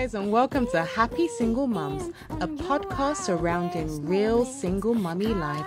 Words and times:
guys, 0.00 0.14
and 0.14 0.32
welcome 0.32 0.66
to 0.66 0.82
Happy 0.82 1.28
Single 1.28 1.66
Mums, 1.66 2.10
a 2.40 2.48
podcast 2.48 3.16
surrounding 3.16 4.06
real 4.06 4.46
single 4.46 4.94
mummy 4.94 5.26
life. 5.26 5.66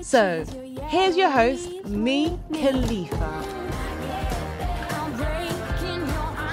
So, 0.00 0.44
here's 0.86 1.16
your 1.16 1.28
host, 1.28 1.84
me, 1.84 2.38
Khalifa. 2.52 3.64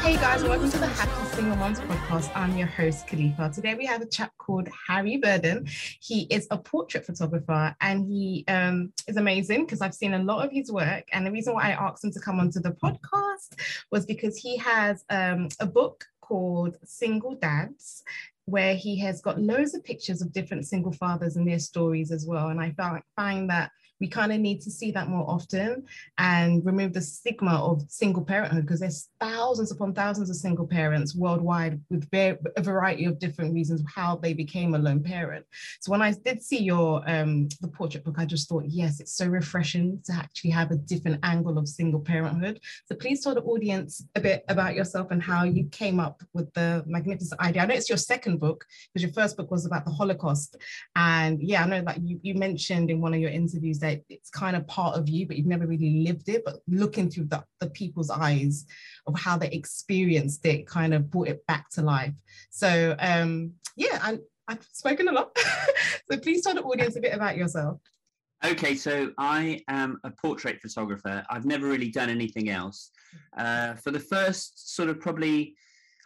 Hey 0.02 0.16
guys, 0.16 0.42
welcome 0.42 0.72
to 0.72 0.78
the 0.80 0.88
Happy 0.88 1.36
Single 1.36 1.58
Moms 1.58 1.80
podcast. 1.82 2.36
I'm 2.36 2.58
your 2.58 2.66
host, 2.66 3.05
Khalifa. 3.05 3.52
Today 3.54 3.76
we 3.76 3.86
have 3.86 4.02
a 4.02 4.08
chap 4.08 4.32
called 4.40 4.68
Harry 4.88 5.18
Borden. 5.18 5.68
He 6.00 6.24
is 6.32 6.48
a 6.50 6.58
portrait 6.58 7.06
photographer 7.06 7.76
and 7.82 8.04
he 8.04 8.44
um, 8.48 8.92
is 9.08 9.18
amazing 9.18 9.66
because 9.66 9.82
I've 9.82 9.94
seen 9.94 10.16
a 10.16 10.23
lot 10.23 10.44
of 10.44 10.52
his 10.52 10.72
work. 10.72 11.03
And 11.14 11.23
the 11.28 11.31
reason 11.31 11.53
why 11.53 11.70
I 11.70 11.73
asked 11.73 12.03
him 12.03 12.12
to 12.14 12.20
come 12.20 12.40
onto 12.40 12.59
the 12.59 12.72
podcast 12.72 13.59
was 13.92 14.08
because 14.08 14.38
he 14.38 14.58
has 14.58 15.06
um, 15.12 15.50
a 15.59 15.67
book 15.67 16.08
called 16.31 16.77
Single 16.85 17.35
Dads, 17.35 18.03
where 18.45 18.73
he 18.73 18.98
has 18.99 19.20
got 19.20 19.41
loads 19.41 19.73
of 19.76 19.84
pictures 19.84 20.22
of 20.22 20.31
different 20.31 20.66
single 20.66 20.94
fathers 20.94 21.35
and 21.35 21.45
their 21.45 21.59
stories 21.59 22.09
as 22.09 22.26
well. 22.26 22.48
And 22.48 22.62
I 22.62 22.73
find 23.17 23.49
that 23.49 23.72
we 24.02 24.08
kind 24.08 24.34
of 24.34 24.40
need 24.40 24.60
to 24.62 24.72
see 24.72 24.91
that 24.91 25.08
more 25.08 25.30
often 25.30 25.86
and 26.18 26.66
remove 26.66 26.92
the 26.92 27.02
stigma 27.02 27.55
of 27.64 27.84
single 27.88 28.23
parenthood 28.23 28.66
because 28.66 28.80
there's 28.80 29.09
thousands 29.20 29.72
upon 29.72 29.94
thousands 29.94 30.30
of 30.32 30.36
single 30.36 30.66
parents 30.66 31.16
worldwide 31.16 31.80
with 31.92 32.08
a 32.12 32.38
variety 32.62 33.06
of 33.06 33.20
different 33.20 33.54
reasons 33.54 33.84
how 33.95 34.16
they 34.16 34.34
became 34.34 34.73
a 34.73 34.80
lone 34.80 35.04
parent. 35.04 35.45
So 35.82 35.92
when 35.92 36.02
I 36.02 36.12
did 36.14 36.42
see 36.42 36.64
your 36.64 37.08
um, 37.08 37.48
the 37.62 37.68
portrait 37.68 38.04
book, 38.04 38.16
I 38.18 38.26
just 38.26 38.50
thought, 38.50 38.66
yes, 38.66 39.00
it's 39.00 39.14
so 39.14 39.28
refreshing 39.28 40.02
to 40.06 40.14
actually 40.14 40.50
have 40.50 40.72
a 40.72 40.76
different 40.76 41.20
angle 41.22 41.59
of 41.59 41.68
single 41.68 42.00
parenthood. 42.00 42.59
So 42.88 42.95
please 42.95 43.23
tell 43.23 43.36
the 43.36 43.42
audience 43.42 44.03
a 44.16 44.20
bit 44.20 44.44
about 44.50 44.73
yourself 44.73 45.12
and 45.12 45.22
how 45.22 45.44
you 45.44 45.66
came 45.66 46.00
up 46.00 46.23
with 46.34 46.52
the 46.56 46.84
magnificent 46.88 47.40
idea. 47.40 47.62
I 47.62 47.66
know 47.68 47.75
it's 47.75 47.90
your 47.90 48.00
second 48.00 48.40
book 48.40 48.66
because 48.88 49.03
your 49.03 49.14
first 49.14 49.38
book 49.38 49.52
was 49.52 49.68
about 49.68 49.86
the 49.86 49.92
Holocaust. 49.92 50.58
And 50.95 51.40
yeah, 51.40 51.64
I 51.64 51.68
know 51.68 51.84
that 51.84 52.02
you, 52.02 52.20
you 52.23 52.34
mentioned 52.34 52.90
in 52.90 53.00
one 53.00 53.14
of 53.14 53.20
your 53.20 53.30
interviews 53.30 53.78
that 53.80 53.91
it's 54.09 54.30
kind 54.30 54.56
of 54.56 54.67
part 54.67 54.97
of 54.97 55.09
you, 55.09 55.28
but 55.28 55.38
you've 55.38 55.45
never 55.45 55.67
really 55.67 56.03
lived 56.06 56.30
it. 56.30 56.44
But 56.45 56.58
looking 56.67 57.09
through 57.09 57.25
the, 57.25 57.44
the 57.59 57.70
people's 57.70 58.09
eyes 58.09 58.66
of 59.08 59.20
how 59.20 59.38
they 59.38 59.50
experienced 59.50 60.45
it 60.45 60.67
kind 60.67 60.94
of 60.94 61.09
brought 61.09 61.28
it 61.28 61.45
back 61.47 61.70
to 61.72 61.81
life. 61.81 62.14
So 62.50 62.95
um, 63.00 63.53
yeah, 63.75 64.00
I, 64.02 64.19
I've 64.47 64.64
spoken 64.72 65.08
a 65.08 65.12
lot. 65.12 65.38
so 66.12 66.17
please 66.19 66.44
tell 66.44 66.56
the 66.56 66.62
audience 66.64 66.95
a 66.95 67.02
bit 67.02 67.14
about 67.14 67.38
yourself. 67.38 67.80
Okay, 68.44 68.73
so 68.73 69.12
I 69.19 69.62
am 69.67 70.00
a 70.03 70.09
portrait 70.09 70.59
photographer. 70.59 71.23
I've 71.30 71.45
never 71.45 71.67
really 71.67 71.92
done 71.92 72.09
anything 72.09 72.50
else. 72.50 72.89
Uh, 73.38 73.75
for 73.75 73.92
the 73.92 74.00
first 74.00 74.75
sort 74.75 74.89
of 74.89 75.00
probably 75.00 75.56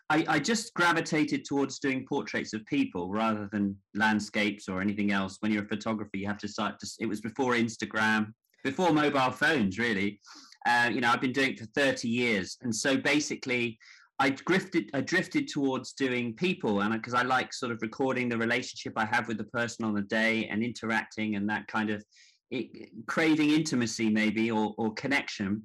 I, 0.10 0.26
I, 0.28 0.40
just 0.40 0.74
gravitated 0.76 1.46
towards 1.46 1.80
doing 1.80 2.06
portraits 2.08 2.54
of 2.54 2.66
people 2.66 3.10
rather 3.10 3.50
than 3.52 3.76
landscapes 3.96 4.70
or 4.70 4.80
anything 4.80 5.12
else. 5.12 5.38
When 5.40 5.52
you're 5.52 5.64
a 5.64 5.68
photographer, 5.68 6.16
you 6.16 6.28
have 6.28 6.38
to 6.40 6.48
start. 6.48 6.80
To, 6.80 6.88
it 7.00 7.08
was 7.08 7.22
before 7.22 7.54
Instagram, 7.54 8.34
before 8.64 8.94
mobile 8.94 9.32
phones, 9.32 9.80
really. 9.80 10.20
Uh, 10.68 10.90
you 10.92 11.02
know, 11.02 11.10
I've 11.10 11.22
been 11.22 11.32
doing 11.32 11.52
it 11.52 11.60
for 11.60 11.66
30 11.76 12.08
years, 12.08 12.58
and 12.62 12.76
so 12.76 12.98
basically, 12.98 13.80
I 14.20 14.30
drifted. 14.30 14.92
I 14.94 15.02
drifted 15.02 15.48
towards 15.48 15.94
doing 15.94 16.36
people, 16.36 16.82
and 16.82 16.94
because 16.94 17.16
I 17.16 17.24
like 17.24 17.52
sort 17.52 17.72
of 17.72 17.82
recording 17.82 18.30
the 18.30 18.38
relationship 18.38 18.94
I 18.96 19.06
have 19.06 19.28
with 19.28 19.38
the 19.38 19.46
person 19.46 19.86
on 19.86 19.96
the 19.96 20.04
day 20.04 20.48
and 20.52 20.64
interacting 20.64 21.36
and 21.36 21.50
that 21.50 21.68
kind 21.68 21.90
of 21.90 22.04
it, 22.52 22.90
craving 23.08 23.52
intimacy 23.52 24.10
maybe 24.10 24.52
or, 24.52 24.74
or 24.78 24.94
connection 24.94 25.64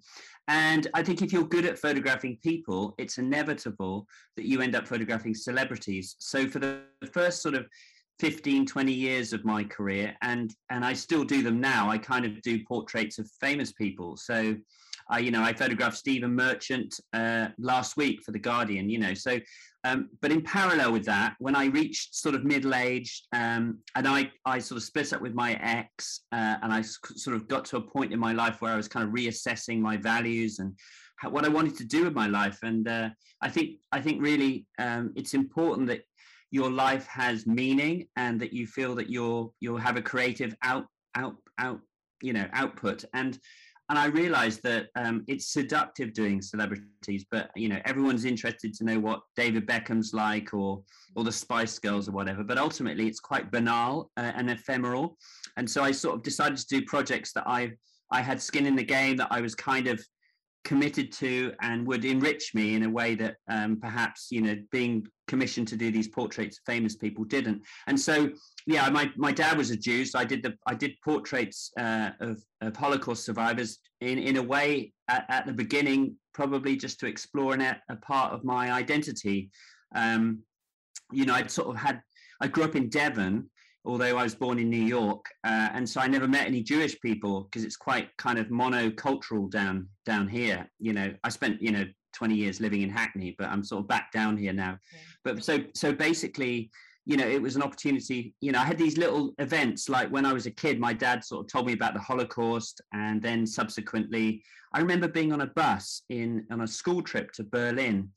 and 0.50 0.88
I 0.94 1.04
think 1.04 1.22
if 1.22 1.32
you're 1.32 1.44
good 1.44 1.64
at 1.64 1.78
photographing 1.78 2.36
people, 2.42 2.96
it's 2.98 3.18
inevitable 3.18 4.08
that 4.36 4.46
you 4.46 4.60
end 4.60 4.74
up 4.74 4.88
photographing 4.88 5.32
celebrities. 5.32 6.16
So 6.18 6.48
for 6.48 6.58
the 6.58 6.80
first 7.12 7.40
sort 7.40 7.54
of 7.54 7.68
15, 8.18 8.66
20 8.66 8.92
years 8.92 9.32
of 9.32 9.44
my 9.44 9.62
career, 9.62 10.12
and 10.22 10.52
and 10.68 10.84
I 10.84 10.92
still 10.92 11.22
do 11.22 11.44
them 11.44 11.60
now, 11.60 11.88
I 11.88 11.98
kind 11.98 12.26
of 12.26 12.42
do 12.42 12.64
portraits 12.64 13.20
of 13.20 13.30
famous 13.40 13.70
people. 13.70 14.16
So 14.16 14.56
I, 15.10 15.18
you 15.18 15.30
know, 15.30 15.42
I 15.42 15.52
photographed 15.52 15.96
Stephen 15.96 16.34
Merchant 16.34 16.98
uh, 17.12 17.48
last 17.58 17.96
week 17.96 18.22
for 18.22 18.30
The 18.32 18.38
Guardian, 18.38 18.88
you 18.88 18.98
know. 18.98 19.14
So 19.14 19.38
um, 19.84 20.10
but 20.20 20.30
in 20.30 20.42
parallel 20.42 20.92
with 20.92 21.06
that, 21.06 21.36
when 21.38 21.56
I 21.56 21.66
reached 21.66 22.14
sort 22.14 22.34
of 22.34 22.44
middle 22.44 22.74
age, 22.74 23.22
um, 23.32 23.78
and 23.94 24.06
I, 24.06 24.30
I 24.44 24.58
sort 24.58 24.76
of 24.76 24.82
split 24.82 25.12
up 25.12 25.22
with 25.22 25.34
my 25.34 25.54
ex, 25.54 26.20
uh, 26.32 26.56
and 26.62 26.72
I 26.72 26.82
sort 26.82 27.34
of 27.34 27.48
got 27.48 27.64
to 27.66 27.78
a 27.78 27.80
point 27.80 28.12
in 28.12 28.18
my 28.18 28.32
life 28.32 28.60
where 28.60 28.72
I 28.72 28.76
was 28.76 28.88
kind 28.88 29.06
of 29.06 29.14
reassessing 29.14 29.80
my 29.80 29.96
values 29.96 30.58
and 30.58 30.74
how, 31.16 31.30
what 31.30 31.46
I 31.46 31.48
wanted 31.48 31.78
to 31.78 31.84
do 31.84 32.04
with 32.04 32.14
my 32.14 32.26
life. 32.26 32.58
And 32.62 32.86
uh, 32.88 33.08
I 33.40 33.48
think 33.48 33.78
I 33.90 34.00
think 34.00 34.20
really 34.20 34.66
um, 34.78 35.12
it's 35.16 35.32
important 35.32 35.88
that 35.88 36.02
your 36.50 36.70
life 36.70 37.06
has 37.06 37.46
meaning 37.46 38.06
and 38.16 38.38
that 38.40 38.52
you 38.52 38.66
feel 38.66 38.94
that 38.96 39.08
you're 39.08 39.50
you'll 39.60 39.78
have 39.78 39.96
a 39.96 40.02
creative 40.02 40.54
out 40.62 40.86
out 41.14 41.36
out 41.58 41.80
you 42.22 42.32
know 42.32 42.46
output 42.52 43.04
and 43.14 43.38
and 43.90 43.98
I 43.98 44.06
realized 44.06 44.62
that 44.62 44.86
um, 44.94 45.24
it's 45.26 45.52
seductive 45.52 46.14
doing 46.14 46.40
celebrities, 46.40 47.26
but 47.28 47.50
you 47.56 47.68
know 47.68 47.80
everyone's 47.84 48.24
interested 48.24 48.72
to 48.74 48.84
know 48.84 49.00
what 49.00 49.20
David 49.34 49.66
Beckham's 49.66 50.14
like 50.14 50.54
or 50.54 50.82
or 51.16 51.24
the 51.24 51.32
Spice 51.32 51.76
Girls 51.80 52.08
or 52.08 52.12
whatever. 52.12 52.44
But 52.44 52.56
ultimately, 52.56 53.08
it's 53.08 53.18
quite 53.18 53.50
banal 53.50 54.12
uh, 54.16 54.30
and 54.36 54.48
ephemeral. 54.48 55.18
And 55.56 55.68
so 55.68 55.82
I 55.82 55.90
sort 55.90 56.14
of 56.14 56.22
decided 56.22 56.56
to 56.58 56.66
do 56.68 56.84
projects 56.86 57.32
that 57.32 57.44
I 57.48 57.72
I 58.12 58.20
had 58.20 58.40
skin 58.40 58.64
in 58.64 58.76
the 58.76 58.84
game 58.84 59.16
that 59.16 59.28
I 59.32 59.40
was 59.40 59.56
kind 59.56 59.88
of 59.88 60.00
committed 60.64 61.10
to 61.10 61.52
and 61.62 61.86
would 61.86 62.04
enrich 62.04 62.54
me 62.54 62.74
in 62.74 62.82
a 62.82 62.90
way 62.90 63.14
that 63.14 63.36
um, 63.48 63.78
perhaps 63.80 64.28
you 64.30 64.42
know 64.42 64.56
being 64.70 65.06
commissioned 65.26 65.68
to 65.68 65.76
do 65.76 65.90
these 65.90 66.08
portraits 66.08 66.58
of 66.58 66.64
famous 66.66 66.96
people 66.96 67.24
didn't. 67.24 67.62
And 67.86 67.98
so 67.98 68.30
yeah, 68.66 68.88
my, 68.90 69.10
my 69.16 69.32
dad 69.32 69.56
was 69.56 69.70
a 69.70 69.76
Jew, 69.76 70.04
so 70.04 70.18
I 70.18 70.24
did 70.24 70.42
the 70.42 70.54
I 70.66 70.74
did 70.74 70.92
portraits 71.02 71.70
uh, 71.78 72.10
of, 72.20 72.42
of 72.60 72.76
Holocaust 72.76 73.24
survivors 73.24 73.78
in 74.00 74.18
in 74.18 74.36
a 74.36 74.42
way 74.42 74.92
at, 75.08 75.24
at 75.28 75.46
the 75.46 75.52
beginning, 75.52 76.16
probably 76.34 76.76
just 76.76 77.00
to 77.00 77.06
explore 77.06 77.54
an, 77.54 77.62
a 77.88 77.96
part 77.96 78.32
of 78.32 78.44
my 78.44 78.72
identity. 78.72 79.50
Um, 79.94 80.40
you 81.12 81.24
know, 81.24 81.34
I'd 81.34 81.50
sort 81.50 81.68
of 81.68 81.76
had 81.76 82.00
I 82.40 82.48
grew 82.48 82.64
up 82.64 82.76
in 82.76 82.88
Devon, 82.88 83.50
although 83.90 84.16
I 84.16 84.22
was 84.22 84.34
born 84.34 84.58
in 84.58 84.70
New 84.70 84.82
York, 84.82 85.24
uh, 85.44 85.68
and 85.72 85.88
so 85.88 86.00
I 86.00 86.06
never 86.06 86.28
met 86.28 86.46
any 86.46 86.62
Jewish 86.62 86.98
people 87.00 87.42
because 87.44 87.64
it's 87.64 87.76
quite 87.76 88.16
kind 88.16 88.38
of 88.38 88.46
monocultural 88.46 89.50
down 89.50 89.88
down 90.06 90.28
here. 90.28 90.68
You 90.78 90.92
know, 90.92 91.12
I 91.24 91.28
spent 91.28 91.60
you 91.60 91.72
know 91.72 91.84
20 92.14 92.34
years 92.34 92.60
living 92.60 92.82
in 92.82 92.90
Hackney, 92.90 93.34
but 93.38 93.48
I'm 93.48 93.64
sort 93.64 93.82
of 93.82 93.88
back 93.88 94.12
down 94.12 94.36
here 94.36 94.52
now. 94.52 94.78
But 95.24 95.44
so 95.44 95.58
so 95.74 95.92
basically 95.92 96.70
you 97.06 97.16
know, 97.16 97.26
it 97.26 97.42
was 97.42 97.56
an 97.56 97.62
opportunity. 97.62 98.34
You 98.40 98.52
know, 98.52 98.60
I 98.60 98.64
had 98.64 98.78
these 98.78 98.96
little 98.96 99.34
events 99.38 99.88
like 99.88 100.08
when 100.10 100.26
I 100.26 100.32
was 100.32 100.46
a 100.46 100.50
kid, 100.50 100.78
my 100.78 100.92
dad 100.92 101.24
sort 101.24 101.44
of 101.44 101.50
told 101.50 101.66
me 101.66 101.72
about 101.72 101.94
the 101.94 102.00
Holocaust. 102.00 102.80
And 102.92 103.20
then 103.20 103.46
subsequently, 103.46 104.44
I 104.72 104.80
remember 104.80 105.08
being 105.08 105.32
on 105.32 105.40
a 105.40 105.46
bus 105.46 106.02
in 106.10 106.46
on 106.50 106.60
a 106.60 106.68
school 106.68 107.02
trip 107.02 107.32
to 107.32 107.42
Berlin. 107.42 108.10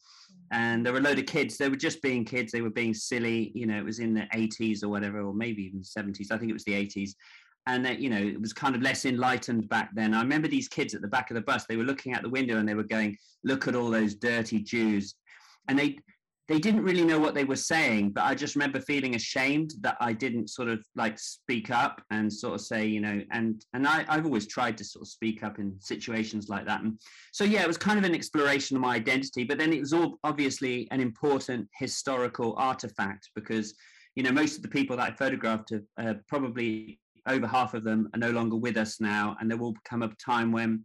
And 0.52 0.86
there 0.86 0.94
were 0.94 1.00
a 1.00 1.04
load 1.04 1.20
of 1.20 1.26
kids. 1.26 1.58
They 1.58 1.70
were 1.70 1.76
just 1.76 2.02
being 2.02 2.26
kids. 2.26 2.52
They 2.52 2.62
were 2.62 2.70
being 2.70 2.94
silly. 2.94 3.52
You 3.56 3.66
know, 3.66 3.78
it 3.78 3.86
was 3.86 4.00
in 4.00 4.14
the 4.14 4.28
80s 4.34 4.84
or 4.84 4.90
whatever, 4.90 5.22
or 5.22 5.34
maybe 5.34 5.64
even 5.64 5.82
70s. 5.82 6.32
I 6.32 6.38
think 6.38 6.50
it 6.50 6.54
was 6.54 6.66
the 6.66 6.74
80s. 6.74 7.12
And 7.66 7.86
that, 7.86 8.00
you 8.00 8.10
know, 8.10 8.18
it 8.18 8.40
was 8.40 8.54
kind 8.54 8.76
of 8.76 8.82
less 8.82 9.06
enlightened 9.06 9.70
back 9.70 9.90
then. 9.96 10.14
I 10.14 10.22
remember 10.22 10.48
these 10.48 10.68
kids 10.68 10.94
at 10.94 11.02
the 11.02 11.08
back 11.08 11.32
of 11.32 11.36
the 11.36 11.42
bus. 11.42 11.66
They 11.66 11.78
were 11.78 11.84
looking 11.84 12.14
out 12.14 12.22
the 12.22 12.30
window 12.30 12.58
and 12.58 12.68
they 12.68 12.76
were 12.76 12.84
going, 12.84 13.18
"Look 13.44 13.68
at 13.68 13.76
all 13.76 13.90
those 13.90 14.16
dirty 14.16 14.60
Jews." 14.60 15.16
And 15.70 15.80
they 15.80 15.98
they 16.50 16.60
didn't 16.60 16.84
really 16.84 17.06
know 17.06 17.20
what 17.20 17.36
they 17.36 17.46
were 17.46 17.56
saying, 17.56 18.10
but 18.10 18.26
I 18.26 18.36
just 18.36 18.56
remember 18.56 18.82
feeling 18.82 19.16
ashamed 19.16 19.76
that 19.80 19.96
I 20.02 20.12
didn't 20.12 20.50
sort 20.50 20.68
of 20.68 20.86
like 20.96 21.18
speak 21.18 21.70
up 21.70 22.02
and 22.12 22.32
sort 22.32 22.56
of 22.56 22.62
say, 22.62 22.86
you 22.86 23.00
know, 23.00 23.22
and 23.32 23.64
and 23.74 23.88
I, 23.88 24.04
I've 24.10 24.26
always 24.26 24.46
tried 24.46 24.78
to 24.80 24.84
sort 24.84 25.04
of 25.04 25.08
speak 25.08 25.42
up 25.42 25.58
in 25.58 25.74
situations 25.80 26.50
like 26.50 26.66
that. 26.66 26.82
And 26.82 27.00
so 27.32 27.46
yeah, 27.46 27.62
it 27.62 27.68
was 27.68 27.78
kind 27.78 27.98
of 27.98 28.04
an 28.04 28.14
exploration 28.14 28.76
of 28.76 28.82
my 28.82 28.96
identity, 28.96 29.46
but 29.46 29.58
then 29.58 29.72
it 29.72 29.80
was 29.80 29.94
all 29.94 30.20
obviously 30.26 30.88
an 30.92 31.00
important 31.00 31.70
historical 31.78 32.56
artifact 32.58 33.30
because 33.36 33.74
you 34.16 34.24
know 34.24 34.32
most 34.32 34.58
of 34.58 34.64
the 34.64 34.70
people 34.70 34.98
that 34.98 35.12
I 35.12 35.16
photographed 35.16 35.70
have 35.70 35.86
uh, 35.98 36.14
probably 36.28 37.00
over 37.26 37.48
half 37.48 37.74
of 37.74 37.86
them 37.86 38.10
are 38.14 38.20
no 38.20 38.32
longer 38.32 38.58
with 38.58 38.76
us 38.76 39.00
now, 39.00 39.38
and 39.40 39.50
there 39.50 39.58
will 39.58 39.76
come 39.86 40.04
a 40.04 40.10
time 40.16 40.52
when 40.52 40.84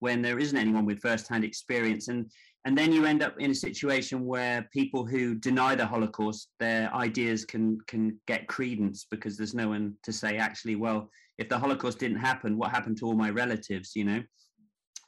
when 0.00 0.20
there 0.20 0.38
isn't 0.38 0.58
anyone 0.58 0.84
with 0.84 1.00
first-hand 1.00 1.44
experience 1.44 2.08
and 2.08 2.30
and 2.66 2.76
then 2.76 2.92
you 2.92 3.04
end 3.06 3.22
up 3.22 3.38
in 3.38 3.52
a 3.52 3.54
situation 3.54 4.26
where 4.26 4.68
people 4.72 5.06
who 5.06 5.36
deny 5.36 5.74
the 5.74 5.86
holocaust 5.86 6.48
their 6.58 6.92
ideas 6.94 7.44
can 7.44 7.78
can 7.86 8.18
get 8.26 8.48
credence 8.48 9.06
because 9.10 9.36
there's 9.36 9.54
no 9.54 9.68
one 9.68 9.94
to 10.02 10.12
say 10.12 10.36
actually 10.36 10.76
well 10.76 11.08
if 11.38 11.48
the 11.48 11.58
holocaust 11.58 11.98
didn't 11.98 12.18
happen 12.18 12.58
what 12.58 12.70
happened 12.70 12.98
to 12.98 13.06
all 13.06 13.14
my 13.14 13.30
relatives 13.30 13.92
you 13.94 14.04
know 14.04 14.22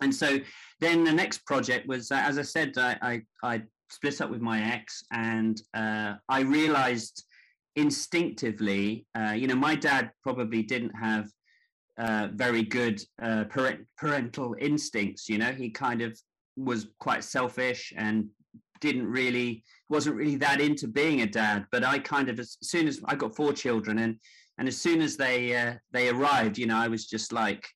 and 0.00 0.14
so 0.14 0.38
then 0.80 1.04
the 1.04 1.12
next 1.12 1.44
project 1.46 1.86
was 1.88 2.10
uh, 2.12 2.22
as 2.24 2.38
i 2.38 2.42
said 2.42 2.72
I, 2.78 2.96
I, 3.02 3.22
I 3.42 3.62
split 3.90 4.20
up 4.20 4.30
with 4.30 4.40
my 4.40 4.62
ex 4.62 5.02
and 5.12 5.60
uh, 5.74 6.14
i 6.28 6.40
realized 6.40 7.24
instinctively 7.74 9.04
uh, 9.18 9.32
you 9.32 9.48
know 9.48 9.56
my 9.56 9.74
dad 9.74 10.12
probably 10.22 10.62
didn't 10.62 10.94
have 10.94 11.28
uh, 11.98 12.28
very 12.32 12.62
good 12.62 13.02
uh, 13.20 13.42
parent, 13.50 13.84
parental 13.96 14.54
instincts. 14.60 15.28
You 15.28 15.38
know, 15.38 15.50
he 15.50 15.68
kind 15.68 16.00
of 16.00 16.16
was 16.58 16.88
quite 16.98 17.24
selfish 17.24 17.92
and 17.96 18.28
didn't 18.80 19.06
really 19.06 19.64
wasn't 19.88 20.14
really 20.14 20.36
that 20.36 20.60
into 20.60 20.86
being 20.86 21.22
a 21.22 21.26
dad 21.26 21.66
but 21.72 21.84
i 21.84 21.98
kind 21.98 22.28
of 22.28 22.38
as 22.38 22.56
soon 22.62 22.86
as 22.86 23.00
i 23.06 23.14
got 23.14 23.34
four 23.34 23.52
children 23.52 23.98
and 24.00 24.16
and 24.58 24.68
as 24.68 24.76
soon 24.76 25.00
as 25.00 25.16
they 25.16 25.56
uh, 25.56 25.74
they 25.92 26.08
arrived 26.08 26.58
you 26.58 26.66
know 26.66 26.76
i 26.76 26.88
was 26.88 27.06
just 27.06 27.32
like 27.32 27.66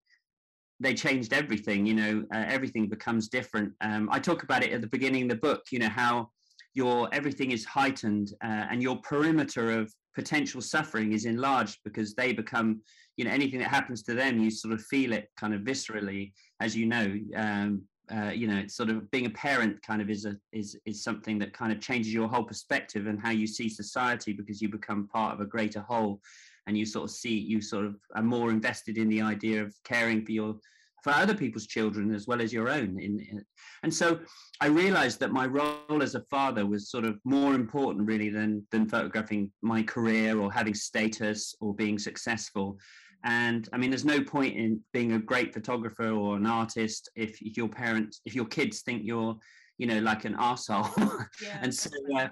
they 0.80 0.94
changed 0.94 1.32
everything 1.32 1.86
you 1.86 1.94
know 1.94 2.24
uh, 2.34 2.44
everything 2.48 2.88
becomes 2.88 3.28
different. 3.28 3.72
Um, 3.80 4.08
i 4.12 4.18
talk 4.18 4.42
about 4.42 4.64
it 4.64 4.72
at 4.72 4.80
the 4.80 4.88
beginning 4.88 5.24
of 5.24 5.28
the 5.30 5.36
book 5.36 5.62
you 5.70 5.78
know 5.78 5.88
how 5.88 6.30
your 6.74 7.08
everything 7.12 7.50
is 7.50 7.64
heightened 7.64 8.32
uh, 8.44 8.66
and 8.70 8.82
your 8.82 8.96
perimeter 8.96 9.78
of 9.78 9.92
potential 10.14 10.60
suffering 10.60 11.12
is 11.12 11.24
enlarged 11.24 11.78
because 11.84 12.14
they 12.14 12.32
become 12.32 12.80
you 13.16 13.24
know 13.24 13.30
anything 13.30 13.58
that 13.60 13.68
happens 13.68 14.02
to 14.02 14.14
them 14.14 14.38
you 14.38 14.50
sort 14.50 14.74
of 14.74 14.82
feel 14.84 15.12
it 15.12 15.28
kind 15.38 15.54
of 15.54 15.62
viscerally 15.62 16.32
as 16.62 16.76
you 16.76 16.86
know. 16.86 17.18
Um, 17.36 17.82
uh, 18.10 18.30
you 18.34 18.46
know 18.46 18.56
it's 18.56 18.74
sort 18.74 18.90
of 18.90 19.10
being 19.10 19.26
a 19.26 19.30
parent 19.30 19.80
kind 19.82 20.02
of 20.02 20.10
is 20.10 20.24
a 20.24 20.36
is 20.52 20.78
is 20.84 21.02
something 21.02 21.38
that 21.38 21.52
kind 21.52 21.72
of 21.72 21.80
changes 21.80 22.12
your 22.12 22.28
whole 22.28 22.44
perspective 22.44 23.06
and 23.06 23.20
how 23.20 23.30
you 23.30 23.46
see 23.46 23.68
society 23.68 24.32
because 24.32 24.60
you 24.60 24.68
become 24.68 25.08
part 25.08 25.34
of 25.34 25.40
a 25.40 25.46
greater 25.46 25.80
whole 25.80 26.20
and 26.66 26.76
you 26.76 26.84
sort 26.84 27.04
of 27.04 27.10
see 27.10 27.38
you 27.38 27.60
sort 27.60 27.84
of 27.84 27.96
are 28.14 28.22
more 28.22 28.50
invested 28.50 28.98
in 28.98 29.08
the 29.08 29.22
idea 29.22 29.62
of 29.62 29.74
caring 29.84 30.24
for 30.24 30.32
your 30.32 30.56
for 31.02 31.10
other 31.10 31.34
people's 31.34 31.66
children 31.66 32.14
as 32.14 32.26
well 32.28 32.40
as 32.40 32.52
your 32.52 32.68
own 32.68 32.98
in, 33.00 33.18
in, 33.20 33.44
and 33.82 33.92
so 33.92 34.18
i 34.60 34.66
realized 34.66 35.18
that 35.18 35.32
my 35.32 35.46
role 35.46 36.02
as 36.02 36.14
a 36.14 36.22
father 36.22 36.66
was 36.66 36.90
sort 36.90 37.04
of 37.04 37.18
more 37.24 37.54
important 37.54 38.06
really 38.06 38.28
than 38.28 38.64
than 38.70 38.88
photographing 38.88 39.50
my 39.62 39.82
career 39.82 40.40
or 40.40 40.52
having 40.52 40.74
status 40.74 41.54
or 41.60 41.74
being 41.74 41.98
successful 41.98 42.78
and 43.24 43.68
i 43.72 43.76
mean 43.76 43.90
there's 43.90 44.04
no 44.04 44.22
point 44.22 44.56
in 44.56 44.80
being 44.92 45.12
a 45.12 45.18
great 45.18 45.52
photographer 45.52 46.10
or 46.10 46.36
an 46.36 46.46
artist 46.46 47.10
if, 47.14 47.40
if 47.42 47.56
your 47.56 47.68
parents 47.68 48.20
if 48.24 48.34
your 48.34 48.46
kids 48.46 48.82
think 48.82 49.02
you're 49.04 49.36
you 49.78 49.86
know 49.86 49.98
like 50.00 50.24
an 50.24 50.34
arsehole. 50.36 51.26
Yeah, 51.42 51.58
and 51.62 51.74
so 51.74 51.90
uh, 52.16 52.28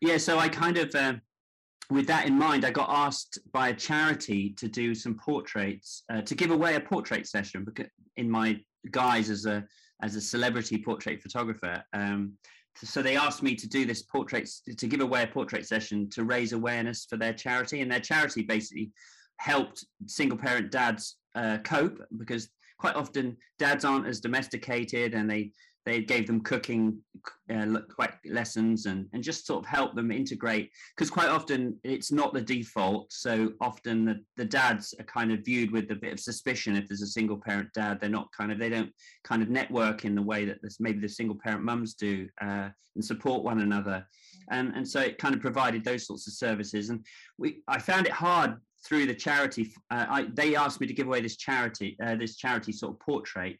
yeah 0.00 0.16
so 0.16 0.38
i 0.38 0.48
kind 0.48 0.78
of 0.78 0.94
uh, 0.94 1.14
with 1.90 2.06
that 2.06 2.26
in 2.26 2.36
mind, 2.36 2.64
I 2.64 2.70
got 2.70 2.90
asked 2.90 3.38
by 3.52 3.68
a 3.68 3.74
charity 3.74 4.50
to 4.58 4.68
do 4.68 4.94
some 4.94 5.14
portraits, 5.14 6.02
uh, 6.12 6.20
to 6.22 6.34
give 6.34 6.50
away 6.50 6.74
a 6.74 6.80
portrait 6.80 7.26
session 7.26 7.64
because 7.64 7.86
in 8.16 8.30
my 8.30 8.60
guise 8.90 9.30
as 9.30 9.46
a 9.46 9.64
as 10.02 10.14
a 10.14 10.20
celebrity 10.20 10.80
portrait 10.82 11.20
photographer. 11.20 11.82
Um, 11.92 12.34
so 12.76 13.02
they 13.02 13.16
asked 13.16 13.42
me 13.42 13.56
to 13.56 13.68
do 13.68 13.84
this 13.84 14.02
portrait 14.02 14.48
to 14.76 14.86
give 14.86 15.00
away 15.00 15.24
a 15.24 15.26
portrait 15.26 15.66
session 15.66 16.08
to 16.10 16.22
raise 16.22 16.52
awareness 16.52 17.06
for 17.08 17.16
their 17.16 17.32
charity, 17.32 17.80
and 17.80 17.90
their 17.90 18.00
charity 18.00 18.42
basically 18.42 18.92
helped 19.38 19.84
single 20.06 20.38
parent 20.38 20.70
dads 20.70 21.16
uh, 21.34 21.58
cope 21.64 22.00
because 22.18 22.48
quite 22.78 22.94
often 22.94 23.36
dads 23.58 23.84
aren't 23.84 24.06
as 24.06 24.20
domesticated 24.20 25.14
and 25.14 25.30
they 25.30 25.50
they 25.88 26.02
gave 26.02 26.26
them 26.26 26.42
cooking 26.42 26.98
uh, 27.50 27.78
lessons 28.26 28.84
and, 28.84 29.06
and 29.14 29.22
just 29.22 29.46
sort 29.46 29.64
of 29.64 29.70
help 29.70 29.94
them 29.94 30.10
integrate 30.10 30.70
because 30.94 31.08
quite 31.08 31.30
often 31.30 31.78
it's 31.82 32.12
not 32.12 32.34
the 32.34 32.42
default. 32.42 33.10
So 33.10 33.52
often 33.62 34.04
the, 34.04 34.20
the 34.36 34.44
dads 34.44 34.92
are 34.98 35.04
kind 35.04 35.32
of 35.32 35.46
viewed 35.46 35.70
with 35.70 35.90
a 35.90 35.94
bit 35.94 36.12
of 36.12 36.20
suspicion 36.20 36.76
if 36.76 36.86
there's 36.86 37.00
a 37.00 37.06
single 37.06 37.38
parent 37.38 37.72
dad. 37.74 38.00
They're 38.00 38.10
not 38.10 38.30
kind 38.36 38.52
of 38.52 38.58
they 38.58 38.68
don't 38.68 38.92
kind 39.24 39.42
of 39.42 39.48
network 39.48 40.04
in 40.04 40.14
the 40.14 40.20
way 40.20 40.44
that 40.44 40.60
this, 40.62 40.78
maybe 40.78 41.00
the 41.00 41.08
single 41.08 41.38
parent 41.42 41.64
mums 41.64 41.94
do 41.94 42.28
uh, 42.42 42.68
and 42.94 43.04
support 43.04 43.42
one 43.42 43.60
another. 43.60 44.06
And, 44.50 44.74
and 44.76 44.86
so 44.86 45.00
it 45.00 45.16
kind 45.16 45.34
of 45.34 45.40
provided 45.40 45.84
those 45.84 46.06
sorts 46.06 46.26
of 46.26 46.34
services. 46.34 46.90
And 46.90 47.04
we 47.38 47.62
i 47.66 47.78
found 47.78 48.06
it 48.06 48.12
hard 48.12 48.56
through 48.88 49.06
the 49.06 49.14
charity 49.14 49.70
uh, 49.90 50.06
I, 50.08 50.28
they 50.32 50.56
asked 50.56 50.80
me 50.80 50.86
to 50.86 50.94
give 50.94 51.06
away 51.06 51.20
this 51.20 51.36
charity 51.36 51.96
uh, 52.02 52.16
this 52.16 52.36
charity 52.36 52.72
sort 52.72 52.94
of 52.94 53.00
portrait 53.00 53.58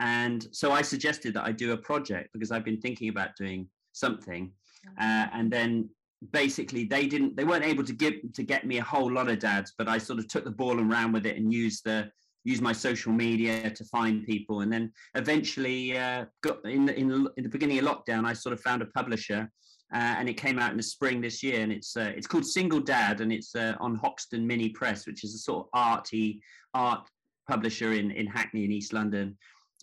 and 0.00 0.46
so 0.52 0.72
I 0.72 0.82
suggested 0.82 1.34
that 1.34 1.44
I 1.44 1.52
do 1.52 1.72
a 1.72 1.76
project 1.76 2.30
because 2.32 2.50
I've 2.52 2.64
been 2.64 2.80
thinking 2.80 3.08
about 3.08 3.36
doing 3.36 3.68
something. 3.92 4.52
Uh, 5.00 5.26
and 5.32 5.50
then 5.50 5.88
basically 6.32 6.84
they 6.84 7.06
didn't 7.06 7.36
they 7.36 7.44
weren't 7.44 7.64
able 7.64 7.84
to 7.84 7.92
give 7.92 8.14
to 8.34 8.42
get 8.42 8.66
me 8.66 8.78
a 8.78 8.82
whole 8.82 9.10
lot 9.10 9.28
of 9.28 9.38
dads, 9.38 9.72
but 9.76 9.88
I 9.88 9.98
sort 9.98 10.18
of 10.18 10.28
took 10.28 10.44
the 10.44 10.50
ball 10.50 10.78
and 10.78 10.90
ran 10.90 11.12
with 11.12 11.26
it 11.26 11.36
and 11.36 11.52
used 11.52 11.84
the 11.84 12.10
used 12.44 12.62
my 12.62 12.72
social 12.72 13.12
media 13.12 13.70
to 13.70 13.84
find 13.86 14.24
people. 14.24 14.60
And 14.60 14.72
then 14.72 14.92
eventually 15.14 15.98
uh, 15.98 16.26
got 16.42 16.64
in 16.64 16.86
the, 16.86 16.98
in, 16.98 17.28
in 17.36 17.42
the 17.42 17.48
beginning 17.48 17.78
of 17.80 17.84
lockdown, 17.84 18.24
I 18.24 18.32
sort 18.32 18.52
of 18.52 18.60
found 18.60 18.82
a 18.82 18.86
publisher. 18.86 19.50
Uh, 19.92 20.16
and 20.18 20.28
it 20.28 20.34
came 20.34 20.58
out 20.58 20.70
in 20.70 20.76
the 20.76 20.82
spring 20.82 21.20
this 21.20 21.42
year, 21.42 21.60
and 21.60 21.72
it's 21.72 21.96
uh, 21.96 22.12
it's 22.14 22.26
called 22.26 22.44
Single 22.44 22.80
Dad, 22.80 23.20
and 23.20 23.32
it's 23.32 23.54
uh, 23.54 23.74
on 23.80 23.96
Hoxton 23.96 24.46
Mini 24.46 24.68
Press, 24.68 25.06
which 25.06 25.24
is 25.24 25.34
a 25.34 25.38
sort 25.38 25.60
of 25.60 25.68
arty 25.72 26.42
art 26.74 27.08
publisher 27.48 27.92
in 27.92 28.10
in 28.10 28.26
Hackney 28.26 28.64
in 28.64 28.72
East 28.72 28.92
London 28.92 29.36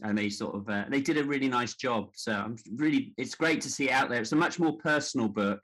and 0.04 0.18
they 0.18 0.30
sort 0.30 0.56
of 0.56 0.69
uh, 0.69 0.86
they 0.90 1.02
did 1.02 1.18
a 1.18 1.24
really 1.24 1.48
nice 1.48 1.75
job. 1.75 2.10
So 2.16 2.34
I'm 2.34 2.57
really 2.75 3.13
it's 3.18 3.36
great 3.36 3.62
to 3.62 3.69
see 3.69 3.90
it 3.90 3.94
out 3.94 4.10
there. 4.10 4.22
It's 4.22 4.34
a 4.34 4.38
much 4.38 4.60
more 4.60 4.78
personal 4.78 5.28
book 5.28 5.60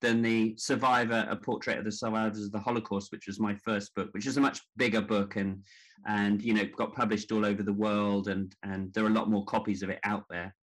than 0.00 0.22
the 0.22 0.54
Survivor: 0.58 1.26
A 1.30 1.36
Portrait 1.36 1.78
of 1.78 1.84
the 1.84 1.92
Survivors 1.92 2.44
of 2.44 2.52
the 2.52 2.58
Holocaust, 2.58 3.12
which 3.12 3.26
was 3.26 3.38
my 3.38 3.54
first 3.54 3.94
book, 3.94 4.08
which 4.12 4.26
is 4.26 4.36
a 4.36 4.40
much 4.40 4.60
bigger 4.76 5.00
book 5.00 5.36
and 5.36 5.62
and 6.06 6.42
you 6.42 6.52
know 6.52 6.64
got 6.76 6.94
published 6.94 7.30
all 7.32 7.46
over 7.46 7.62
the 7.62 7.72
world 7.72 8.28
and 8.28 8.54
and 8.64 8.92
there 8.92 9.04
are 9.04 9.08
a 9.08 9.14
lot 9.14 9.30
more 9.30 9.44
copies 9.44 9.82
of 9.82 9.90
it 9.90 10.00
out 10.04 10.24
there. 10.28 10.54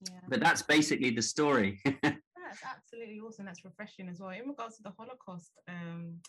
Yeah. 0.00 0.20
But 0.28 0.40
that's 0.40 0.62
basically 0.62 1.10
the 1.10 1.22
story. 1.22 1.82
that's 2.54 2.76
absolutely 2.76 3.20
awesome. 3.20 3.46
That's 3.46 3.64
refreshing 3.64 4.08
as 4.08 4.20
well. 4.20 4.30
In 4.30 4.48
regards 4.48 4.76
to 4.76 4.82
the 4.82 4.92
Holocaust, 4.96 5.52
um, 5.68 6.20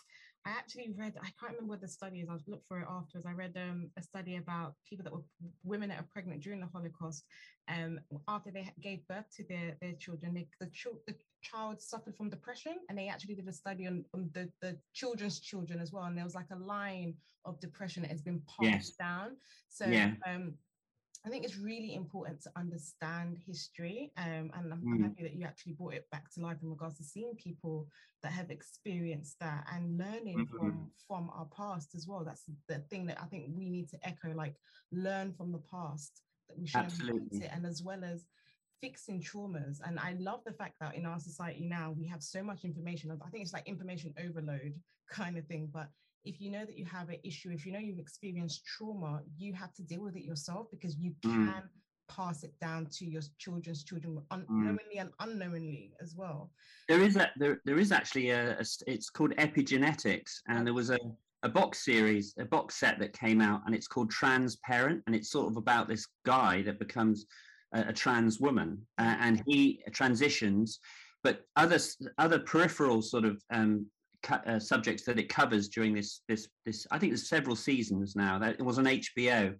I 0.44 0.50
actually 0.50 0.94
read, 0.96 1.14
I 1.20 1.30
can't 1.40 1.52
remember 1.52 1.72
what 1.72 1.80
the 1.80 1.88
study 1.88 2.20
is, 2.20 2.28
I'll 2.28 2.38
look 2.46 2.62
for 2.68 2.80
it 2.80 2.86
afterwards. 2.88 3.26
I 3.26 3.32
read 3.32 3.56
um, 3.56 3.90
a 3.96 4.02
study 4.02 4.36
about 4.36 4.74
people 4.88 5.02
that 5.04 5.12
were 5.12 5.24
women 5.64 5.88
that 5.88 5.98
were 5.98 6.08
pregnant 6.12 6.42
during 6.42 6.60
the 6.60 6.68
Holocaust. 6.72 7.24
Um, 7.68 7.98
after 8.28 8.52
they 8.52 8.70
gave 8.80 9.06
birth 9.08 9.24
to 9.36 9.44
their, 9.48 9.76
their 9.80 9.94
children, 9.94 10.34
they, 10.34 10.46
the, 10.60 10.66
ch- 10.66 10.86
the 11.06 11.14
child 11.42 11.82
suffered 11.82 12.16
from 12.16 12.30
depression. 12.30 12.74
And 12.88 12.96
they 12.96 13.08
actually 13.08 13.34
did 13.34 13.48
a 13.48 13.52
study 13.52 13.88
on, 13.88 14.04
on 14.14 14.30
the, 14.34 14.48
the 14.62 14.78
children's 14.94 15.40
children 15.40 15.80
as 15.80 15.92
well. 15.92 16.04
And 16.04 16.16
there 16.16 16.24
was 16.24 16.36
like 16.36 16.50
a 16.52 16.58
line 16.58 17.14
of 17.44 17.58
depression 17.60 18.02
that 18.02 18.12
has 18.12 18.22
been 18.22 18.40
passed 18.46 18.62
yes. 18.62 18.90
down. 18.90 19.36
So 19.68 19.86
yeah. 19.86 20.12
um, 20.28 20.54
I 21.26 21.28
think 21.28 21.44
it's 21.44 21.58
really 21.58 21.94
important 21.94 22.40
to 22.42 22.50
understand 22.56 23.38
history. 23.44 24.12
Um, 24.16 24.52
and 24.54 24.72
I'm, 24.72 24.80
mm. 24.80 25.02
happy 25.02 25.24
that 25.24 25.34
you 25.34 25.44
actually 25.44 25.72
brought 25.72 25.94
it 25.94 26.06
back 26.12 26.32
to 26.34 26.40
life 26.40 26.58
in 26.62 26.70
regards 26.70 26.98
to 26.98 27.04
seeing 27.04 27.34
people 27.34 27.88
that 28.22 28.30
have 28.30 28.50
experienced 28.50 29.36
that 29.40 29.66
and 29.72 29.98
learning 29.98 30.46
mm-hmm. 30.46 30.56
from 30.56 30.90
from 31.08 31.30
our 31.36 31.46
past 31.46 31.94
as 31.96 32.06
well. 32.06 32.22
That's 32.24 32.44
the 32.68 32.78
thing 32.90 33.06
that 33.06 33.18
I 33.20 33.26
think 33.26 33.46
we 33.56 33.68
need 33.68 33.88
to 33.90 33.98
echo, 34.04 34.32
like 34.34 34.54
learn 34.92 35.32
from 35.32 35.50
the 35.50 35.62
past 35.70 36.22
that 36.48 36.58
we 36.58 36.68
shouldn't 36.68 36.92
Absolutely. 36.92 37.38
it, 37.38 37.50
and 37.52 37.66
as 37.66 37.82
well 37.82 38.04
as 38.04 38.24
fixing 38.80 39.20
traumas. 39.20 39.78
And 39.84 39.98
I 39.98 40.14
love 40.20 40.40
the 40.46 40.52
fact 40.52 40.74
that 40.80 40.94
in 40.94 41.06
our 41.06 41.18
society 41.18 41.66
now 41.66 41.92
we 41.98 42.06
have 42.06 42.22
so 42.22 42.42
much 42.42 42.64
information. 42.64 43.10
I 43.10 43.30
think 43.30 43.42
it's 43.42 43.52
like 43.52 43.66
information 43.66 44.14
overload 44.24 44.74
kind 45.10 45.36
of 45.38 45.46
thing, 45.46 45.70
but 45.72 45.88
if 46.26 46.40
you 46.40 46.50
know 46.50 46.64
that 46.64 46.76
you 46.76 46.84
have 46.84 47.08
an 47.08 47.18
issue, 47.22 47.50
if 47.50 47.64
you 47.64 47.72
know 47.72 47.78
you've 47.78 48.00
experienced 48.00 48.64
trauma, 48.66 49.20
you 49.38 49.54
have 49.54 49.72
to 49.74 49.82
deal 49.82 50.02
with 50.02 50.16
it 50.16 50.24
yourself 50.24 50.66
because 50.70 50.96
you 50.96 51.12
mm. 51.24 51.46
can 51.46 51.62
pass 52.08 52.42
it 52.42 52.52
down 52.60 52.86
to 52.86 53.04
your 53.04 53.22
children's 53.38 53.84
children 53.84 54.20
unknowingly 54.30 54.96
mm. 54.96 55.00
and 55.00 55.10
unknowingly 55.20 55.92
as 56.02 56.14
well. 56.16 56.50
There 56.88 57.00
is 57.00 57.16
a 57.16 57.30
there, 57.36 57.60
there 57.64 57.78
is 57.78 57.92
actually 57.92 58.30
a, 58.30 58.58
a 58.58 58.64
it's 58.86 59.08
called 59.08 59.34
epigenetics, 59.36 60.40
and 60.48 60.66
there 60.66 60.74
was 60.74 60.90
a 60.90 60.98
a 61.42 61.48
box 61.48 61.84
series, 61.84 62.34
a 62.38 62.44
box 62.44 62.74
set 62.76 62.98
that 62.98 63.12
came 63.12 63.40
out, 63.40 63.62
and 63.66 63.74
it's 63.74 63.86
called 63.86 64.10
Transparent, 64.10 65.02
and 65.06 65.14
it's 65.14 65.30
sort 65.30 65.48
of 65.48 65.56
about 65.56 65.86
this 65.86 66.06
guy 66.24 66.62
that 66.62 66.80
becomes 66.80 67.26
a, 67.72 67.82
a 67.88 67.92
trans 67.92 68.40
woman, 68.40 68.84
uh, 68.98 69.16
and 69.20 69.42
he 69.46 69.80
transitions, 69.92 70.80
but 71.22 71.42
other 71.54 71.78
other 72.18 72.40
peripheral 72.40 73.00
sort 73.00 73.24
of 73.24 73.40
um, 73.52 73.86
uh, 74.30 74.58
subjects 74.58 75.04
that 75.04 75.18
it 75.18 75.28
covers 75.28 75.68
during 75.68 75.94
this 75.94 76.20
this 76.28 76.48
this 76.64 76.86
I 76.90 76.98
think 76.98 77.12
there's 77.12 77.28
several 77.28 77.56
seasons 77.56 78.16
now. 78.16 78.38
That 78.38 78.54
it 78.54 78.62
was 78.62 78.78
on 78.78 78.84
HBO. 78.84 79.54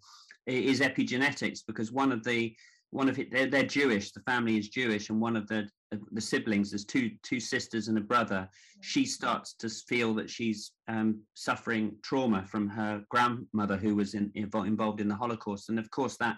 Is 0.46 0.78
epigenetics 0.78 1.62
because 1.66 1.90
one 1.90 2.12
of 2.12 2.22
the 2.22 2.54
one 2.90 3.08
of 3.08 3.18
it 3.18 3.32
they're, 3.32 3.46
they're 3.46 3.64
Jewish. 3.64 4.12
The 4.12 4.20
family 4.20 4.56
is 4.58 4.68
Jewish, 4.68 5.10
and 5.10 5.20
one 5.20 5.36
of 5.36 5.48
the 5.48 5.68
the 6.12 6.20
siblings 6.20 6.70
there's 6.70 6.84
two 6.84 7.10
two 7.22 7.40
sisters 7.40 7.88
and 7.88 7.98
a 7.98 8.00
brother. 8.00 8.48
She 8.80 9.04
starts 9.04 9.54
to 9.54 9.68
feel 9.68 10.14
that 10.14 10.30
she's 10.30 10.72
um, 10.88 11.20
suffering 11.34 11.96
trauma 12.02 12.44
from 12.46 12.68
her 12.68 13.02
grandmother 13.10 13.76
who 13.76 13.96
was 13.96 14.14
in, 14.14 14.30
involved 14.34 15.00
in 15.00 15.08
the 15.08 15.14
Holocaust, 15.14 15.68
and 15.68 15.78
of 15.78 15.90
course 15.90 16.16
that 16.18 16.36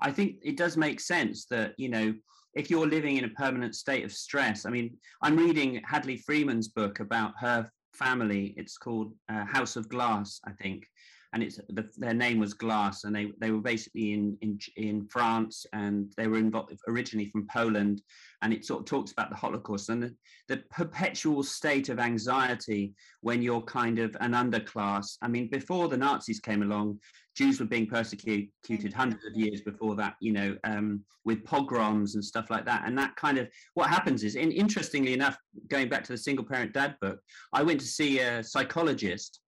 I 0.00 0.12
think 0.12 0.36
it 0.42 0.56
does 0.56 0.76
make 0.76 1.00
sense 1.00 1.46
that 1.46 1.74
you 1.78 1.88
know 1.88 2.14
if 2.58 2.68
you're 2.68 2.88
living 2.88 3.16
in 3.16 3.24
a 3.24 3.28
permanent 3.28 3.76
state 3.76 4.04
of 4.04 4.12
stress, 4.12 4.66
I 4.66 4.70
mean, 4.70 4.96
I'm 5.22 5.36
reading 5.36 5.80
Hadley 5.84 6.16
Freeman's 6.16 6.66
book 6.66 6.98
about 6.98 7.34
her 7.38 7.70
family. 7.94 8.52
It's 8.56 8.76
called 8.76 9.12
uh, 9.28 9.44
House 9.44 9.76
of 9.76 9.88
Glass, 9.88 10.40
I 10.44 10.50
think. 10.60 10.84
And 11.32 11.42
it's 11.42 11.60
the, 11.68 11.88
their 11.96 12.14
name 12.14 12.38
was 12.38 12.54
Glass, 12.54 13.04
and 13.04 13.14
they 13.14 13.32
they 13.38 13.50
were 13.50 13.60
basically 13.60 14.12
in 14.12 14.36
in 14.40 14.58
in 14.76 15.06
France, 15.08 15.66
and 15.72 16.12
they 16.16 16.26
were 16.26 16.38
involved 16.38 16.72
originally 16.88 17.30
from 17.30 17.46
Poland, 17.52 18.02
and 18.42 18.52
it 18.52 18.64
sort 18.64 18.80
of 18.80 18.86
talks 18.86 19.12
about 19.12 19.30
the 19.30 19.36
Holocaust 19.36 19.88
and 19.90 20.02
the, 20.02 20.14
the 20.48 20.58
perpetual 20.70 21.42
state 21.42 21.88
of 21.90 21.98
anxiety 21.98 22.94
when 23.20 23.42
you're 23.42 23.60
kind 23.62 23.98
of 23.98 24.16
an 24.20 24.32
underclass. 24.32 25.16
I 25.20 25.28
mean, 25.28 25.48
before 25.50 25.88
the 25.88 25.96
Nazis 25.98 26.40
came 26.40 26.62
along, 26.62 26.98
Jews 27.36 27.60
were 27.60 27.66
being 27.66 27.86
persecuted 27.86 28.92
hundreds 28.92 29.24
of 29.26 29.36
years 29.36 29.60
before 29.60 29.94
that, 29.96 30.14
you 30.20 30.32
know, 30.32 30.56
um, 30.64 31.04
with 31.24 31.44
pogroms 31.44 32.14
and 32.14 32.24
stuff 32.24 32.50
like 32.50 32.64
that. 32.64 32.82
And 32.86 32.96
that 32.98 33.14
kind 33.16 33.38
of 33.38 33.48
what 33.74 33.90
happens 33.90 34.24
is, 34.24 34.34
in, 34.34 34.50
interestingly 34.50 35.12
enough, 35.12 35.36
going 35.68 35.88
back 35.88 36.04
to 36.04 36.12
the 36.12 36.18
single 36.18 36.44
parent 36.44 36.72
dad 36.72 36.96
book, 37.00 37.20
I 37.52 37.62
went 37.62 37.80
to 37.80 37.86
see 37.86 38.20
a 38.20 38.42
psychologist, 38.42 39.40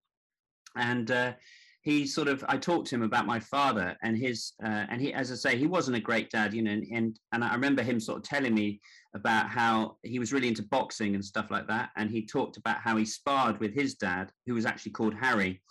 and 0.76 1.10
uh, 1.10 1.32
he 1.82 2.06
sort 2.06 2.28
of 2.28 2.44
I 2.48 2.56
talked 2.56 2.88
to 2.88 2.94
him 2.94 3.02
about 3.02 3.26
my 3.26 3.40
father 3.40 3.96
and 4.02 4.16
his 4.16 4.52
uh, 4.62 4.84
and 4.90 5.00
he 5.00 5.14
as 5.14 5.32
I 5.32 5.34
say 5.34 5.56
he 5.56 5.66
wasn't 5.66 5.96
a 5.96 6.00
great 6.00 6.30
dad 6.30 6.52
you 6.52 6.62
know 6.62 6.72
and, 6.72 6.86
and 6.92 7.18
and 7.32 7.42
I 7.42 7.54
remember 7.54 7.82
him 7.82 7.98
sort 7.98 8.18
of 8.18 8.24
telling 8.24 8.54
me 8.54 8.80
about 9.14 9.48
how 9.48 9.96
he 10.02 10.18
was 10.18 10.32
really 10.32 10.48
into 10.48 10.62
boxing 10.62 11.14
and 11.14 11.24
stuff 11.24 11.50
like 11.50 11.66
that. 11.68 11.90
And 11.96 12.10
he 12.10 12.24
talked 12.24 12.56
about 12.56 12.78
how 12.78 12.96
he 12.96 13.04
sparred 13.04 13.58
with 13.60 13.74
his 13.74 13.94
dad 13.94 14.30
who 14.46 14.54
was 14.54 14.66
actually 14.66 14.92
called 14.92 15.14
Harry 15.14 15.62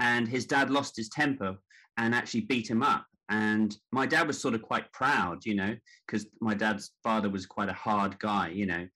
and 0.00 0.26
his 0.26 0.46
dad 0.46 0.70
lost 0.70 0.96
his 0.96 1.08
temper 1.08 1.56
and 1.98 2.14
actually 2.14 2.40
beat 2.40 2.68
him 2.68 2.82
up. 2.82 3.06
And 3.28 3.76
my 3.92 4.06
dad 4.06 4.26
was 4.26 4.40
sort 4.40 4.54
of 4.54 4.62
quite 4.62 4.90
proud 4.92 5.44
you 5.44 5.54
know 5.54 5.76
because 6.06 6.26
my 6.40 6.54
dad's 6.54 6.92
father 7.02 7.28
was 7.28 7.44
quite 7.44 7.68
a 7.68 7.74
hard 7.74 8.18
guy 8.18 8.48
you 8.48 8.66
know. 8.66 8.86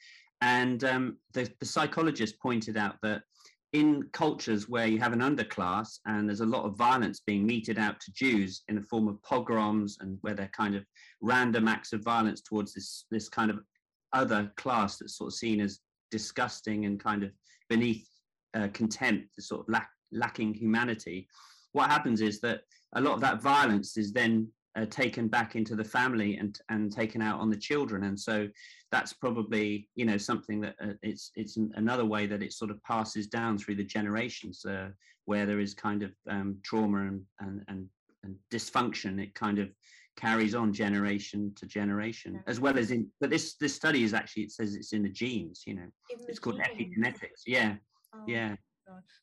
And 0.41 0.83
um, 0.85 1.17
the, 1.33 1.51
the 1.61 1.67
psychologist 1.67 2.39
pointed 2.41 2.77
out 2.77 2.97
that 3.03 3.23
in 3.75 4.09
cultures 4.13 4.69
where 4.69 4.87
you 4.87 5.01
have 5.01 5.13
an 5.13 5.19
underclass 5.19 5.99
and 6.07 6.29
there's 6.29 6.41
a 6.41 6.47
lot 6.47 6.65
of 6.65 6.77
violence 6.77 7.21
being 7.27 7.45
meted 7.45 7.77
out 7.77 7.99
to 7.99 8.13
Jews 8.13 8.63
in 8.69 8.77
the 8.77 8.83
form 8.83 9.09
of 9.09 9.21
pogroms 9.25 9.99
and 10.01 10.17
where 10.21 10.33
they're 10.33 10.49
kind 10.57 10.77
of 10.77 10.85
random 11.21 11.67
acts 11.67 11.93
of 11.93 12.01
violence 12.05 12.41
towards 12.41 12.73
this 12.73 13.07
this 13.11 13.29
kind 13.29 13.51
of 13.51 13.59
other 14.13 14.53
class 14.57 14.99
that's 14.99 15.19
sort 15.19 15.33
of 15.33 15.37
seen 15.37 15.61
as 15.61 15.81
disgusting 16.13 16.85
and 16.85 17.03
kind 17.03 17.25
of 17.25 17.33
beneath 17.69 18.09
uh, 18.55 18.69
contempt, 18.73 19.43
sort 19.43 19.63
of 19.63 19.69
lack, 19.69 19.91
lacking 20.13 20.55
humanity. 20.55 21.27
What 21.73 21.91
happens 21.91 22.21
is 22.21 22.41
that 22.43 22.61
a 22.95 23.01
lot 23.01 23.15
of 23.15 23.21
that 23.23 23.43
violence 23.43 23.97
is 23.97 24.13
then 24.13 24.47
uh, 24.77 24.87
taken 24.87 25.29
back 25.29 25.57
into 25.57 25.77
the 25.77 25.85
family 25.85 26.37
and 26.37 26.61
and 26.69 26.93
taken 26.93 27.23
out 27.23 27.41
on 27.41 27.51
the 27.51 27.57
children. 27.57 28.05
And 28.05 28.19
so 28.19 28.49
that's 28.91 29.13
probably 29.13 29.89
you 29.95 30.05
know 30.05 30.19
something 30.19 30.61
that 30.63 30.75
uh, 30.83 30.95
it's 31.03 31.31
it's 31.37 31.57
another 31.75 32.05
way 32.05 32.27
that 32.27 32.43
it 32.43 32.53
sort 32.53 32.71
of 32.71 32.83
passes 32.83 33.27
down 33.27 33.59
through 33.59 33.77
the 33.77 33.85
generations 33.85 34.65
uh, 34.65 34.89
where 35.27 35.47
there 35.47 35.61
is 35.61 35.75
kind 35.75 36.03
of 36.03 36.13
um, 36.29 36.59
trauma 36.63 37.03
and, 37.03 37.23
and 37.41 37.63
and 37.69 37.89
and 38.25 38.37
dysfunction. 38.53 39.23
It 39.23 39.35
kind 39.35 39.59
of 39.59 39.69
carries 40.17 40.55
on 40.55 40.73
generation 40.73 41.53
to 41.57 41.67
generation 41.67 42.41
as 42.47 42.61
well 42.61 42.79
as 42.79 42.93
in 42.93 43.05
but 43.21 43.31
this 43.31 43.57
this 43.57 43.75
study 43.75 44.05
is 44.05 44.15
actually 44.15 44.45
it 44.45 44.53
says 44.53 44.77
it's 44.77 44.93
in 44.93 45.03
the 45.03 45.09
genes 45.09 45.65
you 45.67 45.75
know. 45.75 45.89
It's 46.09 46.39
called 46.39 46.61
genes. 46.65 46.95
epigenetics. 46.97 47.43
Yeah. 47.47 47.75
Oh, 48.15 48.23
yeah. 48.29 48.55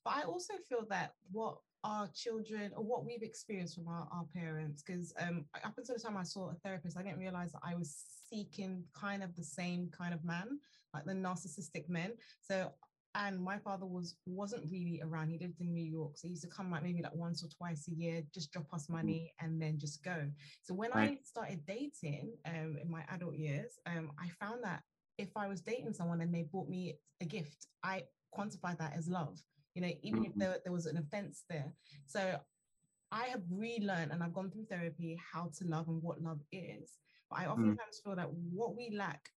but 0.03 0.13
i 0.17 0.23
also 0.23 0.55
feel 0.67 0.85
that 0.89 1.13
what 1.31 1.59
our 1.83 2.07
children 2.13 2.71
or 2.75 2.83
what 2.83 3.05
we've 3.05 3.23
experienced 3.23 3.75
from 3.75 3.87
our, 3.87 4.07
our 4.11 4.25
parents 4.33 4.83
because 4.83 5.13
um 5.19 5.45
up 5.63 5.73
until 5.77 5.95
the 5.95 6.01
time 6.01 6.17
i 6.17 6.23
saw 6.23 6.49
a 6.49 6.55
therapist 6.63 6.97
i 6.97 7.01
didn't 7.01 7.19
realize 7.19 7.51
that 7.51 7.61
i 7.63 7.73
was 7.73 8.03
seeking 8.29 8.83
kind 8.93 9.23
of 9.23 9.35
the 9.35 9.43
same 9.43 9.89
kind 9.97 10.13
of 10.13 10.23
man 10.23 10.59
like 10.93 11.05
the 11.05 11.13
narcissistic 11.13 11.89
men 11.89 12.11
so 12.41 12.71
and 13.15 13.41
my 13.41 13.57
father 13.57 13.85
was 13.85 14.15
wasn't 14.25 14.63
really 14.71 15.01
around 15.03 15.29
he 15.29 15.37
lived 15.37 15.59
in 15.59 15.73
new 15.73 15.83
york 15.83 16.17
so 16.17 16.27
he 16.27 16.31
used 16.31 16.43
to 16.43 16.49
come 16.49 16.71
like 16.71 16.83
maybe 16.83 17.01
like 17.01 17.15
once 17.15 17.43
or 17.43 17.47
twice 17.47 17.87
a 17.87 17.91
year 17.91 18.21
just 18.33 18.51
drop 18.51 18.71
us 18.73 18.87
mm. 18.87 18.91
money 18.91 19.33
and 19.39 19.61
then 19.61 19.77
just 19.77 20.03
go 20.03 20.29
so 20.61 20.73
when 20.73 20.91
right. 20.91 21.11
i 21.11 21.17
started 21.23 21.59
dating 21.65 22.31
um 22.45 22.77
in 22.81 22.89
my 22.89 23.03
adult 23.09 23.35
years 23.35 23.79
um 23.87 24.11
i 24.19 24.27
found 24.43 24.63
that 24.63 24.81
if 25.17 25.29
i 25.35 25.47
was 25.47 25.61
dating 25.61 25.93
someone 25.93 26.21
and 26.21 26.33
they 26.33 26.43
bought 26.43 26.69
me 26.69 26.95
a 27.21 27.25
gift 27.25 27.67
i 27.83 28.01
quantified 28.37 28.77
that 28.77 28.93
as 28.95 29.07
love 29.07 29.41
you 29.73 29.81
know, 29.81 29.91
even 30.01 30.21
mm-hmm. 30.21 30.31
if 30.31 30.35
there, 30.35 30.57
there 30.63 30.73
was 30.73 30.85
an 30.85 30.97
offense 30.97 31.43
there. 31.49 31.73
So 32.05 32.39
I 33.11 33.25
have 33.25 33.41
relearned 33.49 34.11
and 34.11 34.23
I've 34.23 34.33
gone 34.33 34.49
through 34.49 34.65
therapy 34.65 35.19
how 35.31 35.51
to 35.57 35.65
love 35.65 35.87
and 35.87 36.01
what 36.01 36.21
love 36.21 36.39
is. 36.51 36.97
But 37.29 37.39
I 37.39 37.43
mm. 37.45 37.51
oftentimes 37.51 38.01
feel 38.03 38.15
that 38.15 38.31
what 38.31 38.75
we 38.75 38.89
lack 38.95 39.29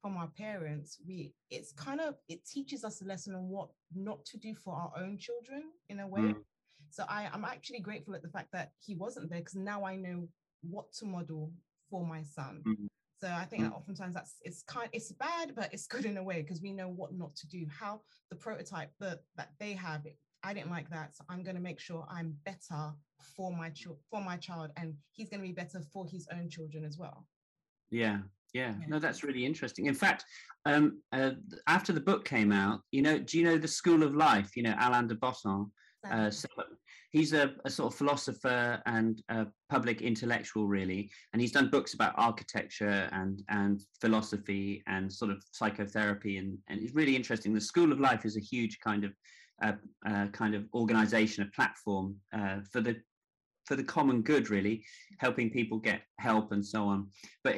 from 0.00 0.16
our 0.16 0.28
parents, 0.36 0.98
we 1.06 1.32
it's 1.50 1.72
kind 1.72 2.00
of 2.00 2.16
it 2.28 2.44
teaches 2.44 2.84
us 2.84 3.00
a 3.02 3.04
lesson 3.04 3.34
on 3.34 3.48
what 3.48 3.68
not 3.94 4.24
to 4.26 4.38
do 4.38 4.54
for 4.54 4.74
our 4.74 4.92
own 4.96 5.18
children 5.18 5.64
in 5.88 6.00
a 6.00 6.06
way. 6.06 6.20
Mm. 6.20 6.36
So 6.90 7.04
I, 7.08 7.28
I'm 7.32 7.44
actually 7.44 7.80
grateful 7.80 8.14
at 8.14 8.22
the 8.22 8.28
fact 8.28 8.48
that 8.52 8.72
he 8.78 8.94
wasn't 8.94 9.30
there 9.30 9.38
because 9.38 9.54
now 9.54 9.84
I 9.84 9.96
know 9.96 10.28
what 10.62 10.92
to 10.94 11.06
model 11.06 11.52
for 11.90 12.04
my 12.04 12.22
son. 12.22 12.62
Mm. 12.66 12.88
So 13.22 13.28
I 13.28 13.44
think 13.44 13.62
that 13.62 13.72
mm. 13.72 13.76
oftentimes 13.76 14.14
that's 14.14 14.34
it's 14.42 14.64
kind 14.64 14.88
it's 14.92 15.12
bad, 15.12 15.52
but 15.54 15.72
it's 15.72 15.86
good 15.86 16.06
in 16.06 16.16
a 16.16 16.22
way 16.22 16.42
because 16.42 16.60
we 16.60 16.72
know 16.72 16.88
what 16.88 17.14
not 17.14 17.36
to 17.36 17.46
do. 17.46 17.64
How 17.70 18.00
the 18.30 18.36
prototype 18.36 18.90
that 18.98 19.20
that 19.36 19.50
they 19.60 19.74
have, 19.74 20.04
I 20.42 20.52
didn't 20.52 20.70
like 20.70 20.90
that, 20.90 21.14
so 21.14 21.24
I'm 21.28 21.44
going 21.44 21.54
to 21.54 21.62
make 21.62 21.78
sure 21.78 22.04
I'm 22.10 22.34
better 22.44 22.92
for 23.36 23.52
my 23.56 23.70
child 23.70 23.98
for 24.10 24.20
my 24.20 24.36
child, 24.36 24.72
and 24.76 24.94
he's 25.12 25.28
going 25.28 25.40
to 25.40 25.46
be 25.46 25.52
better 25.52 25.80
for 25.92 26.04
his 26.04 26.26
own 26.32 26.50
children 26.50 26.84
as 26.84 26.98
well. 26.98 27.28
Yeah, 27.92 28.18
yeah, 28.54 28.74
no, 28.88 28.98
that's 28.98 29.22
really 29.22 29.46
interesting. 29.46 29.86
In 29.86 29.94
fact, 29.94 30.24
um, 30.64 31.00
uh, 31.12 31.32
after 31.68 31.92
the 31.92 32.00
book 32.00 32.24
came 32.24 32.50
out, 32.50 32.80
you 32.90 33.02
know, 33.02 33.20
do 33.20 33.38
you 33.38 33.44
know 33.44 33.56
the 33.56 33.68
School 33.68 34.02
of 34.02 34.16
Life? 34.16 34.56
You 34.56 34.64
know, 34.64 34.74
Alain 34.80 35.06
de 35.06 35.14
Botton. 35.14 35.70
Uh, 36.10 36.30
so 36.30 36.48
he's 37.10 37.32
a, 37.32 37.52
a, 37.64 37.70
sort 37.70 37.92
of 37.92 37.98
philosopher 37.98 38.82
and 38.86 39.22
a 39.28 39.46
public 39.70 40.02
intellectual, 40.02 40.66
really, 40.66 41.10
and 41.32 41.40
he's 41.40 41.52
done 41.52 41.70
books 41.70 41.94
about 41.94 42.14
architecture 42.16 43.08
and 43.12 43.42
and 43.48 43.82
philosophy 44.00 44.82
and 44.86 45.12
sort 45.12 45.30
of 45.30 45.42
psychotherapy, 45.52 46.38
and 46.38 46.58
and 46.68 46.80
it's 46.82 46.94
really 46.94 47.14
interesting. 47.14 47.54
The 47.54 47.60
School 47.60 47.92
of 47.92 48.00
Life 48.00 48.24
is 48.24 48.36
a 48.36 48.40
huge 48.40 48.78
kind 48.80 49.04
of 49.04 49.12
uh, 49.62 49.72
uh, 50.06 50.26
kind 50.28 50.54
of 50.54 50.66
organization, 50.74 51.44
a 51.44 51.54
platform 51.54 52.16
uh, 52.32 52.58
for 52.70 52.80
the 52.80 52.96
for 53.72 53.76
the 53.76 53.82
common 53.82 54.20
good, 54.20 54.50
really, 54.50 54.84
helping 55.16 55.48
people 55.48 55.78
get 55.78 56.02
help 56.18 56.52
and 56.52 56.64
so 56.64 56.84
on. 56.84 57.06
But 57.42 57.56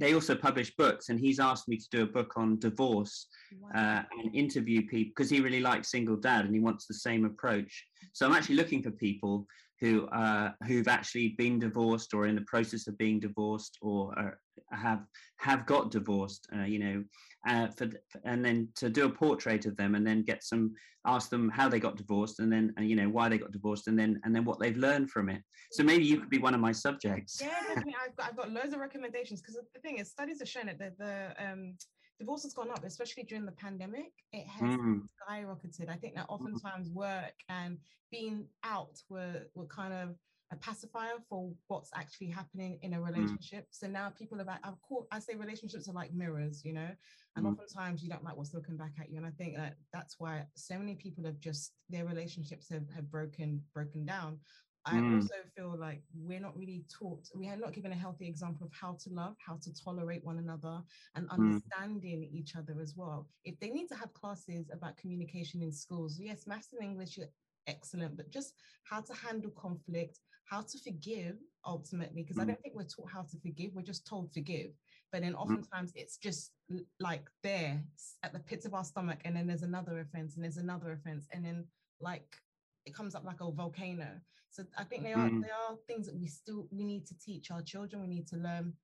they 0.00 0.12
also 0.12 0.34
publish 0.34 0.74
books, 0.74 1.10
and 1.10 1.20
he's 1.20 1.38
asked 1.38 1.68
me 1.68 1.76
to 1.76 1.88
do 1.92 2.02
a 2.02 2.06
book 2.06 2.32
on 2.34 2.58
divorce 2.58 3.28
wow. 3.60 3.70
uh, 3.72 4.02
and 4.18 4.34
interview 4.34 4.80
people 4.88 5.12
because 5.16 5.30
he 5.30 5.40
really 5.40 5.60
likes 5.60 5.92
single 5.92 6.16
dad 6.16 6.44
and 6.44 6.52
he 6.52 6.60
wants 6.60 6.88
the 6.88 6.94
same 6.94 7.24
approach. 7.24 7.86
So 8.14 8.26
I'm 8.26 8.32
actually 8.32 8.56
looking 8.56 8.82
for 8.82 8.90
people 8.90 9.46
who 9.78 10.06
uh, 10.08 10.50
who've 10.66 10.88
actually 10.88 11.36
been 11.38 11.60
divorced 11.60 12.14
or 12.14 12.26
in 12.26 12.34
the 12.34 12.48
process 12.54 12.88
of 12.88 12.98
being 12.98 13.20
divorced 13.20 13.78
or 13.80 14.18
uh, 14.18 14.30
have 14.72 15.04
have 15.38 15.66
got 15.66 15.90
divorced. 15.90 16.48
Uh, 16.54 16.64
you 16.64 16.78
know, 16.78 17.04
uh, 17.46 17.68
for 17.68 17.88
and 18.24 18.44
then 18.44 18.68
to 18.76 18.88
do 18.88 19.06
a 19.06 19.10
portrait 19.10 19.66
of 19.66 19.76
them 19.76 19.94
and 19.94 20.06
then 20.06 20.22
get 20.22 20.42
some 20.42 20.74
ask 21.06 21.28
them 21.28 21.50
how 21.50 21.68
they 21.68 21.78
got 21.78 21.96
divorced 21.96 22.40
and 22.40 22.50
then 22.50 22.72
uh, 22.78 22.82
you 22.82 22.96
know 22.96 23.08
why 23.08 23.28
they 23.28 23.38
got 23.38 23.52
divorced 23.52 23.88
and 23.88 23.98
then 23.98 24.18
and 24.24 24.34
then 24.34 24.44
what 24.44 24.58
they've 24.58 24.76
learned 24.76 25.10
from 25.10 25.28
it 25.28 25.42
so 25.70 25.82
maybe 25.82 26.04
you 26.04 26.18
could 26.18 26.30
be 26.30 26.38
one 26.38 26.54
of 26.54 26.60
my 26.60 26.72
subjects 26.72 27.38
yeah 27.40 27.48
definitely 27.68 27.94
i've 28.02 28.16
got, 28.16 28.28
I've 28.28 28.36
got 28.36 28.50
loads 28.50 28.72
of 28.72 28.80
recommendations 28.80 29.40
because 29.40 29.58
the 29.74 29.80
thing 29.80 29.98
is 29.98 30.10
studies 30.10 30.38
have 30.38 30.48
shown 30.48 30.68
it 30.68 30.78
that 30.78 30.98
the 30.98 31.34
um 31.38 31.74
divorce 32.18 32.44
has 32.44 32.54
gone 32.54 32.70
up 32.70 32.84
especially 32.84 33.24
during 33.24 33.44
the 33.44 33.52
pandemic 33.52 34.12
it 34.32 34.46
has 34.46 34.76
mm. 34.76 35.00
skyrocketed 35.28 35.90
i 35.90 35.96
think 35.96 36.14
that 36.14 36.26
mm-hmm. 36.28 36.46
oftentimes 36.46 36.88
work 36.90 37.34
and 37.48 37.78
being 38.10 38.46
out 38.62 38.96
were 39.10 39.42
were 39.54 39.66
kind 39.66 39.92
of 39.92 40.16
a 40.52 40.56
pacifier 40.56 41.16
for 41.28 41.50
what's 41.68 41.90
actually 41.94 42.28
happening 42.28 42.78
in 42.82 42.94
a 42.94 42.98
mm. 42.98 43.06
relationship. 43.06 43.64
Mm. 43.64 43.68
So 43.70 43.86
now 43.86 44.10
people 44.10 44.40
are 44.40 44.60
I've 44.62 44.80
called, 44.86 45.06
I 45.10 45.18
say 45.18 45.34
relationships 45.34 45.88
are 45.88 45.92
like 45.92 46.12
mirrors, 46.12 46.64
you 46.64 46.72
know, 46.72 46.90
and 47.36 47.46
mm. 47.46 47.50
oftentimes 47.52 48.02
you 48.02 48.10
don't 48.10 48.24
like 48.24 48.36
what's 48.36 48.54
looking 48.54 48.76
back 48.76 48.92
at 49.00 49.10
you. 49.10 49.16
And 49.16 49.26
I 49.26 49.30
think 49.30 49.56
that 49.56 49.74
that's 49.92 50.16
why 50.18 50.44
so 50.54 50.78
many 50.78 50.94
people 50.94 51.24
have 51.24 51.40
just, 51.40 51.72
their 51.88 52.04
relationships 52.04 52.68
have, 52.70 52.88
have 52.94 53.10
broken, 53.10 53.62
broken 53.72 54.04
down. 54.04 54.38
I 54.86 54.96
mm. 54.96 55.16
also 55.16 55.34
feel 55.56 55.76
like 55.78 56.02
we're 56.14 56.40
not 56.40 56.56
really 56.58 56.84
taught, 56.92 57.22
we 57.34 57.48
are 57.48 57.56
not 57.56 57.72
given 57.72 57.92
a 57.92 57.96
healthy 57.96 58.28
example 58.28 58.66
of 58.66 58.72
how 58.78 58.98
to 59.02 59.10
love, 59.10 59.34
how 59.44 59.58
to 59.62 59.72
tolerate 59.82 60.22
one 60.22 60.38
another, 60.38 60.82
and 61.14 61.26
mm. 61.26 61.32
understanding 61.32 62.20
mm. 62.20 62.38
each 62.38 62.54
other 62.54 62.76
as 62.82 62.92
well. 62.94 63.26
If 63.44 63.58
they 63.60 63.70
need 63.70 63.88
to 63.88 63.94
have 63.94 64.12
classes 64.12 64.70
about 64.70 64.98
communication 64.98 65.62
in 65.62 65.72
schools, 65.72 66.18
yes, 66.20 66.46
maths 66.46 66.68
and 66.78 66.82
English 66.82 67.18
are 67.18 67.30
excellent, 67.66 68.14
but 68.16 68.30
just 68.30 68.52
how 68.84 69.00
to 69.00 69.14
handle 69.14 69.50
conflict, 69.52 70.18
how 70.44 70.60
to 70.62 70.78
forgive 70.78 71.36
ultimately, 71.66 72.22
because 72.22 72.36
mm. 72.36 72.42
I 72.42 72.44
don't 72.46 72.60
think 72.60 72.74
we're 72.74 72.84
taught 72.84 73.10
how 73.12 73.22
to 73.22 73.36
forgive, 73.38 73.72
we're 73.74 73.82
just 73.82 74.06
told 74.06 74.32
forgive. 74.32 74.70
But 75.12 75.22
then 75.22 75.34
mm. 75.34 75.40
oftentimes 75.40 75.92
mm. 75.92 75.96
it's 75.96 76.16
just 76.16 76.52
like 77.00 77.24
there 77.42 77.82
at 78.22 78.32
the 78.32 78.40
pits 78.40 78.66
of 78.66 78.74
our 78.74 78.84
stomach, 78.84 79.20
and 79.24 79.36
then 79.36 79.46
there's 79.46 79.62
another 79.62 80.00
offense, 80.00 80.34
and 80.34 80.44
there's 80.44 80.56
another 80.56 80.92
offense, 80.92 81.26
and 81.32 81.44
then 81.44 81.66
like 82.00 82.36
it 82.84 82.94
comes 82.94 83.14
up 83.14 83.24
like 83.24 83.40
a 83.40 83.50
volcano. 83.50 84.08
So 84.50 84.64
I 84.78 84.84
think 84.84 85.02
there 85.02 85.18
are 85.18 85.28
mm. 85.28 85.42
there 85.42 85.50
are 85.68 85.76
things 85.86 86.06
that 86.06 86.16
we 86.16 86.26
still 86.26 86.68
we 86.70 86.84
need 86.84 87.06
to 87.06 87.18
teach 87.18 87.50
our 87.50 87.62
children. 87.62 88.02
We 88.02 88.08
need 88.08 88.26
to 88.28 88.36
learn 88.36 88.74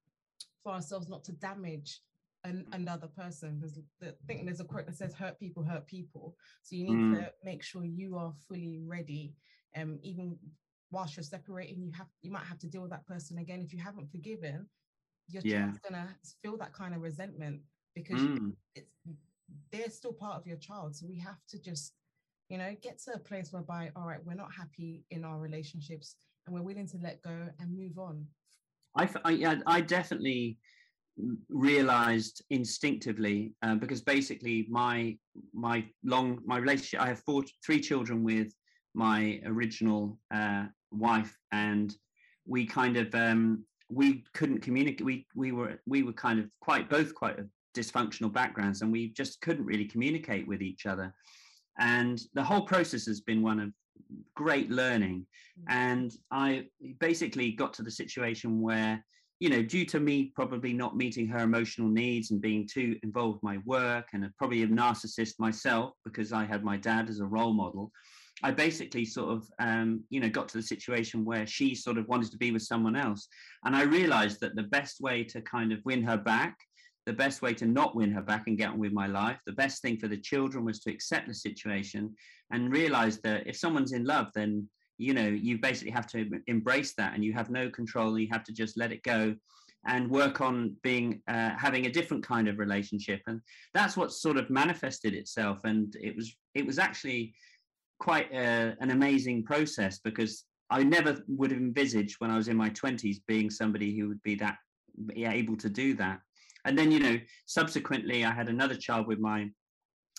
for 0.63 0.73
ourselves 0.73 1.09
not 1.09 1.25
to 1.25 1.33
damage 1.33 2.01
an, 2.45 2.67
another 2.73 3.07
person. 3.07 3.61
There's 3.61 3.79
the 4.01 4.15
thing. 4.27 4.47
There's 4.47 4.61
a 4.61 4.65
quote 4.65 4.87
that 4.87 4.97
says, 4.97 5.15
"Hurt 5.15 5.39
people 5.39 5.63
hurt 5.63 5.87
people." 5.87 6.37
So 6.63 6.77
you 6.77 6.85
need 6.85 6.97
mm. 6.97 7.19
to 7.19 7.33
make 7.45 7.63
sure 7.63 7.85
you 7.85 8.17
are 8.17 8.33
fully 8.49 8.81
ready 8.85 9.35
um, 9.77 9.99
even 10.03 10.37
whilst 10.91 11.17
you're 11.17 11.25
separating, 11.25 11.81
you 11.81 11.93
have 11.93 12.09
you 12.23 12.31
might 12.31 12.45
have 12.45 12.59
to 12.59 12.67
deal 12.67 12.83
with 12.83 12.91
that 12.91 13.07
person 13.07 13.39
again. 13.39 13.61
If 13.61 13.73
you 13.73 13.79
haven't 13.79 14.11
forgiven, 14.11 14.69
your 15.29 15.43
Yeah. 15.43 15.63
child's 15.67 15.79
gonna 15.79 16.17
feel 16.43 16.57
that 16.59 16.73
kind 16.73 16.95
of 16.95 17.03
resentment 17.03 17.61
because 17.95 18.21
Mm. 18.21 18.53
it's 18.75 18.93
they're 19.73 19.91
still 19.91 20.13
part 20.13 20.37
of 20.37 20.47
your 20.47 20.57
child. 20.57 20.95
So 20.95 21.07
we 21.09 21.19
have 21.19 21.39
to 21.49 21.61
just, 21.61 21.95
you 22.49 22.59
know, 22.59 22.75
get 22.83 22.99
to 23.03 23.15
a 23.15 23.19
place 23.19 23.53
whereby, 23.53 23.91
all 23.97 24.07
right, 24.07 24.25
we're 24.25 24.35
not 24.35 24.53
happy 24.53 25.05
in 25.11 25.25
our 25.25 25.39
relationships 25.41 26.15
and 26.47 26.55
we're 26.55 26.63
willing 26.63 26.87
to 26.89 26.99
let 26.99 27.21
go 27.23 27.49
and 27.59 27.77
move 27.77 27.99
on. 27.99 28.27
I, 28.97 29.09
I, 29.25 29.31
yeah, 29.33 29.57
I 29.67 29.81
definitely 29.81 30.59
realized 31.49 32.45
instinctively 32.51 33.55
uh, 33.63 33.75
because 33.75 34.01
basically 34.01 34.67
my 34.71 35.17
my 35.53 35.85
long 36.05 36.39
my 36.47 36.57
relationship 36.57 37.01
i 37.01 37.09
have 37.09 37.21
four 37.21 37.45
three 37.65 37.81
children 37.81 38.23
with 38.23 38.55
my 38.95 39.41
original 39.45 40.19
uh, 40.33 40.65
wife 40.93 41.37
and 41.53 41.95
we 42.47 42.67
kind 42.67 42.97
of 42.97 43.15
um, 43.15 43.65
we 43.89 44.25
couldn't 44.35 44.61
communicate 44.61 45.05
we 45.05 45.27
we 45.35 45.53
were 45.53 45.81
we 45.87 46.03
were 46.03 46.13
kind 46.13 46.39
of 46.39 46.47
quite 46.61 46.89
both 46.89 47.15
quite 47.15 47.39
dysfunctional 47.77 48.33
backgrounds 48.33 48.83
and 48.83 48.91
we 48.91 49.09
just 49.09 49.41
couldn't 49.41 49.65
really 49.65 49.85
communicate 49.85 50.47
with 50.47 50.63
each 50.63 50.87
other. 50.87 51.15
And 51.79 52.21
the 52.35 52.43
whole 52.43 52.63
process 52.63 53.07
has 53.07 53.21
been 53.21 53.43
one 53.43 53.61
of 53.61 53.73
great 54.35 54.71
learning. 54.71 55.27
And 55.69 56.13
i 56.31 56.67
basically 56.99 57.53
got 57.53 57.73
to 57.75 57.83
the 57.83 57.91
situation 57.91 58.61
where 58.61 59.05
you 59.41 59.49
know 59.49 59.63
due 59.63 59.85
to 59.87 60.01
me 60.01 60.33
probably 60.35 60.73
not 60.73 60.97
meeting 60.97 61.27
her 61.27 61.39
emotional 61.39 61.89
needs 61.89 62.31
and 62.31 62.41
being 62.41 62.69
too 62.71 62.97
involved 63.03 63.37
with 63.37 63.43
my 63.43 63.59
work 63.65 64.07
and 64.13 64.29
probably 64.39 64.63
a 64.63 64.67
narcissist 64.67 65.35
myself 65.39 65.95
because 66.05 66.33
i 66.33 66.45
had 66.45 66.63
my 66.63 66.77
dad 66.77 67.09
as 67.09 67.21
a 67.21 67.25
role 67.25 67.55
model 67.55 67.91
i 68.43 68.51
basically 68.51 69.05
sort 69.05 69.31
of 69.31 69.49
um, 69.59 70.03
you 70.11 70.21
know 70.21 70.29
got 70.29 70.49
to 70.49 70.59
the 70.59 70.63
situation 70.63 71.25
where 71.25 71.47
she 71.47 71.75
sort 71.75 71.99
of 71.99 72.09
wanted 72.09 72.31
to 72.31 72.39
be 72.39 72.53
with 72.53 72.63
someone 72.63 72.97
else. 72.97 73.29
And 73.65 73.75
i 73.77 73.83
realized 73.83 74.41
that 74.41 74.57
the 74.57 74.65
best 74.65 75.01
way 75.01 75.25
to 75.25 75.41
kind 75.43 75.73
of 75.73 75.81
win 75.85 76.03
her 76.03 76.19
back 76.19 76.57
the 77.07 77.13
best 77.15 77.41
way 77.43 77.55
to 77.55 77.67
not 77.67 77.97
win 77.97 78.13
her 78.13 78.23
back 78.23 78.47
and 78.47 78.59
get 78.59 78.71
on 78.71 78.79
with 78.79 78.93
my 78.93 79.07
life 79.07 79.41
the 79.47 79.53
best 79.53 79.83
thing 79.83 79.99
for 79.99 80.09
the 80.09 80.17
children 80.17 80.65
was 80.65 80.81
to 80.81 80.91
accept 80.91 81.29
the 81.29 81.35
situation 81.35 82.15
and 82.53 82.73
realize 82.73 83.21
that 83.21 83.47
if 83.47 83.57
someone's 83.57 83.93
in 83.93 84.05
love 84.05 84.27
then 84.35 84.69
you 85.01 85.15
know 85.15 85.27
you 85.27 85.59
basically 85.59 85.91
have 85.91 86.07
to 86.07 86.29
embrace 86.47 86.93
that 86.95 87.15
and 87.15 87.25
you 87.25 87.33
have 87.33 87.51
no 87.51 87.71
control. 87.71 88.19
You 88.19 88.29
have 88.31 88.45
to 88.45 88.53
just 88.53 88.77
let 88.77 88.93
it 88.93 89.03
go 89.03 89.35
and 89.87 90.11
work 90.11 90.43
on 90.43 90.77
being 90.83 91.23
uh, 91.27 91.53
having 91.59 91.87
a 91.87 91.91
different 91.91 92.23
kind 92.23 92.49
of 92.49 92.59
relationship. 92.59 93.23
And 93.27 93.41
that's 93.73 93.97
what 93.97 94.13
sort 94.13 94.37
of 94.37 94.51
manifested 94.51 95.15
itself. 95.15 95.59
And 95.65 95.97
it 95.99 96.15
was 96.15 96.37
it 96.55 96.67
was 96.67 96.79
actually 96.79 97.35
quite 98.01 98.33
a, 98.33 98.77
an 98.81 98.91
amazing 98.91 99.45
process 99.45 100.01
because 100.03 100.45
i 100.71 100.83
never 100.83 101.23
would 101.29 101.51
have 101.51 101.61
envisaged 101.61 102.17
when 102.19 102.31
i 102.31 102.37
was 102.37 102.49
in 102.49 102.57
my 102.57 102.71
20s 102.71 103.19
being 103.29 103.49
somebody 103.51 103.97
who 103.97 104.09
would 104.09 104.23
be 104.23 104.35
that 104.35 104.57
able 105.17 105.57
to 105.57 105.71
do 105.71 105.95
that. 105.95 106.21
And 106.65 106.77
then 106.77 106.91
you 106.91 107.01
know 107.01 107.17
subsequently 107.47 108.25
i 108.25 108.33
had 108.33 108.49
another 108.49 108.75
child 108.75 109.07
with 109.07 109.19
my 109.19 109.49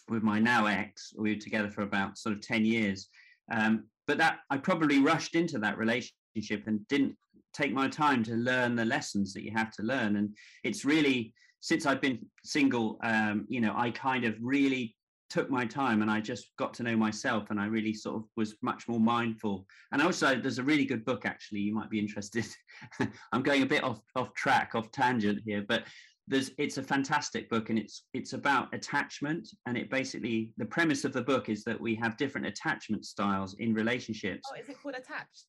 with 0.09 0.23
my 0.23 0.39
now 0.39 0.65
ex. 0.65 1.13
We 1.17 1.33
were 1.33 1.39
together 1.39 1.69
for 1.69 1.83
about 1.83 2.17
sort 2.17 2.35
of 2.35 2.41
10 2.41 2.65
years. 2.65 3.07
Um, 3.51 3.85
but 4.07 4.17
that 4.17 4.39
I 4.49 4.57
probably 4.57 4.99
rushed 4.99 5.35
into 5.35 5.57
that 5.59 5.77
relationship 5.77 6.67
and 6.67 6.85
didn't 6.87 7.15
take 7.53 7.73
my 7.73 7.87
time 7.87 8.23
to 8.23 8.33
learn 8.33 8.75
the 8.75 8.85
lessons 8.85 9.33
that 9.33 9.43
you 9.43 9.51
have 9.55 9.71
to 9.71 9.83
learn. 9.83 10.17
And 10.17 10.35
it's 10.63 10.85
really 10.85 11.33
since 11.59 11.85
I've 11.85 12.01
been 12.01 12.19
single, 12.43 12.97
um, 13.03 13.45
you 13.47 13.61
know, 13.61 13.73
I 13.75 13.91
kind 13.91 14.25
of 14.25 14.35
really 14.41 14.95
took 15.31 15.49
my 15.49 15.65
time 15.65 16.01
and 16.01 16.11
I 16.11 16.19
just 16.19 16.51
got 16.59 16.73
to 16.75 16.83
know 16.83 16.97
myself 16.97 17.49
and 17.49 17.59
I 17.59 17.65
really 17.65 17.93
sort 17.93 18.17
of 18.17 18.23
was 18.35 18.55
much 18.61 18.87
more 18.89 18.99
mindful. 18.99 19.65
And 19.93 20.01
also 20.01 20.35
there's 20.35 20.59
a 20.59 20.63
really 20.63 20.83
good 20.85 21.05
book 21.05 21.25
actually, 21.25 21.61
you 21.61 21.73
might 21.73 21.89
be 21.89 21.99
interested. 21.99 22.45
I'm 23.31 23.41
going 23.41 23.63
a 23.63 23.65
bit 23.65 23.83
off 23.83 24.01
off 24.15 24.33
track, 24.33 24.75
off 24.75 24.91
tangent 24.91 25.39
here, 25.45 25.63
but 25.67 25.83
there's 26.27 26.51
it's 26.57 26.77
a 26.77 26.83
fantastic 26.83 27.49
book 27.49 27.69
and 27.69 27.79
it's 27.79 28.03
it's 28.13 28.33
about 28.33 28.73
attachment 28.73 29.47
and 29.65 29.77
it 29.77 29.89
basically 29.89 30.51
the 30.57 30.65
premise 30.65 31.03
of 31.05 31.13
the 31.13 31.21
book 31.21 31.49
is 31.49 31.63
that 31.63 31.79
we 31.79 31.95
have 31.95 32.15
different 32.17 32.45
attachment 32.45 33.03
styles 33.05 33.55
in 33.59 33.73
relationships 33.73 34.47
Oh, 34.51 34.59
is 34.61 34.69
it 34.69 34.75
called 34.81 34.95
Attached? 34.95 35.45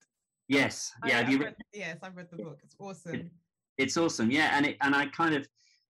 yes 0.49 0.91
oh, 0.97 0.99
I- 1.05 1.09
yeah 1.11 1.17
have 1.19 1.27
I've 1.27 1.33
you 1.33 1.39
read, 1.45 1.55
yes, 1.75 1.99
I've 2.03 2.17
read 2.17 2.29
the 2.31 2.39
book. 2.43 2.59
It's 2.65 2.75
awesome. 2.81 3.31
it's 3.77 3.97
awesome 3.99 4.31
yeah 4.31 4.57
and 4.57 4.65
it 4.67 4.77
and 4.81 4.95
i 4.97 5.07
kind 5.07 5.35
of 5.35 5.47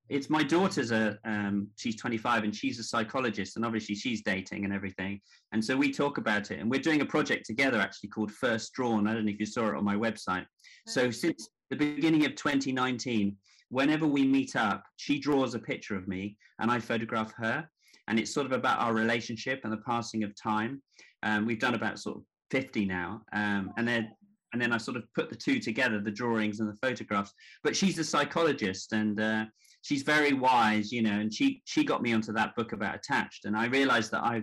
it's 0.09 0.29
my 0.29 0.43
daughter's 0.43 0.91
a 0.91 1.19
um, 1.25 1.69
she's 1.77 1.97
25 1.97 2.45
and 2.45 2.55
she's 2.55 2.79
a 2.79 2.83
psychologist 2.83 3.57
and 3.57 3.65
obviously 3.65 3.95
she's 3.95 4.23
dating 4.23 4.65
and 4.65 4.73
everything. 4.73 5.21
And 5.53 5.65
so 5.65 5.77
we 5.77 5.93
talk 5.93 6.19
about 6.19 6.51
it 6.51 6.61
and 6.61 6.71
we're 6.71 6.81
doing 6.81 7.01
a 7.01 7.07
project 7.07 7.47
together 7.47 7.81
actually 7.81 8.11
called 8.11 8.31
first 8.31 8.73
drawn. 8.75 9.07
I 9.07 9.15
don't 9.15 9.25
know 9.25 9.33
if 9.33 9.41
you 9.41 9.47
saw 9.47 9.69
it 9.69 9.75
on 9.75 9.85
my 9.85 9.95
website. 9.95 10.45
So 10.87 11.11
since 11.11 11.49
the 11.71 11.77
beginning 11.77 12.27
of 12.27 12.35
2019 12.35 13.37
whenever 13.71 14.07
we 14.07 14.27
meet 14.27 14.55
up 14.55 14.85
she 14.97 15.19
draws 15.19 15.55
a 15.55 15.59
picture 15.59 15.97
of 15.97 16.07
me 16.07 16.37
and 16.59 16.71
i 16.71 16.79
photograph 16.79 17.33
her. 17.37 17.67
And 18.09 18.19
it's 18.19 18.35
sort 18.35 18.47
of 18.47 18.53
about 18.53 18.81
our 18.81 18.93
relationship 18.93 19.61
and 19.65 19.73
the 19.73 19.79
passing 19.79 20.25
of 20.25 20.35
time. 20.35 20.83
Um, 21.23 21.47
we've 21.47 21.61
done 21.61 21.75
about 21.75 21.99
sort 21.99 22.17
of 22.17 22.25
50 22.51 22.85
now 22.85 23.23
um, 23.33 23.73
and 23.79 23.89
then 23.89 24.11
and 24.53 24.61
then 24.61 24.71
i 24.71 24.77
sort 24.77 24.99
of 24.99 25.05
put 25.15 25.31
the 25.31 25.37
two 25.37 25.59
together 25.59 25.99
the 25.99 26.11
drawings 26.11 26.61
and 26.61 26.69
the 26.69 26.77
photographs. 26.87 27.33
But 27.65 27.75
she's 27.75 27.99
a 27.99 28.05
psychologist 28.05 28.93
and 28.93 29.19
uh, 29.19 29.45
she's 29.83 30.03
very 30.03 30.33
wise 30.33 30.91
you 30.91 31.03
know 31.03 31.21
and 31.21 31.33
she 31.33 31.63
she 31.65 31.85
got 31.85 32.03
me 32.03 32.13
onto 32.13 32.33
that 32.33 32.55
book 32.57 32.73
about 32.73 32.95
attached. 32.95 33.45
And 33.45 33.57
i 33.57 33.67
realized 33.67 34.11
that 34.13 34.25
i 34.25 34.43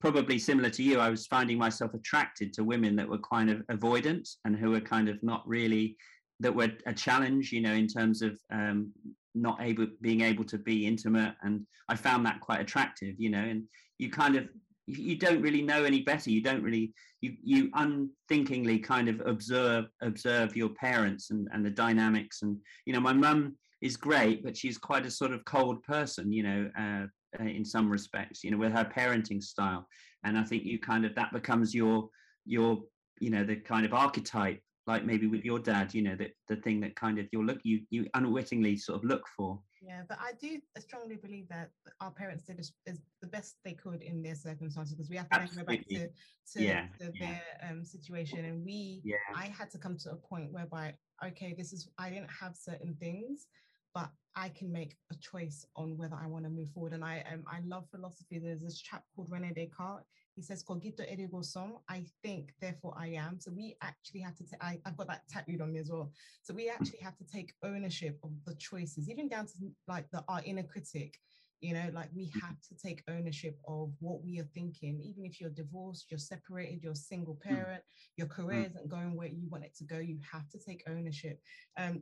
probably 0.00 0.38
similar 0.38 0.70
to 0.70 0.82
you 0.82 0.98
i 0.98 1.10
was 1.10 1.26
finding 1.26 1.58
myself 1.58 1.94
attracted 1.94 2.52
to 2.54 2.64
women 2.64 2.96
that 2.96 3.08
were 3.08 3.18
kind 3.18 3.50
of 3.50 3.58
avoidant 3.70 4.28
and 4.44 4.56
who 4.56 4.70
were 4.70 4.80
kind 4.80 5.08
of 5.08 5.22
not 5.22 5.46
really 5.46 5.96
that 6.40 6.54
were 6.54 6.70
a 6.86 6.92
challenge 6.92 7.52
you 7.52 7.60
know 7.60 7.72
in 7.72 7.86
terms 7.86 8.22
of 8.22 8.38
um, 8.52 8.92
not 9.34 9.58
able 9.60 9.86
being 10.00 10.22
able 10.22 10.44
to 10.44 10.58
be 10.58 10.86
intimate. 10.86 11.34
And 11.42 11.66
i 11.88 11.96
found 11.96 12.26
that 12.26 12.40
quite 12.40 12.60
attractive 12.60 13.14
you 13.18 13.30
know 13.30 13.42
and 13.42 13.64
you 13.98 14.10
kind 14.10 14.36
of 14.36 14.48
you, 14.86 15.02
you 15.10 15.16
don't 15.16 15.42
really 15.42 15.62
know 15.62 15.84
any 15.84 16.02
better. 16.02 16.30
You 16.30 16.42
don't 16.42 16.62
really 16.62 16.92
you 17.20 17.36
you 17.42 17.70
unthinkingly 17.74 18.78
kind 18.78 19.08
of 19.08 19.20
observe 19.24 19.86
observe 20.00 20.56
your 20.56 20.70
parents 20.70 21.30
and 21.30 21.48
and 21.52 21.64
the 21.64 21.70
dynamics. 21.70 22.42
And 22.42 22.56
you 22.86 22.92
know 22.92 23.00
my 23.00 23.12
mum 23.12 23.56
is 23.80 23.96
great 23.96 24.42
but 24.44 24.56
she's 24.56 24.78
quite 24.78 25.06
a 25.06 25.10
sort 25.10 25.32
of 25.32 25.44
cold 25.44 25.82
person 25.82 26.32
you 26.32 26.42
know 26.42 26.70
uh, 26.78 27.06
uh, 27.40 27.44
in 27.44 27.64
some 27.64 27.88
respects 27.90 28.44
you 28.44 28.50
know 28.50 28.58
with 28.58 28.72
her 28.72 28.84
parenting 28.84 29.42
style 29.42 29.86
and 30.24 30.38
i 30.38 30.42
think 30.44 30.64
you 30.64 30.78
kind 30.78 31.04
of 31.04 31.14
that 31.14 31.32
becomes 31.32 31.74
your 31.74 32.08
your 32.44 32.80
you 33.20 33.30
know 33.30 33.44
the 33.44 33.56
kind 33.56 33.86
of 33.86 33.92
archetype 33.92 34.60
like 34.86 35.04
maybe 35.04 35.26
with 35.26 35.44
your 35.44 35.58
dad 35.58 35.94
you 35.94 36.02
know 36.02 36.16
that 36.16 36.30
the 36.48 36.56
thing 36.56 36.80
that 36.80 36.96
kind 36.96 37.18
of 37.18 37.26
you're 37.32 37.44
look 37.44 37.60
you 37.62 37.80
you 37.90 38.06
unwittingly 38.14 38.76
sort 38.76 38.98
of 38.98 39.04
look 39.04 39.24
for 39.36 39.60
Yeah, 39.82 40.02
but 40.08 40.18
I 40.20 40.32
do 40.38 40.60
strongly 40.78 41.16
believe 41.16 41.48
that 41.48 41.70
our 42.00 42.10
parents 42.10 42.44
did 42.44 42.58
as, 42.58 42.72
as 42.86 43.00
the 43.22 43.26
best 43.26 43.56
they 43.64 43.72
could 43.72 44.02
in 44.02 44.22
their 44.22 44.34
circumstances 44.34 44.94
because 44.94 45.08
we 45.08 45.16
have 45.16 45.28
to 45.30 45.56
go 45.56 45.64
back 45.64 45.86
to, 45.88 46.08
to, 46.52 46.62
Yeah, 46.62 46.82
to 47.00 47.12
yeah. 47.14 47.26
their 47.26 47.70
um, 47.70 47.84
situation. 47.84 48.44
And 48.44 48.64
we, 48.64 49.00
yeah 49.04 49.16
I 49.34 49.46
had 49.46 49.70
to 49.70 49.78
come 49.78 49.96
to 49.98 50.10
a 50.10 50.16
point 50.16 50.52
whereby, 50.52 50.94
okay, 51.24 51.54
this 51.56 51.72
is, 51.72 51.88
I 51.96 52.10
didn't 52.10 52.28
have 52.42 52.56
certain 52.56 52.94
things, 53.00 53.46
but 53.94 54.10
I 54.36 54.48
can 54.50 54.70
make 54.72 54.96
a 55.10 55.16
choice 55.16 55.66
on 55.76 55.96
whether 55.96 56.14
I 56.14 56.26
want 56.26 56.44
to 56.44 56.50
move 56.50 56.70
forward. 56.70 56.92
And 56.92 57.04
I, 57.04 57.24
um, 57.32 57.44
I 57.50 57.60
love 57.66 57.84
philosophy. 57.90 58.38
There's 58.38 58.62
this 58.62 58.80
chap 58.80 59.02
called 59.14 59.28
Rene 59.30 59.52
Descartes. 59.52 60.06
He 60.36 60.42
says, 60.42 60.62
"Cogito 60.62 61.02
ergo 61.02 61.42
sum." 61.42 61.78
I 61.88 62.06
think, 62.22 62.54
therefore 62.60 62.94
I 62.96 63.08
am. 63.08 63.40
So 63.40 63.50
we 63.50 63.76
actually 63.82 64.20
have 64.20 64.36
to. 64.36 64.44
ta- 64.44 64.56
I, 64.60 64.80
I've 64.86 64.96
got 64.96 65.08
that 65.08 65.28
tattooed 65.28 65.60
on 65.60 65.72
me 65.72 65.80
as 65.80 65.90
well. 65.90 66.12
So 66.42 66.54
we 66.54 66.66
hmm. 66.66 66.74
actually 66.80 67.00
have 67.00 67.16
to 67.18 67.24
take 67.24 67.52
ownership 67.62 68.18
of 68.22 68.30
the 68.46 68.54
choices, 68.54 69.10
even 69.10 69.28
down 69.28 69.46
to 69.46 69.52
like 69.88 70.08
the 70.10 70.24
our 70.28 70.42
inner 70.44 70.62
critic. 70.62 71.18
You 71.60 71.74
know, 71.74 71.90
like 71.92 72.08
we 72.14 72.26
hmm. 72.32 72.38
have 72.38 72.60
to 72.68 72.74
take 72.76 73.02
ownership 73.08 73.58
of 73.66 73.92
what 73.98 74.22
we 74.24 74.38
are 74.38 74.48
thinking. 74.54 75.00
Even 75.02 75.24
if 75.26 75.40
you're 75.40 75.50
divorced, 75.50 76.06
you're 76.10 76.18
separated, 76.18 76.82
you're 76.82 76.92
a 76.92 76.96
single 76.96 77.38
hmm. 77.42 77.54
parent, 77.54 77.82
your 78.16 78.28
career 78.28 78.64
isn't 78.70 78.88
going 78.88 79.16
where 79.16 79.28
you 79.28 79.48
want 79.50 79.64
it 79.64 79.74
to 79.78 79.84
go, 79.84 79.98
you 79.98 80.20
have 80.32 80.48
to 80.50 80.58
take 80.58 80.84
ownership. 80.88 81.40
Um, 81.76 82.00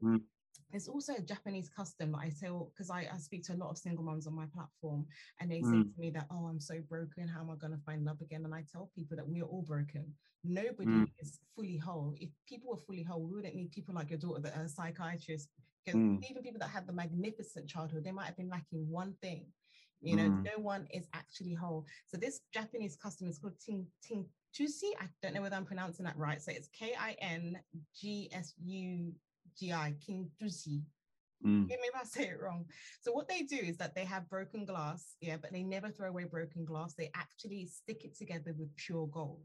There's 0.71 0.89
also 0.89 1.15
a 1.15 1.23
Japanese 1.23 1.71
custom 1.71 2.13
that 2.13 2.19
I 2.19 2.33
tell 2.39 2.71
because 2.75 2.91
I, 2.91 3.09
I 3.13 3.17
speak 3.17 3.43
to 3.45 3.55
a 3.55 3.57
lot 3.57 3.71
of 3.71 3.79
single 3.79 4.05
moms 4.05 4.27
on 4.27 4.35
my 4.35 4.47
platform, 4.47 5.07
and 5.41 5.51
they 5.51 5.63
say 5.63 5.79
Mm. 5.79 5.95
to 5.95 6.01
me 6.01 6.11
that, 6.11 6.27
"Oh, 6.31 6.47
I'm 6.47 6.61
so 6.61 6.81
broken. 6.89 7.27
How 7.27 7.41
am 7.41 7.51
I 7.51 7.57
going 7.57 7.73
to 7.73 7.83
find 7.85 8.05
love 8.05 8.21
again?" 8.21 8.45
And 8.45 8.55
I 8.55 8.65
tell 8.71 8.91
people 8.95 9.17
that 9.17 9.27
we 9.27 9.41
are 9.41 9.47
all 9.47 9.63
broken. 9.63 10.15
Nobody 10.45 10.91
Mm. 10.91 11.11
is 11.19 11.41
fully 11.55 11.79
whole. 11.79 12.15
If 12.21 12.31
people 12.47 12.71
were 12.71 12.83
fully 12.87 13.03
whole, 13.03 13.23
we 13.23 13.35
wouldn't 13.37 13.55
need 13.55 13.73
people 13.73 13.95
like 13.95 14.11
your 14.11 14.19
daughter 14.19 14.43
that 14.43 14.57
are 14.57 14.69
psychiatrists. 14.69 15.49
Because 15.85 15.99
Mm. 15.99 16.23
even 16.29 16.43
people 16.43 16.59
that 16.59 16.69
had 16.69 16.87
the 16.87 16.93
magnificent 16.93 17.67
childhood, 17.69 18.05
they 18.05 18.13
might 18.13 18.27
have 18.27 18.37
been 18.37 18.51
lacking 18.51 18.87
one 18.91 19.15
thing. 19.23 19.53
You 20.01 20.17
know, 20.17 20.29
Mm. 20.29 20.45
no 20.45 20.63
one 20.63 20.87
is 20.93 21.09
actually 21.15 21.55
whole. 21.55 21.87
So 22.07 22.17
this 22.19 22.41
Japanese 22.53 22.97
custom 22.97 23.27
is 23.29 23.39
called 23.39 23.59
ting 23.59 23.91
ting 24.03 24.29
tusi. 24.55 24.93
I 25.01 25.09
don't 25.23 25.35
know 25.35 25.43
whether 25.43 25.57
I'm 25.57 25.65
pronouncing 25.65 26.05
that 26.05 26.17
right. 26.17 26.41
So 26.43 26.53
it's 26.53 26.69
K 26.69 26.95
I 26.95 27.13
N 27.21 27.59
G 27.95 28.29
S 28.33 28.55
U 28.59 29.15
G 29.59 29.73
I 29.73 29.95
King. 30.05 30.31
Mm. 30.41 31.71
Yeah, 31.71 31.77
maybe 31.81 31.95
I 31.95 32.05
say 32.05 32.29
it 32.29 32.41
wrong. 32.43 32.65
So 33.01 33.13
what 33.13 33.29
they 33.29 33.43
do 33.43 33.57
is 33.57 33.77
that 33.77 33.95
they 33.95 34.05
have 34.05 34.29
broken 34.29 34.65
glass, 34.65 35.17
yeah, 35.21 35.37
but 35.41 35.53
they 35.53 35.63
never 35.63 35.89
throw 35.89 36.09
away 36.09 36.25
broken 36.25 36.65
glass. 36.65 36.95
They 36.95 37.11
actually 37.15 37.67
stick 37.67 38.05
it 38.05 38.17
together 38.17 38.55
with 38.59 38.75
pure 38.77 39.07
gold. 39.07 39.43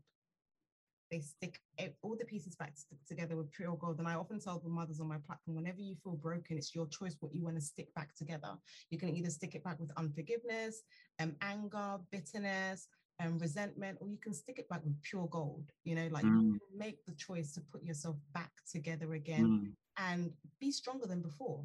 they 1.14 1.20
stick 1.20 1.60
all 2.02 2.16
the 2.18 2.26
pieces 2.26 2.56
back 2.56 2.74
together 3.08 3.36
with 3.36 3.52
pure 3.52 3.76
gold. 3.78 4.00
And 4.00 4.08
I 4.08 4.16
often 4.16 4.40
tell 4.40 4.60
the 4.60 4.70
mothers 4.70 5.00
on 5.00 5.08
my 5.08 5.18
platform, 5.26 5.56
whenever 5.56 5.80
you 5.80 5.96
feel 6.04 6.16
broken, 6.16 6.58
it's 6.58 6.74
your 6.74 6.88
choice 6.88 7.16
what 7.20 7.36
you 7.36 7.44
want 7.44 7.56
to 7.56 7.62
stick 7.62 7.94
back 7.94 8.16
together. 8.16 8.56
You 8.90 8.98
can 8.98 9.16
either 9.16 9.30
stick 9.30 9.54
it 9.54 9.64
back 9.64 9.80
with 9.80 9.92
unforgiveness, 9.96 10.82
um, 11.20 11.36
anger, 11.42 11.98
bitterness, 12.12 12.88
and 13.20 13.34
um, 13.34 13.40
resentment, 13.40 14.00
or 14.02 14.08
you 14.08 14.18
can 14.18 14.34
stick 14.34 14.58
it 14.58 14.68
back 14.70 14.84
with 14.84 15.00
pure 15.04 15.28
gold. 15.28 15.66
You 15.84 15.96
know, 15.96 16.08
like 16.12 16.26
mm. 16.26 16.42
you 16.42 16.60
make 16.76 17.06
the 17.06 17.14
choice 17.14 17.54
to 17.54 17.62
put 17.72 17.84
yourself 17.84 18.16
back 18.34 18.52
together 18.72 19.14
again 19.14 19.46
mm. 19.46 19.72
And 19.98 20.32
be 20.60 20.72
stronger 20.72 21.08
than 21.08 21.22
before. 21.22 21.64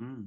Mm. 0.00 0.26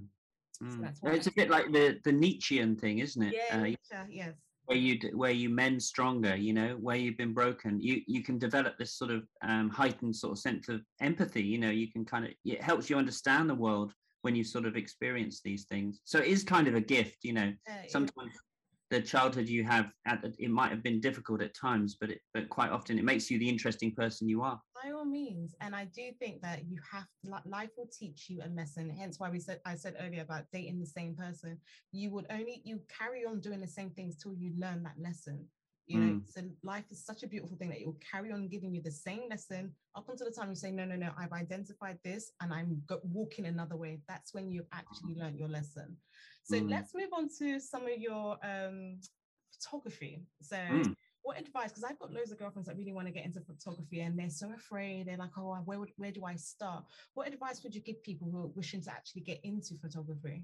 So 0.62 0.66
mm. 0.66 1.14
it's 1.14 1.28
a 1.28 1.32
bit 1.32 1.50
like 1.50 1.72
the 1.72 2.00
the 2.04 2.12
Nietzschean 2.12 2.76
thing, 2.76 3.00
isn't 3.00 3.22
it? 3.22 3.34
Yeah, 3.34 3.74
uh, 3.94 4.06
yes 4.10 4.34
where 4.70 4.78
you 4.78 5.00
where 5.16 5.32
you 5.32 5.50
mend 5.50 5.82
stronger 5.82 6.36
you 6.36 6.54
know 6.54 6.78
where 6.80 6.96
you've 6.96 7.18
been 7.18 7.34
broken 7.34 7.82
you 7.82 8.02
you 8.06 8.22
can 8.22 8.38
develop 8.38 8.78
this 8.78 8.94
sort 8.94 9.10
of 9.10 9.24
um, 9.42 9.68
heightened 9.68 10.16
sort 10.16 10.32
of 10.32 10.38
sense 10.38 10.70
of 10.70 10.80
empathy 11.02 11.42
you 11.42 11.58
know 11.58 11.72
you 11.72 11.92
can 11.92 12.06
kind 12.06 12.24
of 12.24 12.32
it 12.46 12.62
helps 12.62 12.88
you 12.88 12.96
understand 12.96 13.50
the 13.50 13.56
world 13.56 13.92
when 14.22 14.36
you 14.36 14.44
sort 14.44 14.68
of 14.68 14.76
experience 14.76 15.42
these 15.44 15.66
things 15.66 16.02
so 16.06 16.20
it 16.20 16.28
is 16.28 16.44
kind 16.44 16.68
of 16.68 16.76
a 16.76 16.82
gift 16.82 17.18
you 17.24 17.34
know 17.34 17.52
sometimes 17.88 18.32
the 18.90 19.02
childhood 19.02 19.48
you 19.48 19.64
have 19.64 19.92
at 20.06 20.22
the, 20.22 20.34
it 20.40 20.50
might 20.50 20.70
have 20.70 20.82
been 20.82 21.00
difficult 21.00 21.42
at 21.42 21.56
times 21.56 21.96
but 22.00 22.10
it 22.10 22.20
but 22.34 22.50
quite 22.50 22.72
often 22.72 22.98
it 22.98 23.06
makes 23.06 23.30
you 23.30 23.38
the 23.38 23.48
interesting 23.48 23.94
person 23.94 24.28
you 24.28 24.42
are. 24.42 24.60
By 24.84 24.92
all 24.92 25.06
means 25.06 25.56
and 25.62 25.76
i 25.76 25.86
do 25.86 26.12
think 26.20 26.42
that 26.42 26.66
you 26.68 26.80
have 26.92 27.06
life 27.46 27.70
will 27.78 27.90
teach 27.92 28.30
you 28.30 28.42
a 28.44 28.50
lesson 28.50 28.90
hence 28.90 29.20
why 29.20 29.30
we 29.30 29.40
said 29.40 29.60
i 29.66 29.76
said 29.76 29.96
earlier 30.00 30.22
about 30.22 30.46
dating 30.52 30.80
the 30.80 30.86
same 30.86 31.16
person. 31.16 31.58
You 31.92 32.12
would 32.12 32.28
only 32.30 32.62
you 32.66 32.82
carry 32.90 33.26
on 33.26 33.40
doing 33.40 33.62
the 33.62 33.68
same 33.68 33.92
things 33.92 34.18
till 34.18 34.34
you 34.34 34.54
learn 34.58 34.84
that 34.84 35.00
lesson. 35.00 35.46
You 35.86 36.00
know 36.00 36.14
mm. 36.14 36.22
so 36.30 36.42
life 36.64 36.86
is 36.92 37.04
such 37.04 37.24
a 37.24 37.28
beautiful 37.28 37.58
thing 37.58 37.70
that 37.70 37.80
it 37.80 37.86
will 37.86 37.98
carry 38.12 38.32
on 38.32 38.48
giving 38.48 38.76
you 38.76 38.82
the 38.82 38.92
same 38.92 39.22
lesson 39.28 39.74
up 39.96 40.08
until 40.08 40.28
the 40.28 40.34
time 40.34 40.50
you 40.50 40.56
say 40.56 40.72
no 40.72 40.86
no 40.86 40.96
no 40.96 41.10
i've 41.18 41.32
identified 41.32 41.98
this 42.04 42.32
and 42.42 42.54
i'm 42.54 42.80
go- 42.88 43.02
walking 43.04 43.48
another 43.48 43.76
way. 43.76 44.00
That's 44.08 44.34
when 44.34 44.52
you've 44.52 44.68
actually 44.72 45.16
learned 45.16 45.40
your 45.40 45.50
lesson 45.50 45.98
so 46.50 46.58
mm. 46.58 46.70
let's 46.70 46.96
move 46.96 47.10
on 47.14 47.30
to 47.38 47.60
some 47.60 47.84
of 47.84 48.00
your 48.00 48.38
um, 48.44 48.98
photography 49.54 50.24
so 50.42 50.56
mm. 50.56 50.96
what 51.22 51.40
advice 51.40 51.70
because 51.70 51.84
i've 51.84 52.00
got 52.00 52.12
loads 52.12 52.32
of 52.32 52.40
girlfriends 52.40 52.68
that 52.68 52.78
really 52.78 52.94
want 52.94 53.08
to 53.08 53.14
get 53.14 53.26
into 53.26 53.40
photography 53.42 54.02
and 54.02 54.18
they're 54.18 54.30
so 54.30 54.52
afraid 54.56 55.08
they're 55.08 55.18
like 55.18 55.38
oh 55.38 55.56
where, 55.66 55.80
would, 55.80 55.92
where 55.98 56.12
do 56.12 56.26
i 56.26 56.36
start 56.36 56.84
what 57.14 57.28
advice 57.28 57.62
would 57.64 57.76
you 57.76 57.82
give 57.82 58.02
people 58.04 58.30
who 58.32 58.40
are 58.40 58.52
wishing 58.56 58.82
to 58.82 58.90
actually 58.90 59.22
get 59.22 59.40
into 59.44 59.76
photography 59.76 60.44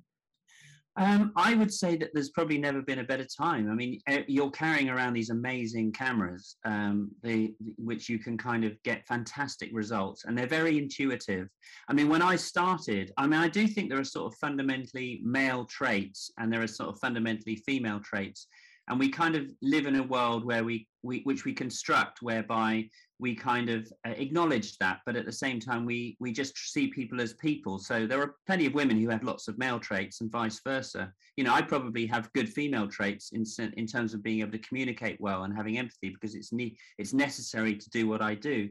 um, 0.98 1.34
I 1.36 1.56
would 1.56 1.74
say 1.74 1.98
that 1.98 2.12
there's 2.14 2.30
probably 2.30 2.58
never 2.58 2.82
been 2.82 3.00
a 3.00 3.04
better 3.04 3.26
time. 3.26 3.70
I 3.70 3.74
mean, 3.74 4.00
eh, 4.08 4.24
you're 4.28 4.52
carrying 4.52 4.90
around 4.90 5.14
these 5.14 5.30
amazing 5.30 5.92
cameras, 5.92 6.56
um, 6.64 7.12
they, 7.22 7.54
which 7.78 8.08
you 8.08 8.18
can 8.18 8.38
kind 8.38 8.64
of 8.64 8.82
get 8.84 9.08
fantastic 9.08 9.70
results, 9.74 10.24
and 10.26 10.38
they're 10.38 10.48
very 10.48 10.78
intuitive. 10.78 11.50
I 11.90 11.94
mean, 11.94 12.08
when 12.08 12.22
I 12.22 12.38
started, 12.38 13.12
I 13.18 13.28
mean, 13.28 13.40
I 13.40 13.50
do 13.50 13.68
think 13.68 13.90
there 13.90 14.00
are 14.00 14.06
sort 14.06 14.32
of 14.32 14.40
fundamentally 14.40 15.20
male 15.24 15.66
traits, 15.66 16.32
and 16.38 16.52
there 16.52 16.62
are 16.62 16.68
sort 16.68 16.90
of 16.90 17.00
fundamentally 17.00 17.58
female 17.66 18.00
traits 18.00 18.48
and 18.88 19.00
we 19.00 19.10
kind 19.10 19.36
of 19.36 19.50
live 19.62 19.88
in 19.88 19.96
a 19.96 20.04
world 20.04 20.46
where 20.46 20.64
we, 20.64 20.88
we 21.02 21.22
which 21.24 21.46
we 21.46 21.54
construct 21.54 22.22
whereby 22.22 22.88
we 23.20 23.34
kind 23.36 23.70
of 23.70 23.92
uh, 24.06 24.12
acknowledge 24.12 24.78
that 24.78 25.00
but 25.06 25.16
at 25.16 25.26
the 25.26 25.32
same 25.32 25.60
time 25.60 25.86
we 25.86 26.18
we 26.20 26.32
just 26.32 26.58
see 26.58 26.88
people 26.88 27.22
as 27.22 27.34
people. 27.34 27.80
So 27.80 28.06
there 28.06 28.22
are 28.22 28.36
plenty 28.46 28.66
of 28.66 28.74
women 28.74 29.00
who 29.00 29.10
have 29.10 29.24
lots 29.24 29.48
of 29.48 29.58
male 29.58 29.80
traits 29.80 30.22
and 30.22 30.32
vice 30.32 30.60
versa. 30.64 31.12
You 31.38 31.44
know 31.44 31.54
i 31.54 31.62
probably 31.62 32.06
have 32.08 32.32
good 32.34 32.50
female 32.50 32.88
traits 32.88 33.32
in 33.32 33.46
in 33.76 33.88
terms 33.88 34.14
of 34.14 34.24
being 34.24 34.42
able 34.42 34.52
to 34.52 34.60
communicate 34.60 35.20
well 35.20 35.44
and 35.44 35.56
having 35.56 35.78
empathy 35.78 36.10
because 36.10 36.36
it's 36.36 36.52
ne- 36.52 36.78
it's 36.98 37.14
necessary 37.14 37.76
to 37.76 37.90
do 37.90 38.08
what 38.08 38.22
i 38.22 38.36
do. 38.36 38.70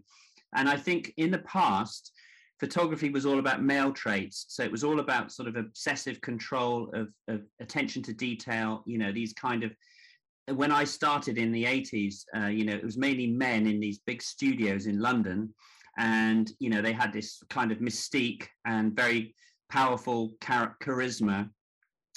And 0.54 0.68
i 0.68 0.76
think 0.76 1.12
in 1.16 1.30
the 1.30 1.38
past 1.38 2.12
photography 2.60 3.10
was 3.10 3.26
all 3.26 3.40
about 3.40 3.62
male 3.62 3.92
traits. 3.92 4.46
So 4.48 4.62
it 4.62 4.70
was 4.70 4.84
all 4.84 5.00
about 5.00 5.32
sort 5.32 5.48
of 5.48 5.56
obsessive 5.56 6.20
control 6.20 6.88
of, 6.94 7.12
of 7.28 7.42
attention 7.60 8.02
to 8.04 8.12
detail 8.12 8.82
you 8.86 8.98
know 8.98 9.12
these 9.12 9.32
kind 9.32 9.64
of 9.64 9.72
when 10.52 10.70
I 10.70 10.84
started 10.84 11.38
in 11.38 11.52
the 11.52 11.64
80s, 11.64 12.24
uh, 12.36 12.46
you 12.46 12.64
know, 12.64 12.74
it 12.74 12.84
was 12.84 12.98
mainly 12.98 13.28
men 13.28 13.66
in 13.66 13.80
these 13.80 13.98
big 14.06 14.22
studios 14.22 14.86
in 14.86 15.00
London. 15.00 15.54
And, 15.96 16.50
you 16.58 16.70
know, 16.70 16.82
they 16.82 16.92
had 16.92 17.12
this 17.12 17.42
kind 17.48 17.72
of 17.72 17.78
mystique 17.78 18.46
and 18.66 18.94
very 18.94 19.34
powerful 19.70 20.34
char- 20.42 20.76
charisma. 20.82 21.48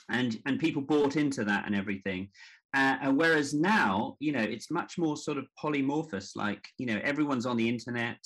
And, 0.09 0.37
and 0.45 0.59
people 0.59 0.81
bought 0.81 1.15
into 1.15 1.43
that 1.45 1.65
and 1.65 1.75
everything. 1.75 2.29
Uh, 2.75 2.97
and 3.01 3.17
whereas 3.17 3.53
now, 3.53 4.15
you 4.19 4.31
know, 4.31 4.41
it's 4.41 4.71
much 4.71 4.97
more 4.97 5.15
sort 5.15 5.37
of 5.37 5.47
polymorphous, 5.61 6.35
like, 6.35 6.67
you 6.77 6.85
know, 6.85 6.99
everyone's 7.03 7.45
on 7.45 7.55
the 7.55 7.67
internet, 7.67 8.17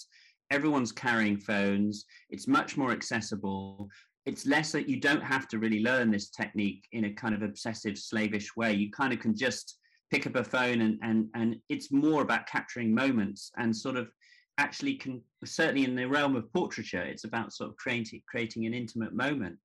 everyone's 0.49 0.91
carrying 0.91 1.37
phones, 1.37 2.05
it's 2.29 2.47
much 2.47 2.75
more 2.75 2.91
accessible 2.91 3.89
it's 4.27 4.45
less 4.45 4.71
that 4.71 4.87
you 4.87 4.99
don't 4.99 5.23
have 5.23 5.47
to 5.47 5.57
really 5.57 5.81
learn 5.81 6.11
this 6.11 6.29
technique 6.29 6.87
in 6.91 7.05
a 7.05 7.13
kind 7.13 7.33
of 7.33 7.41
obsessive 7.41 7.97
slavish 7.97 8.55
way 8.55 8.71
you 8.71 8.91
kind 8.91 9.13
of 9.13 9.19
can 9.19 9.35
just 9.35 9.79
pick 10.11 10.27
up 10.27 10.35
a 10.35 10.43
phone 10.43 10.81
and 10.81 10.99
and 11.01 11.27
and 11.35 11.55
it's 11.69 11.91
more 11.91 12.21
about 12.21 12.47
capturing 12.47 12.93
moments 12.93 13.51
and 13.57 13.75
sort 13.75 13.97
of 13.97 14.09
actually 14.57 14.95
can 14.95 15.21
certainly 15.45 15.85
in 15.85 15.95
the 15.95 16.07
realm 16.07 16.35
of 16.35 16.51
portraiture 16.53 17.01
it's 17.01 17.23
about 17.23 17.53
sort 17.53 17.69
of 17.69 17.77
creating 17.77 18.21
creating 18.27 18.65
an 18.65 18.73
intimate 18.73 19.13
moment. 19.13 19.57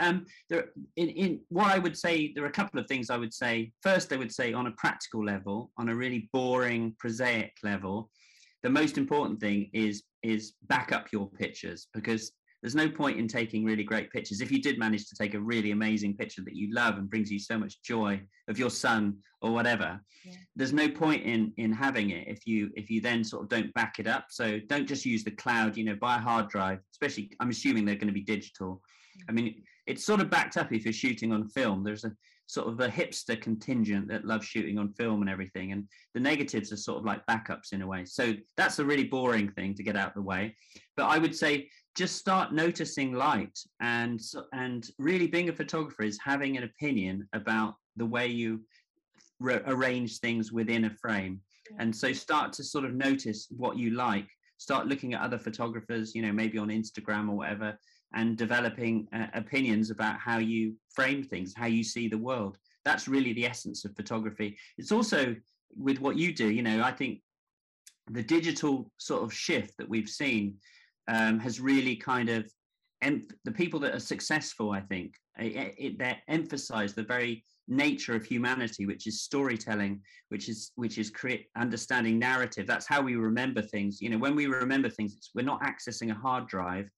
Um, 0.00 0.26
there 0.50 0.70
in, 0.96 1.08
in 1.10 1.40
what 1.50 1.70
I 1.70 1.78
would 1.78 1.96
say 1.96 2.32
there 2.34 2.44
are 2.44 2.48
a 2.48 2.52
couple 2.52 2.80
of 2.80 2.86
things 2.88 3.10
I 3.10 3.16
would 3.16 3.32
say. 3.32 3.72
First 3.82 4.12
I 4.12 4.16
would 4.16 4.32
say 4.32 4.52
on 4.52 4.66
a 4.66 4.72
practical 4.72 5.24
level 5.24 5.70
on 5.78 5.88
a 5.88 5.94
really 5.94 6.28
boring 6.32 6.96
prosaic 6.98 7.52
level 7.62 8.10
the 8.64 8.70
most 8.70 8.98
important 8.98 9.38
thing 9.38 9.70
is 9.72 10.02
is 10.22 10.54
back 10.68 10.90
up 10.90 11.12
your 11.12 11.28
pictures 11.30 11.86
because 11.94 12.32
there's 12.64 12.74
no 12.74 12.88
point 12.88 13.18
in 13.18 13.28
taking 13.28 13.62
really 13.62 13.84
great 13.84 14.10
pictures 14.10 14.40
if 14.40 14.50
you 14.50 14.58
did 14.58 14.78
manage 14.78 15.06
to 15.06 15.14
take 15.14 15.34
a 15.34 15.38
really 15.38 15.72
amazing 15.72 16.16
picture 16.16 16.40
that 16.42 16.56
you 16.56 16.72
love 16.72 16.96
and 16.96 17.10
brings 17.10 17.30
you 17.30 17.38
so 17.38 17.58
much 17.58 17.82
joy 17.82 18.18
of 18.48 18.58
your 18.58 18.70
son 18.70 19.18
or 19.42 19.52
whatever. 19.52 20.00
Yeah. 20.24 20.32
there's 20.56 20.72
no 20.72 20.88
point 20.88 21.24
in 21.24 21.52
in 21.58 21.74
having 21.74 22.08
it 22.08 22.26
if 22.26 22.46
you 22.46 22.70
if 22.74 22.88
you 22.88 23.02
then 23.02 23.22
sort 23.22 23.42
of 23.42 23.50
don't 23.50 23.74
back 23.74 23.98
it 23.98 24.06
up. 24.06 24.28
So 24.30 24.60
don't 24.66 24.88
just 24.88 25.04
use 25.04 25.22
the 25.24 25.32
cloud 25.32 25.76
you 25.76 25.84
know 25.84 25.94
buy 25.94 26.16
a 26.16 26.20
hard 26.20 26.48
drive 26.48 26.78
especially 26.90 27.30
i'm 27.38 27.50
assuming 27.50 27.84
they're 27.84 27.96
going 27.96 28.14
to 28.14 28.14
be 28.14 28.22
digital. 28.22 28.80
I 29.28 29.32
mean 29.32 29.62
it's 29.86 30.06
sort 30.06 30.22
of 30.22 30.30
backed 30.30 30.56
up 30.56 30.72
if 30.72 30.84
you're 30.84 30.94
shooting 30.94 31.34
on 31.34 31.46
film. 31.50 31.84
There's 31.84 32.04
a 32.04 32.12
sort 32.46 32.68
of 32.68 32.80
a 32.80 32.88
hipster 32.88 33.38
contingent 33.38 34.08
that 34.08 34.24
loves 34.24 34.46
shooting 34.46 34.78
on 34.78 34.92
film 34.94 35.20
and 35.20 35.30
everything 35.30 35.72
and 35.72 35.84
the 36.12 36.20
negatives 36.20 36.72
are 36.72 36.76
sort 36.76 36.98
of 36.98 37.04
like 37.04 37.24
backups 37.26 37.72
in 37.72 37.82
a 37.82 37.86
way. 37.86 38.06
So 38.06 38.32
that's 38.56 38.78
a 38.78 38.84
really 38.84 39.04
boring 39.04 39.50
thing 39.50 39.74
to 39.74 39.82
get 39.82 39.96
out 39.96 40.08
of 40.08 40.14
the 40.14 40.22
way. 40.22 40.56
But 40.96 41.06
i 41.06 41.18
would 41.18 41.34
say 41.34 41.68
just 41.96 42.16
start 42.16 42.52
noticing 42.52 43.12
light. 43.12 43.58
And 43.80 44.20
and 44.52 44.88
really 44.98 45.26
being 45.26 45.48
a 45.48 45.52
photographer 45.52 46.02
is 46.02 46.18
having 46.22 46.56
an 46.56 46.64
opinion 46.64 47.28
about 47.32 47.74
the 47.96 48.06
way 48.06 48.26
you 48.26 48.60
re- 49.40 49.62
arrange 49.66 50.18
things 50.18 50.52
within 50.52 50.84
a 50.84 50.90
frame. 50.90 51.40
Yeah. 51.70 51.78
and 51.80 51.96
so 51.96 52.12
start 52.12 52.52
to 52.54 52.62
sort 52.64 52.84
of 52.84 52.94
notice 52.94 53.46
what 53.50 53.78
you 53.78 53.90
like. 53.90 54.28
Start 54.58 54.86
looking 54.86 55.14
at 55.14 55.22
other 55.22 55.38
photographers 55.38 56.14
you 56.14 56.22
know 56.22 56.32
maybe 56.32 56.58
on 56.58 56.68
instagram 56.68 57.28
or 57.28 57.36
whatever 57.36 57.76
and 58.14 58.36
developing 58.36 59.08
uh, 59.12 59.26
opinions 59.34 59.90
about 59.90 60.16
how 60.18 60.38
you 60.38 60.74
frame 60.94 61.22
things 61.22 61.54
how 61.56 61.66
you 61.66 61.84
see 61.84 62.08
the 62.08 62.18
world. 62.18 62.58
That's 62.84 63.08
really 63.08 63.32
the 63.32 63.46
essence 63.46 63.84
of 63.84 63.96
photography. 63.96 64.58
It's 64.76 64.92
also 64.92 65.34
with 65.76 66.00
what 66.00 66.16
you 66.16 66.32
do 66.32 66.50
you 66.50 66.62
know 66.62 66.82
i 66.82 66.92
think 66.92 67.20
the 68.10 68.22
digital 68.22 68.90
sort 68.98 69.22
of 69.22 69.32
shift 69.32 69.76
that 69.78 69.88
we've 69.88 70.08
seen 70.08 70.54
um, 71.08 71.38
has 71.38 71.60
really 71.60 71.96
kind 71.96 72.28
of 72.28 72.50
em- 73.02 73.26
the 73.44 73.52
people 73.52 73.80
that 73.80 73.94
are 73.94 74.00
successful, 74.00 74.70
I 74.70 74.80
think, 74.80 75.14
they 75.38 76.18
emphasize 76.28 76.94
the 76.94 77.02
very 77.02 77.44
nature 77.66 78.14
of 78.14 78.24
humanity, 78.24 78.86
which 78.86 79.06
is 79.06 79.22
storytelling, 79.22 80.00
which 80.28 80.48
is 80.48 80.72
which 80.76 80.98
is 80.98 81.10
create 81.10 81.46
understanding 81.56 82.18
narrative. 82.18 82.66
That's 82.66 82.86
how 82.86 83.00
we 83.00 83.16
remember 83.16 83.62
things. 83.62 84.00
You 84.00 84.10
know, 84.10 84.18
when 84.18 84.36
we 84.36 84.46
remember 84.46 84.88
things, 84.88 85.30
we're 85.34 85.42
not 85.42 85.62
accessing 85.62 86.10
a 86.10 86.14
hard 86.14 86.46
drive. 86.46 86.88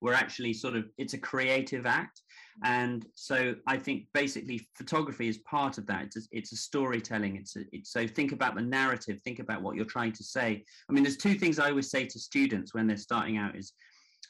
We're 0.00 0.14
actually 0.14 0.54
sort 0.54 0.76
of 0.76 0.84
it's 0.98 1.14
a 1.14 1.18
creative 1.18 1.86
act, 1.86 2.22
and 2.62 3.06
so 3.14 3.54
I 3.66 3.78
think 3.78 4.06
basically 4.12 4.68
photography 4.76 5.28
is 5.28 5.38
part 5.38 5.78
of 5.78 5.86
that. 5.86 6.04
It's 6.04 6.16
a, 6.16 6.20
it's 6.30 6.52
a 6.52 6.56
storytelling. 6.56 7.36
It's, 7.36 7.56
a, 7.56 7.60
it's 7.72 7.92
so 7.92 8.06
think 8.06 8.32
about 8.32 8.54
the 8.54 8.62
narrative. 8.62 9.18
Think 9.24 9.38
about 9.38 9.62
what 9.62 9.76
you're 9.76 9.84
trying 9.86 10.12
to 10.12 10.24
say. 10.24 10.64
I 10.88 10.92
mean, 10.92 11.02
there's 11.02 11.16
two 11.16 11.34
things 11.34 11.58
I 11.58 11.70
always 11.70 11.90
say 11.90 12.04
to 12.06 12.18
students 12.18 12.74
when 12.74 12.86
they're 12.86 12.98
starting 12.98 13.38
out 13.38 13.56
is, 13.56 13.72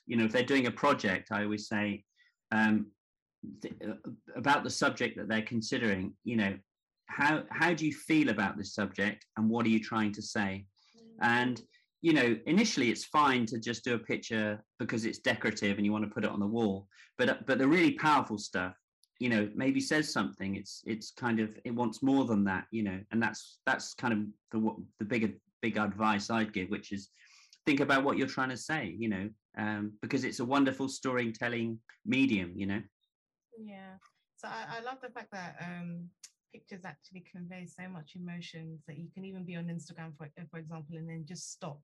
you 0.06 0.16
know, 0.16 0.24
if 0.24 0.32
they're 0.32 0.42
doing 0.44 0.66
a 0.66 0.70
project, 0.70 1.30
I 1.32 1.42
always 1.42 1.66
say 1.66 2.04
um, 2.52 2.86
th- 3.62 3.74
uh, 3.84 4.10
about 4.36 4.62
the 4.62 4.70
subject 4.70 5.16
that 5.16 5.28
they're 5.28 5.42
considering. 5.42 6.12
You 6.22 6.36
know, 6.36 6.58
how 7.06 7.42
how 7.50 7.74
do 7.74 7.84
you 7.84 7.92
feel 7.92 8.28
about 8.28 8.56
this 8.56 8.74
subject, 8.74 9.26
and 9.36 9.50
what 9.50 9.66
are 9.66 9.70
you 9.70 9.80
trying 9.80 10.12
to 10.12 10.22
say? 10.22 10.66
And 11.20 11.60
you 12.02 12.12
know, 12.12 12.36
initially 12.46 12.90
it's 12.90 13.04
fine 13.04 13.44
to 13.46 13.58
just 13.58 13.84
do 13.84 13.94
a 13.94 13.98
picture 13.98 14.62
because 14.78 15.04
it's 15.04 15.18
decorative 15.18 15.76
and 15.76 15.84
you 15.84 15.92
want 15.92 16.04
to 16.04 16.10
put 16.10 16.24
it 16.24 16.30
on 16.30 16.40
the 16.40 16.46
wall. 16.46 16.86
But 17.18 17.46
but 17.46 17.58
the 17.58 17.68
really 17.68 17.92
powerful 17.92 18.38
stuff, 18.38 18.74
you 19.18 19.28
know, 19.28 19.50
maybe 19.54 19.80
says 19.80 20.12
something. 20.12 20.56
It's 20.56 20.82
it's 20.86 21.10
kind 21.10 21.40
of 21.40 21.50
it 21.64 21.74
wants 21.74 22.02
more 22.02 22.24
than 22.24 22.44
that, 22.44 22.64
you 22.70 22.82
know, 22.82 22.98
and 23.12 23.22
that's 23.22 23.58
that's 23.66 23.94
kind 23.94 24.14
of 24.14 24.20
the 24.52 24.76
the 24.98 25.04
bigger 25.04 25.32
big 25.60 25.76
advice 25.76 26.30
I'd 26.30 26.54
give, 26.54 26.70
which 26.70 26.90
is 26.92 27.10
think 27.66 27.80
about 27.80 28.04
what 28.04 28.16
you're 28.16 28.26
trying 28.26 28.48
to 28.48 28.56
say, 28.56 28.94
you 28.98 29.08
know, 29.08 29.28
um, 29.58 29.92
because 30.00 30.24
it's 30.24 30.40
a 30.40 30.44
wonderful 30.44 30.88
storytelling 30.88 31.78
medium, 32.06 32.52
you 32.56 32.66
know. 32.66 32.82
Yeah. 33.62 33.96
So 34.36 34.48
I, 34.48 34.78
I 34.78 34.80
love 34.80 34.98
the 35.02 35.10
fact 35.10 35.30
that 35.32 35.56
um, 35.60 36.08
pictures 36.52 36.84
actually 36.84 37.24
convey 37.30 37.66
so 37.66 37.88
much 37.88 38.16
emotions 38.16 38.82
that 38.86 38.98
you 38.98 39.08
can 39.14 39.24
even 39.24 39.44
be 39.44 39.56
on 39.56 39.66
Instagram, 39.66 40.16
for, 40.16 40.28
for 40.50 40.58
example, 40.58 40.96
and 40.96 41.08
then 41.08 41.24
just 41.26 41.52
stop. 41.52 41.80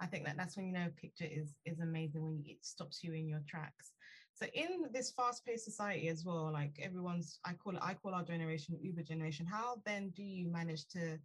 I 0.00 0.06
think 0.06 0.24
that 0.24 0.36
that's 0.36 0.56
when 0.56 0.66
you 0.66 0.72
know 0.72 0.86
a 0.86 1.00
picture 1.00 1.28
is 1.30 1.54
is 1.66 1.80
amazing 1.80 2.24
when 2.24 2.42
it 2.46 2.58
stops 2.62 3.04
you 3.04 3.12
in 3.12 3.28
your 3.28 3.42
tracks. 3.48 3.92
So 4.34 4.46
in 4.54 4.86
this 4.94 5.12
fast-paced 5.12 5.64
society 5.64 6.08
as 6.08 6.24
well, 6.24 6.50
like 6.50 6.80
everyone's, 6.82 7.38
I 7.44 7.52
call 7.52 7.76
it, 7.76 7.82
I 7.82 7.92
call 7.92 8.14
our 8.14 8.24
generation 8.24 8.78
Uber 8.80 9.02
generation. 9.02 9.44
How 9.44 9.82
then 9.84 10.10
do 10.16 10.22
you 10.22 10.50
manage 10.50 10.88
to 10.88 11.18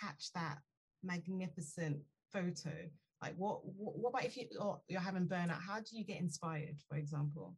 catch 0.00 0.32
that 0.34 0.58
magnificent 1.02 1.98
photo? 2.32 2.72
Like 3.20 3.34
what, 3.36 3.60
what, 3.64 3.98
what 3.98 4.08
about 4.10 4.24
if 4.24 4.38
you 4.38 4.46
or 4.58 4.80
you're 4.88 5.00
having 5.00 5.26
burnout? 5.26 5.60
How 5.60 5.80
do 5.80 5.98
you 5.98 6.04
get 6.04 6.20
inspired, 6.20 6.76
for 6.88 6.96
example? 6.96 7.54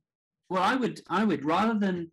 Well, 0.51 0.65
I 0.65 0.75
would, 0.75 1.01
I 1.09 1.25
would 1.25 1.45
rather 1.45 1.79
than, 1.79 2.11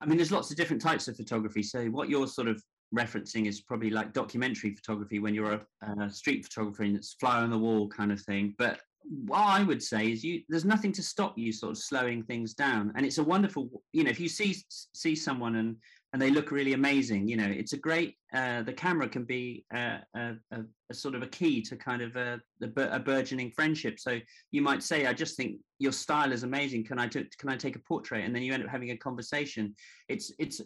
I 0.00 0.06
mean, 0.06 0.16
there's 0.16 0.32
lots 0.32 0.50
of 0.50 0.56
different 0.56 0.82
types 0.82 1.08
of 1.08 1.16
photography. 1.16 1.62
So 1.62 1.86
what 1.86 2.08
you're 2.08 2.28
sort 2.28 2.48
of 2.48 2.62
referencing 2.96 3.46
is 3.46 3.60
probably 3.60 3.90
like 3.90 4.12
documentary 4.12 4.74
photography 4.74 5.18
when 5.18 5.34
you're 5.34 5.52
a, 5.54 6.02
a 6.02 6.10
street 6.10 6.44
photographer 6.44 6.84
and 6.84 6.96
it's 6.96 7.14
fly 7.14 7.38
on 7.38 7.50
the 7.50 7.58
wall 7.58 7.88
kind 7.88 8.12
of 8.12 8.20
thing. 8.22 8.54
But 8.58 8.80
what 9.02 9.40
I 9.40 9.62
would 9.62 9.82
say 9.82 10.12
is 10.12 10.22
you 10.22 10.42
there's 10.48 10.64
nothing 10.64 10.92
to 10.92 11.02
stop 11.02 11.38
you 11.38 11.52
sort 11.52 11.72
of 11.72 11.78
slowing 11.78 12.22
things 12.22 12.54
down. 12.54 12.92
And 12.94 13.06
it's 13.06 13.18
a 13.18 13.24
wonderful, 13.24 13.70
you 13.92 14.04
know, 14.04 14.10
if 14.10 14.20
you 14.20 14.28
see 14.28 14.56
see 14.94 15.14
someone 15.14 15.56
and 15.56 15.76
and 16.12 16.22
they 16.22 16.30
look 16.30 16.50
really 16.50 16.72
amazing, 16.72 17.28
you 17.28 17.36
know, 17.36 17.46
it's 17.46 17.74
a 17.74 17.78
great. 17.78 18.14
Uh, 18.32 18.62
the 18.62 18.72
camera 18.72 19.08
can 19.08 19.24
be 19.24 19.66
a, 19.72 19.98
a, 20.16 20.34
a, 20.52 20.94
sort 20.94 21.14
of 21.14 21.22
a 21.22 21.26
key 21.26 21.60
to 21.60 21.76
kind 21.76 22.00
of 22.00 22.16
a, 22.16 22.40
a, 22.62 22.98
burgeoning 22.98 23.50
friendship. 23.50 23.98
So 24.00 24.18
you 24.50 24.62
might 24.62 24.82
say, 24.82 25.06
I 25.06 25.12
just 25.12 25.36
think 25.36 25.58
your 25.78 25.92
style 25.92 26.32
is 26.32 26.44
amazing. 26.44 26.84
Can 26.84 26.98
I 26.98 27.08
t- 27.08 27.28
can 27.38 27.50
I 27.50 27.56
take 27.56 27.76
a 27.76 27.80
portrait? 27.80 28.24
And 28.24 28.34
then 28.34 28.42
you 28.42 28.54
end 28.54 28.64
up 28.64 28.70
having 28.70 28.90
a 28.90 28.96
conversation. 28.96 29.74
It's 30.08 30.32
it's 30.38 30.62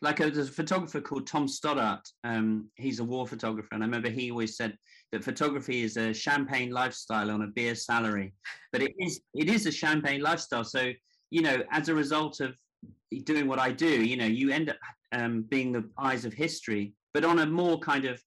like 0.00 0.20
a, 0.20 0.30
there's 0.30 0.48
a 0.48 0.52
photographer 0.52 1.00
called 1.00 1.26
Tom 1.26 1.48
Stoddart. 1.48 2.08
Um, 2.24 2.68
he's 2.76 3.00
a 3.00 3.04
war 3.04 3.26
photographer, 3.26 3.68
and 3.72 3.82
I 3.82 3.86
remember 3.86 4.10
he 4.10 4.30
always 4.30 4.56
said 4.56 4.76
that 5.12 5.24
photography 5.24 5.82
is 5.82 5.96
a 5.96 6.12
champagne 6.12 6.70
lifestyle 6.70 7.30
on 7.30 7.42
a 7.42 7.46
beer 7.48 7.74
salary. 7.74 8.34
But 8.72 8.82
it 8.82 8.92
is 8.98 9.20
it 9.34 9.48
is 9.48 9.66
a 9.66 9.72
champagne 9.72 10.20
lifestyle. 10.20 10.64
So 10.64 10.92
you 11.30 11.42
know, 11.42 11.62
as 11.70 11.88
a 11.88 11.94
result 11.94 12.40
of 12.40 12.56
doing 13.24 13.46
what 13.46 13.58
I 13.58 13.72
do, 13.72 14.04
you 14.04 14.16
know, 14.16 14.26
you 14.26 14.50
end 14.50 14.70
up 14.70 14.76
um, 15.12 15.42
being 15.42 15.72
the 15.72 15.88
eyes 15.98 16.24
of 16.24 16.32
history, 16.32 16.92
but 17.12 17.24
on 17.24 17.38
a 17.40 17.46
more 17.46 17.78
kind 17.78 18.04
of 18.04 18.20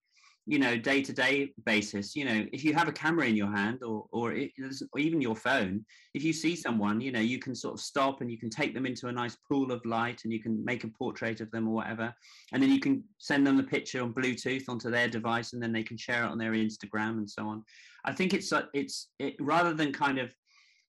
you 0.47 0.57
know 0.57 0.77
day 0.77 1.01
to 1.01 1.13
day 1.13 1.51
basis 1.65 2.15
you 2.15 2.23
know 2.23 2.45
if 2.53 2.63
you 2.63 2.73
have 2.73 2.87
a 2.87 2.91
camera 2.91 3.25
in 3.25 3.35
your 3.35 3.51
hand 3.51 3.83
or 3.83 4.05
or, 4.11 4.33
it, 4.33 4.51
or, 4.93 4.99
even 4.99 5.21
your 5.21 5.35
phone 5.35 5.85
if 6.13 6.23
you 6.23 6.31
see 6.31 6.55
someone 6.55 7.01
you 7.01 7.11
know 7.11 7.19
you 7.19 7.37
can 7.37 7.53
sort 7.53 7.73
of 7.73 7.79
stop 7.81 8.21
and 8.21 8.31
you 8.31 8.37
can 8.37 8.49
take 8.49 8.73
them 8.73 8.85
into 8.85 9.07
a 9.07 9.11
nice 9.11 9.35
pool 9.47 9.71
of 9.71 9.85
light 9.85 10.21
and 10.23 10.33
you 10.33 10.41
can 10.41 10.63
make 10.63 10.83
a 10.83 10.87
portrait 10.87 11.41
of 11.41 11.51
them 11.51 11.67
or 11.67 11.75
whatever. 11.75 12.13
And 12.51 12.61
then 12.61 12.71
you 12.71 12.79
can 12.79 13.03
send 13.17 13.45
them 13.45 13.57
the 13.57 13.63
picture 13.63 14.01
on 14.01 14.13
bluetooth 14.13 14.69
onto 14.69 14.89
their 14.89 15.07
device 15.07 15.53
and 15.53 15.61
then 15.61 15.71
they 15.71 15.83
can 15.83 15.97
share 15.97 16.23
it 16.23 16.27
on 16.27 16.37
their 16.37 16.53
instagram 16.53 17.17
and 17.17 17.29
so 17.29 17.47
on. 17.47 17.63
I 18.05 18.13
think 18.13 18.33
it's 18.33 18.51
it's 18.73 19.09
it, 19.19 19.35
rather 19.39 19.73
than 19.73 19.91
kind 19.91 20.17
of 20.17 20.29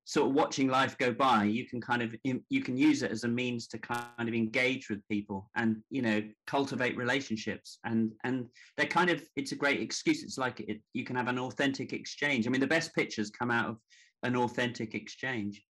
sort 0.09 0.27
of 0.27 0.35
watching 0.35 0.69
life 0.69 0.97
go 0.97 1.13
by 1.13 1.45
you 1.45 1.67
can 1.67 1.83
kind 1.83 2.01
of 2.01 2.15
you 2.25 2.63
can 2.63 2.79
use 2.79 3.03
it 3.03 3.11
as 3.11 3.25
a 3.25 3.29
means 3.29 3.67
to 3.67 3.77
kind 3.77 4.27
of 4.27 4.33
engage 4.33 4.89
with 4.89 5.07
people 5.07 5.51
and 5.55 5.83
you 5.91 6.01
know 6.01 6.23
cultivate 6.47 6.97
relationships. 6.97 7.79
And 7.85 8.13
and 8.25 8.47
they're 8.79 8.87
kind 8.87 9.11
of 9.11 9.23
it's 9.37 9.53
a 9.53 9.57
great 9.57 9.83
excuse. 9.83 10.23
It's 10.23 10.39
like 10.39 10.61
it, 10.61 10.81
you 10.95 11.05
can 11.05 11.15
have 11.15 11.29
an 11.29 11.39
authentic 11.39 11.93
exchange. 11.93 12.47
I 12.47 12.51
mean 12.51 12.63
the 12.63 12.67
best 12.67 12.95
pictures 12.95 13.29
come 13.29 13.51
out 13.51 13.69
of 13.69 13.77
an 14.23 14.35
authentic 14.35 14.95
exchange. 14.95 15.63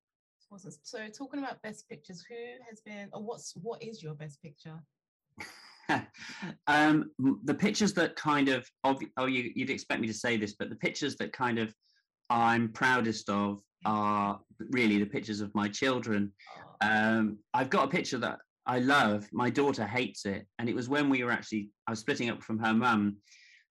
So 0.85 1.09
talking 1.09 1.40
about 1.40 1.61
best 1.62 1.88
pictures 1.88 2.24
who 2.29 2.37
has 2.70 2.81
been 2.81 3.09
or 3.12 3.20
what's 3.20 3.55
what 3.61 3.83
is 3.83 4.05
your 4.05 4.14
best 4.14 4.40
picture? 4.40 4.79
Um 6.68 7.11
the 7.44 7.55
pictures 7.55 7.92
that 7.94 8.14
kind 8.14 8.48
of 8.51 8.68
oh 8.85 9.27
you, 9.27 9.51
you'd 9.57 9.70
expect 9.70 10.01
me 10.01 10.07
to 10.07 10.14
say 10.14 10.37
this 10.37 10.55
but 10.57 10.68
the 10.68 10.77
pictures 10.77 11.16
that 11.16 11.33
kind 11.33 11.59
of 11.59 11.72
i'm 12.29 12.68
proudest 12.68 13.31
of 13.31 13.62
are 13.84 14.40
really 14.70 14.98
the 14.98 15.06
pictures 15.06 15.40
of 15.40 15.54
my 15.54 15.68
children. 15.68 16.32
Um, 16.80 17.38
I've 17.54 17.70
got 17.70 17.84
a 17.84 17.90
picture 17.90 18.18
that 18.18 18.38
I 18.66 18.80
love. 18.80 19.26
My 19.32 19.50
daughter 19.50 19.86
hates 19.86 20.26
it, 20.26 20.46
and 20.58 20.68
it 20.68 20.74
was 20.74 20.88
when 20.88 21.08
we 21.08 21.24
were 21.24 21.30
actually 21.30 21.70
I 21.86 21.92
was 21.92 22.00
splitting 22.00 22.30
up 22.30 22.42
from 22.42 22.58
her 22.58 22.74
mum, 22.74 23.16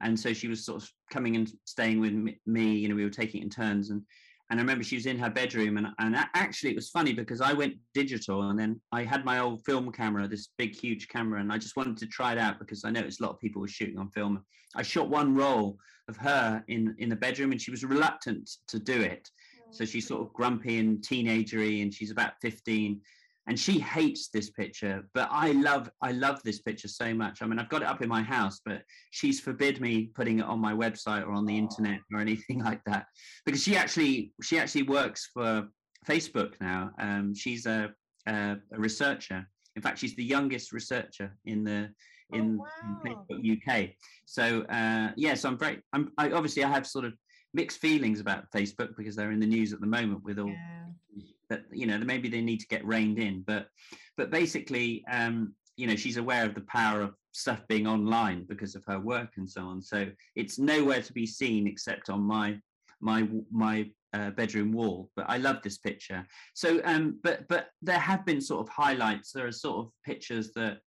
and 0.02 0.20
so 0.20 0.34
she 0.34 0.48
was 0.48 0.66
sort 0.66 0.82
of 0.82 0.90
coming 1.12 1.36
and 1.36 1.52
staying 1.66 2.00
with 2.00 2.14
me. 2.46 2.76
You 2.76 2.90
know, 2.90 2.96
we 2.96 3.04
were 3.04 3.10
taking 3.10 3.42
it 3.42 3.46
in 3.46 3.50
turns, 3.50 3.92
and 3.92 4.02
and 4.50 4.60
I 4.60 4.64
remember 4.64 4.84
she 4.84 4.96
was 4.96 5.06
in 5.06 5.20
her 5.20 5.30
bedroom, 5.30 5.78
and 5.78 5.88
and 6.00 6.16
actually 6.34 6.72
it 6.72 6.76
was 6.76 6.90
funny 6.90 7.14
because 7.14 7.42
I 7.42 7.54
went 7.54 7.76
digital, 7.94 8.50
and 8.50 8.60
then 8.60 8.82
I 8.92 9.04
had 9.04 9.24
my 9.24 9.40
old 9.40 9.64
film 9.66 9.92
camera, 9.92 10.28
this 10.28 10.50
big 10.58 10.76
huge 10.76 11.08
camera, 11.10 11.42
and 11.42 11.52
I 11.52 11.58
just 11.58 11.78
wanted 11.78 11.98
to 11.98 12.08
try 12.08 12.32
it 12.32 12.38
out 12.38 12.60
because 12.60 12.84
I 12.84 12.90
noticed 12.90 13.22
a 13.22 13.24
lot 13.24 13.34
of 13.34 13.40
people 13.40 13.62
were 13.62 13.68
shooting 13.68 13.98
on 13.98 14.10
film. 14.10 14.44
I 14.76 14.84
shot 14.84 15.10
one 15.10 15.36
roll 15.36 15.78
of 16.08 16.18
her 16.18 16.64
in 16.68 16.96
in 16.98 17.10
the 17.10 17.16
bedroom, 17.16 17.52
and 17.52 17.62
she 17.62 17.72
was 17.72 17.84
reluctant 17.84 18.50
to 18.70 18.80
do 18.80 19.00
it 19.00 19.30
so 19.72 19.86
she's 19.86 20.08
sort 20.08 20.22
of 20.22 20.34
grumpy 20.34 20.80
and 20.80 21.00
teenagery, 21.00 21.82
and 21.82 21.94
she's 21.94 22.12
about 22.12 22.34
15. 22.42 23.02
And 23.50 23.58
she 23.58 23.80
hates 23.80 24.28
this 24.28 24.50
picture, 24.50 25.08
but 25.14 25.30
I 25.32 25.54
love 25.54 25.90
I 26.02 26.12
love 26.12 26.42
this 26.44 26.60
picture 26.60 26.90
so 26.90 27.14
much. 27.14 27.42
I 27.42 27.46
mean, 27.46 27.60
I've 27.60 27.70
got 27.70 27.82
it 27.82 27.88
up 27.88 28.02
in 28.02 28.10
my 28.10 28.22
house, 28.22 28.60
but 28.66 28.82
she's 29.12 29.40
forbid 29.40 29.80
me 29.80 30.12
putting 30.14 30.40
it 30.40 30.46
on 30.46 30.60
my 30.60 30.74
website 30.74 31.26
or 31.26 31.32
on 31.32 31.46
the 31.46 31.58
internet 31.58 32.02
or 32.14 32.20
anything 32.20 32.62
like 32.64 32.82
that 32.86 33.06
because 33.46 33.64
she 33.64 33.78
actually 33.78 34.34
she 34.44 34.60
actually 34.60 34.84
works 34.84 35.30
for 35.34 35.70
Facebook 36.06 36.56
now. 36.60 36.92
Um, 37.00 37.34
she's 37.34 37.66
a, 37.66 37.94
a, 38.28 38.58
a 38.74 38.80
researcher. 38.80 39.48
In 39.78 39.82
fact, 39.82 40.00
she's 40.00 40.16
the 40.16 40.24
youngest 40.26 40.74
researcher 40.74 41.34
in 41.46 41.64
the 41.64 41.90
in, 42.34 42.60
oh, 42.60 42.66
wow. 42.66 43.00
in 43.06 43.16
Facebook 43.16 43.86
UK. 43.86 43.90
So 44.26 44.62
uh, 44.64 45.12
yes, 45.16 45.18
yeah, 45.18 45.34
so 45.36 45.50
I'm 45.50 45.58
very. 45.58 45.82
I'm 45.94 46.12
I, 46.18 46.32
obviously 46.32 46.64
I 46.64 46.70
have 46.70 46.86
sort 46.86 47.06
of 47.06 47.14
mixed 47.54 47.80
feelings 47.80 48.20
about 48.20 48.52
Facebook 48.52 48.96
because 48.98 49.16
they're 49.16 49.32
in 49.32 49.40
the 49.40 49.46
news 49.46 49.74
at 49.74 49.82
the 49.82 49.88
moment 49.88 50.24
with 50.24 50.40
all 50.40 50.50
yeah. 50.50 51.24
that 51.50 51.64
you 51.72 51.88
know 51.88 51.98
maybe 52.00 52.30
they 52.30 52.42
need 52.42 52.60
to 52.60 52.68
get 52.68 52.86
reined 52.86 53.20
in. 53.20 53.44
But 53.46 53.68
but 54.16 54.32
basically 54.32 55.04
um 55.12 55.54
you 55.76 55.88
know 55.88 55.96
she's 55.96 56.18
aware 56.18 56.46
of 56.46 56.56
the 56.56 56.62
power 56.62 57.02
of 57.02 57.14
stuff 57.32 57.62
being 57.68 57.88
online 57.88 58.46
because 58.50 58.76
of 58.76 58.84
her 58.88 59.00
work 59.00 59.34
and 59.38 59.50
so 59.50 59.62
on. 59.62 59.82
So 59.82 60.08
it's 60.36 60.60
nowhere 60.60 61.02
to 61.02 61.14
be 61.14 61.26
seen 61.26 61.68
except 61.68 62.10
on 62.10 62.22
my 62.22 62.60
my 63.00 63.28
my 63.52 63.90
uh, 64.14 64.32
bedroom 64.32 64.72
wall. 64.72 65.10
But 65.16 65.26
i 65.30 65.38
love 65.38 65.62
this 65.64 65.78
picture. 65.78 66.26
So 66.54 66.82
um 66.84 67.20
but 67.24 67.48
but 67.48 67.68
there 67.82 68.00
have 68.00 68.26
been 68.26 68.42
sort 68.42 68.62
of 68.68 68.74
highlights. 68.74 69.32
There 69.32 69.48
are 69.48 69.52
sort 69.52 69.86
of 69.86 69.92
pictures 70.06 70.52
that 70.56 70.80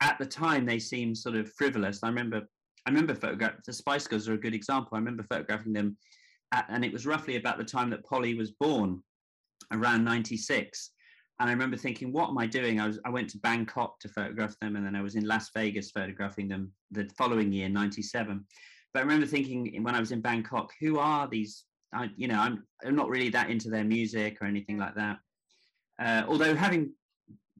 at 0.00 0.18
the 0.18 0.26
time 0.26 0.66
they 0.66 0.80
seem 0.80 1.14
sort 1.14 1.36
of 1.36 1.52
frivolous. 1.52 2.00
I 2.02 2.08
remember 2.08 2.42
I 2.86 2.90
remember 2.90 3.14
photograph 3.14 3.62
the 3.64 3.72
Spice 3.72 4.06
Girls 4.06 4.28
are 4.28 4.34
a 4.34 4.40
good 4.40 4.54
example. 4.54 4.90
I 4.92 4.98
remember 4.98 5.22
photographing 5.22 5.72
them, 5.72 5.96
at, 6.52 6.66
and 6.68 6.84
it 6.84 6.92
was 6.92 7.06
roughly 7.06 7.36
about 7.36 7.58
the 7.58 7.64
time 7.64 7.90
that 7.90 8.04
Polly 8.04 8.34
was 8.34 8.50
born, 8.50 9.02
around 9.72 10.04
'96. 10.04 10.90
And 11.40 11.48
I 11.48 11.52
remember 11.52 11.76
thinking, 11.76 12.12
what 12.12 12.28
am 12.28 12.38
I 12.38 12.46
doing? 12.46 12.80
I 12.80 12.86
was 12.86 12.98
I 13.04 13.10
went 13.10 13.30
to 13.30 13.38
Bangkok 13.38 13.98
to 14.00 14.08
photograph 14.08 14.58
them, 14.60 14.76
and 14.76 14.84
then 14.84 14.96
I 14.96 15.02
was 15.02 15.14
in 15.14 15.26
Las 15.26 15.50
Vegas 15.54 15.90
photographing 15.90 16.48
them 16.48 16.72
the 16.90 17.08
following 17.16 17.52
year, 17.52 17.68
'97. 17.68 18.44
But 18.92 19.00
I 19.00 19.02
remember 19.02 19.26
thinking 19.26 19.82
when 19.82 19.94
I 19.94 20.00
was 20.00 20.12
in 20.12 20.20
Bangkok, 20.20 20.72
who 20.80 20.98
are 20.98 21.28
these? 21.28 21.64
I, 21.94 22.10
you 22.16 22.26
know, 22.26 22.38
I'm 22.38 22.64
I'm 22.84 22.96
not 22.96 23.08
really 23.08 23.28
that 23.30 23.50
into 23.50 23.70
their 23.70 23.84
music 23.84 24.38
or 24.40 24.46
anything 24.46 24.78
like 24.78 24.94
that. 24.96 25.18
Uh, 26.00 26.24
although 26.26 26.54
having 26.54 26.92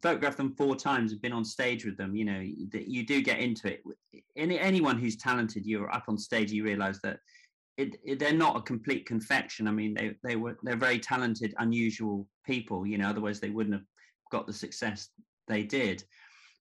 photographed 0.02 0.36
them 0.36 0.54
four 0.56 0.74
times 0.74 1.12
and 1.12 1.22
been 1.22 1.32
on 1.32 1.44
stage 1.44 1.84
with 1.84 1.96
them, 1.96 2.16
you 2.16 2.24
know, 2.24 2.44
that 2.72 2.88
you 2.88 3.06
do 3.06 3.22
get 3.22 3.38
into 3.38 3.68
it. 3.68 3.82
Any, 4.36 4.58
anyone 4.58 4.98
who's 4.98 5.16
talented, 5.16 5.64
you're 5.64 5.94
up 5.94 6.04
on 6.08 6.18
stage, 6.18 6.50
you 6.50 6.64
realize 6.64 7.00
that 7.02 7.20
it, 7.78 7.96
it, 8.04 8.18
they're 8.18 8.32
not 8.32 8.56
a 8.56 8.62
complete 8.62 9.06
confection. 9.06 9.68
I 9.68 9.70
mean, 9.70 9.94
they, 9.94 10.16
they 10.24 10.36
were, 10.36 10.58
they're 10.62 10.76
very 10.76 10.98
talented, 10.98 11.54
unusual 11.58 12.26
people, 12.44 12.86
you 12.86 12.98
know, 12.98 13.08
otherwise 13.08 13.38
they 13.38 13.50
wouldn't 13.50 13.74
have 13.74 13.86
got 14.30 14.46
the 14.46 14.52
success 14.52 15.08
they 15.46 15.62
did. 15.62 16.02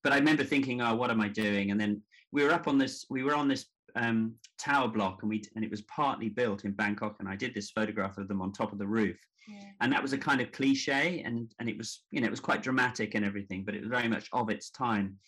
But 0.04 0.12
I 0.12 0.16
remember 0.18 0.44
thinking, 0.44 0.80
oh, 0.80 0.94
what 0.94 1.10
am 1.10 1.20
I 1.20 1.28
doing? 1.28 1.70
And 1.70 1.80
then 1.80 2.00
we 2.30 2.44
were 2.44 2.52
up 2.52 2.68
on 2.68 2.78
this, 2.78 3.06
we 3.10 3.24
were 3.24 3.34
on 3.34 3.48
this 3.48 3.66
um, 3.96 4.34
tower 4.58 4.88
block 4.88 5.18
and 5.22 5.30
we, 5.30 5.42
and 5.54 5.64
it 5.64 5.70
was 5.70 5.82
partly 5.82 6.28
built 6.28 6.64
in 6.64 6.72
Bangkok. 6.72 7.16
And 7.20 7.28
I 7.28 7.36
did 7.36 7.54
this 7.54 7.70
photograph 7.70 8.18
of 8.18 8.28
them 8.28 8.40
on 8.40 8.52
top 8.52 8.72
of 8.72 8.78
the 8.78 8.86
roof. 8.86 9.18
And 9.80 9.92
that 9.92 10.02
was 10.02 10.12
a 10.12 10.18
kind 10.18 10.40
of 10.40 10.52
cliche 10.52 11.22
and 11.24 11.52
and 11.58 11.68
it 11.68 11.76
was 11.76 12.04
you 12.10 12.20
know 12.20 12.26
it 12.26 12.30
was 12.30 12.40
quite 12.40 12.62
dramatic 12.62 13.14
and 13.14 13.24
everything 13.24 13.64
but 13.64 13.74
it 13.74 13.80
was 13.80 13.90
very 13.90 14.08
much 14.08 14.28
of 14.32 14.50
its 14.50 14.70
time. 14.70 15.18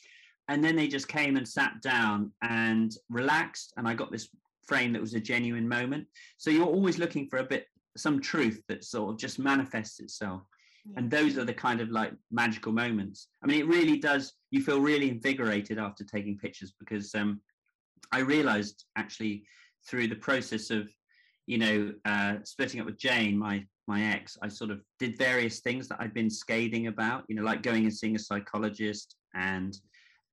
And 0.48 0.62
then 0.62 0.76
they 0.76 0.86
just 0.86 1.08
came 1.08 1.36
and 1.36 1.48
sat 1.48 1.80
down 1.82 2.30
and 2.42 2.94
relaxed 3.08 3.72
and 3.76 3.88
i 3.88 3.94
got 3.94 4.12
this 4.12 4.28
frame 4.66 4.92
that 4.92 5.00
was 5.00 5.14
a 5.14 5.20
genuine 5.20 5.68
moment. 5.68 6.06
So 6.38 6.50
you're 6.50 6.66
always 6.66 6.98
looking 6.98 7.28
for 7.28 7.38
a 7.38 7.44
bit 7.44 7.66
some 7.96 8.20
truth 8.20 8.62
that 8.68 8.84
sort 8.84 9.12
of 9.12 9.18
just 9.18 9.38
manifests 9.38 10.00
itself. 10.00 10.42
Yeah. 10.86 10.98
and 10.98 11.10
those 11.10 11.38
are 11.38 11.46
the 11.46 11.54
kind 11.54 11.80
of 11.80 11.88
like 11.90 12.12
magical 12.30 12.72
moments. 12.72 13.28
I 13.42 13.46
mean 13.46 13.60
it 13.60 13.66
really 13.66 13.98
does 13.98 14.34
you 14.50 14.62
feel 14.62 14.80
really 14.80 15.08
invigorated 15.10 15.78
after 15.78 16.04
taking 16.04 16.38
pictures 16.38 16.72
because 16.78 17.14
um 17.14 17.40
i 18.12 18.20
realized 18.20 18.84
actually 18.96 19.44
through 19.86 20.08
the 20.08 20.16
process 20.16 20.70
of, 20.70 20.88
you 21.46 21.58
know, 21.58 21.92
uh, 22.04 22.36
splitting 22.44 22.80
up 22.80 22.86
with 22.86 22.98
Jane, 22.98 23.38
my 23.38 23.66
my 23.86 24.02
ex, 24.02 24.38
I 24.40 24.48
sort 24.48 24.70
of 24.70 24.80
did 24.98 25.18
various 25.18 25.60
things 25.60 25.88
that 25.88 26.00
I'd 26.00 26.14
been 26.14 26.30
scathing 26.30 26.86
about, 26.86 27.24
you 27.28 27.36
know, 27.36 27.42
like 27.42 27.62
going 27.62 27.84
and 27.84 27.94
seeing 27.94 28.16
a 28.16 28.18
psychologist 28.18 29.16
and 29.34 29.78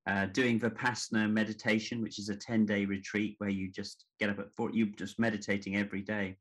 uh, 0.07 0.27
doing 0.27 0.57
Vipassana 0.57 1.29
meditation, 1.29 2.01
which 2.01 2.17
is 2.17 2.29
a 2.29 2.35
10 2.35 2.65
day 2.65 2.85
retreat 2.85 3.35
where 3.39 3.49
you 3.49 3.69
just 3.69 4.05
get 4.21 4.29
up 4.29 4.39
at 4.39 4.53
four, 4.53 4.71
you 4.71 4.85
just 4.95 5.19
meditating 5.19 5.75
every 5.75 6.01
day. 6.01 6.37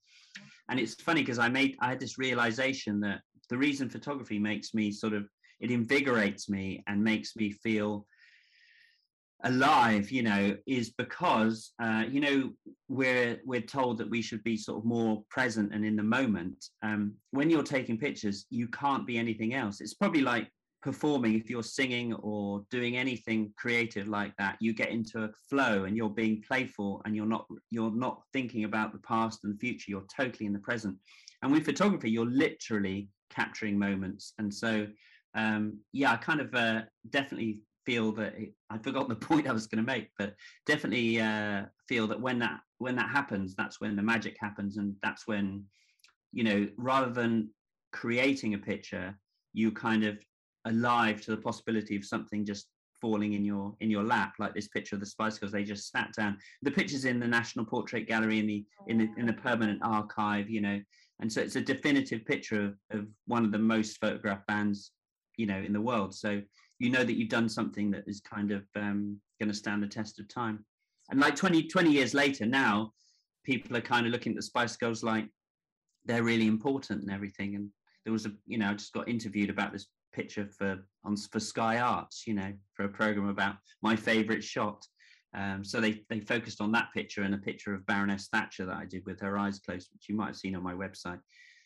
And 0.68 0.78
it's 0.78 0.94
funny 0.94 1.22
because 1.22 1.40
I 1.40 1.48
made, 1.48 1.76
I 1.80 1.88
had 1.88 1.98
this 1.98 2.16
realization 2.16 3.00
that 3.00 3.22
the 3.48 3.58
reason 3.58 3.90
photography 3.90 4.38
makes 4.38 4.72
me 4.72 4.92
sort 4.92 5.12
of, 5.12 5.28
it 5.58 5.72
invigorates 5.72 6.48
me 6.48 6.84
and 6.86 7.02
makes 7.02 7.34
me 7.34 7.50
feel 7.50 8.06
alive 9.44 10.10
you 10.10 10.22
know 10.22 10.56
is 10.66 10.90
because 10.90 11.72
uh, 11.82 12.04
you 12.08 12.20
know 12.20 12.50
we're 12.88 13.40
we're 13.44 13.60
told 13.60 13.98
that 13.98 14.10
we 14.10 14.20
should 14.20 14.42
be 14.44 14.56
sort 14.56 14.78
of 14.78 14.84
more 14.84 15.22
present 15.30 15.72
and 15.72 15.84
in 15.84 15.96
the 15.96 16.02
moment. 16.02 16.66
Um, 16.82 17.14
when 17.30 17.50
you're 17.50 17.62
taking 17.62 17.98
pictures 17.98 18.46
you 18.50 18.68
can't 18.68 19.06
be 19.06 19.18
anything 19.18 19.54
else. 19.54 19.80
It's 19.80 19.94
probably 19.94 20.20
like 20.22 20.48
performing. 20.82 21.34
If 21.34 21.48
you're 21.48 21.62
singing 21.62 22.14
or 22.14 22.64
doing 22.70 22.96
anything 22.96 23.52
creative 23.56 24.08
like 24.08 24.36
that 24.38 24.56
you 24.60 24.72
get 24.72 24.90
into 24.90 25.24
a 25.24 25.30
flow 25.48 25.84
and 25.84 25.96
you're 25.96 26.10
being 26.10 26.42
playful 26.46 27.02
and 27.04 27.14
you're 27.16 27.26
not 27.26 27.46
you're 27.70 27.94
not 27.94 28.22
thinking 28.32 28.64
about 28.64 28.92
the 28.92 28.98
past 29.00 29.44
and 29.44 29.54
the 29.54 29.58
future. 29.58 29.90
You're 29.90 30.06
totally 30.14 30.46
in 30.46 30.52
the 30.52 30.58
present. 30.58 30.96
And 31.42 31.52
with 31.52 31.64
photography 31.64 32.10
you're 32.10 32.26
literally 32.26 33.08
capturing 33.30 33.78
moments. 33.78 34.34
And 34.38 34.52
so 34.52 34.86
um, 35.34 35.78
yeah 35.92 36.10
i 36.10 36.16
kind 36.16 36.40
of 36.40 36.52
uh, 36.54 36.82
definitely 37.10 37.60
feel 37.90 38.12
that 38.12 38.34
it, 38.38 38.52
I'd 38.70 38.84
forgotten 38.84 39.08
the 39.08 39.26
point 39.26 39.48
I 39.48 39.52
was 39.52 39.66
going 39.66 39.84
to 39.84 39.92
make, 39.92 40.10
but 40.16 40.34
definitely 40.64 41.20
uh, 41.20 41.64
feel 41.88 42.06
that 42.06 42.20
when 42.20 42.38
that 42.38 42.60
when 42.78 42.94
that 42.96 43.10
happens, 43.10 43.54
that's 43.56 43.80
when 43.80 43.96
the 43.96 44.02
magic 44.02 44.36
happens, 44.40 44.76
and 44.76 44.94
that's 45.02 45.26
when 45.26 45.64
you 46.32 46.44
know 46.44 46.68
rather 46.76 47.10
than 47.10 47.50
creating 47.92 48.54
a 48.54 48.58
picture, 48.58 49.18
you 49.52 49.72
kind 49.72 50.04
of 50.04 50.18
alive 50.66 51.20
to 51.22 51.30
the 51.32 51.36
possibility 51.36 51.96
of 51.96 52.04
something 52.04 52.44
just 52.44 52.68
falling 53.00 53.32
in 53.32 53.44
your 53.44 53.74
in 53.80 53.90
your 53.90 54.04
lap 54.04 54.34
like 54.38 54.54
this 54.54 54.68
picture 54.68 54.94
of 54.94 55.00
the 55.00 55.06
Spice 55.06 55.38
Girls 55.38 55.52
they 55.52 55.64
just 55.64 55.90
sat 55.90 56.12
down. 56.16 56.38
The 56.62 56.70
pictures 56.70 57.06
in 57.06 57.18
the 57.18 57.26
National 57.26 57.64
Portrait 57.64 58.06
Gallery 58.06 58.38
in 58.38 58.46
the 58.46 58.64
in 58.86 58.98
the 58.98 59.08
in 59.16 59.26
the 59.26 59.32
permanent 59.32 59.80
archive 59.82 60.48
you 60.48 60.60
know 60.60 60.80
and 61.20 61.30
so 61.30 61.40
it's 61.40 61.56
a 61.56 61.60
definitive 61.60 62.24
picture 62.24 62.64
of, 62.66 62.74
of 62.98 63.06
one 63.26 63.44
of 63.44 63.52
the 63.52 63.58
most 63.58 63.98
photographed 63.98 64.46
bands 64.46 64.92
you 65.36 65.46
know 65.46 65.58
in 65.58 65.72
the 65.72 65.80
world. 65.80 66.14
So 66.14 66.42
you 66.80 66.88
know 66.90 67.04
that 67.04 67.16
you've 67.16 67.28
done 67.28 67.48
something 67.48 67.90
that 67.92 68.04
is 68.08 68.20
kind 68.20 68.50
of 68.50 68.64
um, 68.74 69.20
going 69.38 69.50
to 69.50 69.54
stand 69.54 69.82
the 69.82 69.86
test 69.86 70.18
of 70.18 70.26
time. 70.28 70.64
And 71.10 71.20
like 71.20 71.36
20, 71.36 71.64
20 71.64 71.90
years 71.90 72.14
later 72.14 72.46
now, 72.46 72.92
people 73.44 73.76
are 73.76 73.82
kind 73.82 74.06
of 74.06 74.12
looking 74.12 74.32
at 74.32 74.36
the 74.36 74.42
Spice 74.42 74.76
Girls 74.76 75.04
like 75.04 75.28
they're 76.06 76.22
really 76.22 76.46
important 76.46 77.02
and 77.02 77.12
everything. 77.12 77.54
And 77.54 77.68
there 78.04 78.12
was 78.12 78.24
a, 78.24 78.32
you 78.46 78.56
know, 78.56 78.70
I 78.70 78.74
just 78.74 78.94
got 78.94 79.08
interviewed 79.08 79.50
about 79.50 79.72
this 79.72 79.86
picture 80.12 80.48
for 80.58 80.78
on 81.04 81.16
for 81.16 81.38
Sky 81.38 81.78
Arts, 81.78 82.26
you 82.26 82.32
know, 82.34 82.52
for 82.74 82.84
a 82.84 82.88
program 82.88 83.28
about 83.28 83.56
my 83.82 83.94
favorite 83.94 84.42
shot. 84.42 84.84
Um, 85.36 85.62
so 85.62 85.80
they 85.80 86.02
they 86.08 86.20
focused 86.20 86.62
on 86.62 86.72
that 86.72 86.88
picture 86.94 87.22
and 87.22 87.34
a 87.34 87.38
picture 87.38 87.74
of 87.74 87.86
Baroness 87.86 88.28
Thatcher 88.32 88.64
that 88.64 88.76
I 88.76 88.86
did 88.86 89.04
with 89.04 89.20
her 89.20 89.36
eyes 89.36 89.58
closed, 89.58 89.90
which 89.92 90.08
you 90.08 90.16
might 90.16 90.28
have 90.28 90.36
seen 90.36 90.56
on 90.56 90.62
my 90.62 90.72
website. 90.72 91.20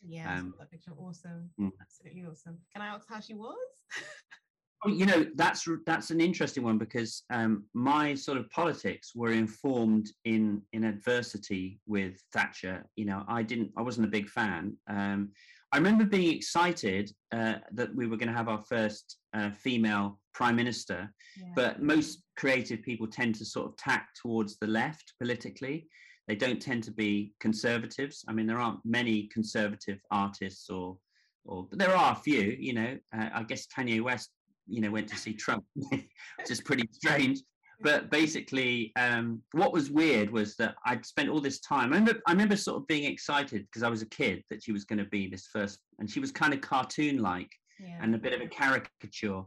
Yeah, 0.06 0.38
um, 0.38 0.54
that 0.58 0.70
picture 0.70 0.92
awesome, 0.98 1.50
mm. 1.58 1.70
absolutely 1.80 2.24
awesome. 2.28 2.58
Can 2.72 2.82
I 2.82 2.88
ask 2.88 3.06
how 3.08 3.20
she 3.20 3.34
was? 3.34 3.56
you 4.86 5.06
know 5.06 5.26
that's 5.34 5.66
that's 5.86 6.10
an 6.10 6.20
interesting 6.20 6.62
one 6.62 6.78
because 6.78 7.22
um, 7.30 7.64
my 7.74 8.14
sort 8.14 8.38
of 8.38 8.50
politics 8.50 9.12
were 9.14 9.32
informed 9.32 10.10
in 10.24 10.62
in 10.72 10.84
adversity 10.84 11.80
with 11.86 12.22
Thatcher. 12.32 12.84
You 12.96 13.06
know, 13.06 13.24
I 13.28 13.42
didn't, 13.42 13.70
I 13.76 13.82
wasn't 13.82 14.06
a 14.06 14.10
big 14.10 14.28
fan. 14.28 14.76
Um, 14.88 15.30
I 15.72 15.78
remember 15.78 16.04
being 16.04 16.34
excited 16.34 17.10
uh, 17.32 17.54
that 17.72 17.94
we 17.94 18.06
were 18.06 18.16
going 18.16 18.28
to 18.28 18.34
have 18.34 18.48
our 18.48 18.60
first 18.60 19.16
uh, 19.32 19.50
female 19.50 20.20
prime 20.32 20.54
minister, 20.54 21.12
yeah. 21.36 21.48
but 21.56 21.82
most 21.82 22.22
creative 22.36 22.82
people 22.82 23.08
tend 23.08 23.34
to 23.36 23.44
sort 23.44 23.66
of 23.66 23.76
tack 23.76 24.08
towards 24.20 24.56
the 24.58 24.66
left 24.66 25.14
politically. 25.20 25.88
They 26.28 26.36
don't 26.36 26.62
tend 26.62 26.84
to 26.84 26.92
be 26.92 27.32
conservatives. 27.40 28.24
I 28.28 28.32
mean, 28.32 28.46
there 28.46 28.58
aren't 28.58 28.84
many 28.84 29.28
conservative 29.32 29.98
artists 30.10 30.70
or 30.70 30.98
or 31.46 31.66
but 31.68 31.78
there 31.78 31.94
are 31.94 32.12
a 32.12 32.16
few, 32.16 32.56
you 32.58 32.72
know. 32.72 32.96
Uh, 33.14 33.28
I 33.34 33.42
guess 33.42 33.66
Kanye 33.66 34.00
West 34.00 34.30
you 34.66 34.80
know 34.80 34.90
went 34.90 35.08
to 35.08 35.16
see 35.16 35.34
Trump, 35.34 35.64
which 35.74 36.50
is 36.50 36.60
pretty 36.60 36.88
strange. 36.92 37.40
But 37.80 38.10
basically, 38.10 38.92
um, 38.96 39.42
what 39.52 39.72
was 39.72 39.90
weird 39.90 40.30
was 40.30 40.56
that 40.56 40.76
I'd 40.86 41.04
spent 41.04 41.28
all 41.28 41.40
this 41.40 41.60
time. 41.60 41.92
I 41.92 41.98
remember, 41.98 42.20
I 42.26 42.32
remember 42.32 42.56
sort 42.56 42.80
of 42.80 42.86
being 42.86 43.04
excited 43.04 43.66
because 43.66 43.82
I 43.82 43.88
was 43.88 44.00
a 44.00 44.06
kid 44.06 44.42
that 44.48 44.62
she 44.62 44.72
was 44.72 44.84
going 44.84 45.00
to 45.00 45.04
be 45.06 45.28
this 45.28 45.48
first, 45.52 45.80
and 45.98 46.08
she 46.08 46.20
was 46.20 46.30
kind 46.30 46.54
of 46.54 46.60
cartoon-like 46.60 47.50
yeah. 47.80 47.98
and 48.00 48.14
a 48.14 48.18
bit 48.18 48.32
of 48.32 48.40
a 48.40 48.46
caricature. 48.46 49.42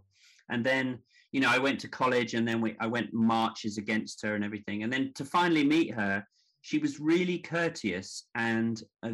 And 0.49 0.65
then, 0.65 0.99
you 1.31 1.39
know, 1.39 1.49
I 1.49 1.57
went 1.57 1.79
to 1.81 1.87
college, 1.87 2.33
and 2.33 2.47
then 2.47 2.61
we, 2.61 2.75
I 2.79 2.87
went 2.87 3.13
marches 3.13 3.77
against 3.77 4.21
her 4.23 4.35
and 4.35 4.43
everything. 4.43 4.83
And 4.83 4.91
then 4.91 5.13
to 5.15 5.25
finally 5.25 5.63
meet 5.63 5.93
her, 5.93 6.23
she 6.61 6.79
was 6.79 6.99
really 6.99 7.39
courteous 7.39 8.25
and 8.35 8.83
uh, 9.03 9.11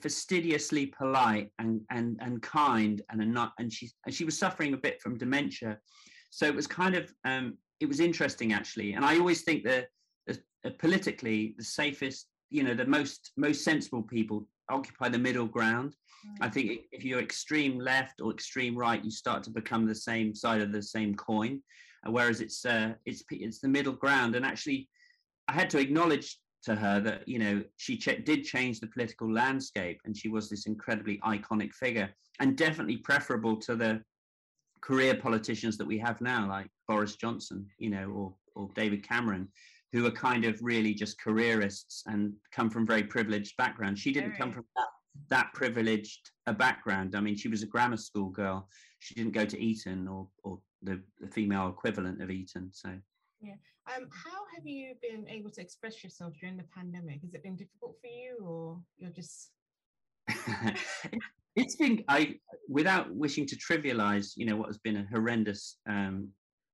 fastidiously 0.00 0.86
polite 0.86 1.50
and 1.58 1.80
and 1.90 2.18
and 2.20 2.42
kind 2.42 3.02
and 3.10 3.20
a 3.20 3.24
not 3.24 3.52
and 3.58 3.72
she 3.72 3.90
and 4.06 4.14
she 4.14 4.24
was 4.24 4.38
suffering 4.38 4.74
a 4.74 4.76
bit 4.76 5.00
from 5.02 5.18
dementia. 5.18 5.78
So 6.30 6.46
it 6.46 6.54
was 6.54 6.66
kind 6.66 6.94
of 6.94 7.12
um, 7.24 7.58
it 7.80 7.86
was 7.86 8.00
interesting 8.00 8.52
actually. 8.52 8.92
And 8.92 9.04
i 9.04 9.18
always 9.18 9.42
think 9.42 9.64
that 9.64 9.88
uh, 10.30 10.70
politically 10.78 11.54
the 11.58 11.64
safest 11.64 12.26
you 12.50 12.62
know 12.62 12.74
the 12.74 12.86
most 12.86 13.32
most 13.36 13.64
sensible 13.64 14.02
people 14.02 14.46
occupy 14.70 15.08
the 15.08 15.18
middle 15.18 15.46
ground. 15.46 15.96
Mm. 16.26 16.46
i 16.46 16.48
think 16.48 16.66
if 16.92 17.04
you're 17.04 17.20
extreme 17.20 17.78
left 17.78 18.20
or 18.20 18.30
extreme 18.30 18.76
right 18.76 19.02
you 19.02 19.10
start 19.10 19.42
to 19.44 19.50
become 19.50 19.86
the 19.86 19.94
same 20.10 20.34
side 20.34 20.60
of 20.60 20.72
the 20.72 20.82
same 20.82 21.14
coin. 21.14 21.62
Uh, 22.06 22.10
whereas 22.12 22.40
it's 22.40 22.64
uh, 22.64 22.92
it's 23.04 23.22
it's 23.30 23.60
the 23.60 23.68
middle 23.76 23.92
ground. 24.04 24.34
And 24.36 24.46
actually 24.46 24.88
i 25.48 25.52
had 25.52 25.70
to 25.70 25.78
acknowledge 25.78 26.38
to 26.62 26.74
her 26.74 27.00
that 27.00 27.26
you 27.26 27.38
know 27.38 27.62
she 27.76 27.96
ch- 27.96 28.24
did 28.24 28.44
change 28.44 28.80
the 28.80 28.86
political 28.88 29.32
landscape 29.32 30.00
and 30.04 30.16
she 30.16 30.28
was 30.28 30.48
this 30.50 30.66
incredibly 30.66 31.18
iconic 31.18 31.72
figure 31.72 32.10
and 32.40 32.56
definitely 32.56 32.98
preferable 32.98 33.56
to 33.56 33.76
the 33.76 34.00
career 34.82 35.14
politicians 35.14 35.76
that 35.76 35.86
we 35.86 35.98
have 35.98 36.20
now 36.20 36.48
like 36.48 36.66
Boris 36.86 37.16
Johnson 37.16 37.66
you 37.78 37.90
know 37.90 38.10
or 38.10 38.34
or 38.54 38.68
David 38.74 39.06
Cameron 39.06 39.48
who 39.92 40.06
are 40.06 40.12
kind 40.12 40.44
of 40.44 40.58
really 40.62 40.94
just 40.94 41.20
careerists 41.20 42.02
and 42.06 42.32
come 42.52 42.70
from 42.70 42.86
very 42.86 43.02
privileged 43.02 43.56
backgrounds. 43.56 44.00
She 44.00 44.12
didn't 44.12 44.36
come 44.36 44.52
from 44.52 44.64
that 44.76 44.86
that 45.28 45.52
privileged 45.54 46.30
a 46.46 46.52
background. 46.52 47.16
I 47.16 47.20
mean 47.20 47.36
she 47.36 47.48
was 47.48 47.62
a 47.62 47.66
grammar 47.66 47.96
school 47.96 48.28
girl. 48.28 48.68
She 49.00 49.14
didn't 49.14 49.32
go 49.32 49.44
to 49.44 49.60
eton 49.60 50.06
or 50.06 50.28
or 50.44 50.60
the, 50.82 51.00
the 51.20 51.28
female 51.28 51.68
equivalent 51.68 52.22
of 52.22 52.30
eton 52.30 52.70
so. 52.72 52.90
Yeah. 53.40 53.54
Um, 53.96 54.08
how 54.12 54.42
have 54.54 54.66
you 54.66 54.94
been 55.02 55.28
able 55.28 55.50
to 55.50 55.60
express 55.60 56.04
yourself 56.04 56.34
during 56.38 56.56
the 56.56 56.64
pandemic? 56.74 57.22
Has 57.22 57.34
it 57.34 57.42
been 57.42 57.56
difficult 57.56 57.96
for 58.00 58.06
you 58.06 58.38
or 58.44 58.78
you're 58.98 59.10
just 59.10 59.50
it's 61.56 61.76
been 61.76 62.04
I 62.08 62.34
without 62.68 63.12
wishing 63.12 63.46
to 63.46 63.56
trivialize, 63.56 64.32
you 64.36 64.46
know, 64.46 64.56
what 64.56 64.68
has 64.68 64.78
been 64.78 64.98
a 64.98 65.06
horrendous 65.10 65.76
um 65.88 66.28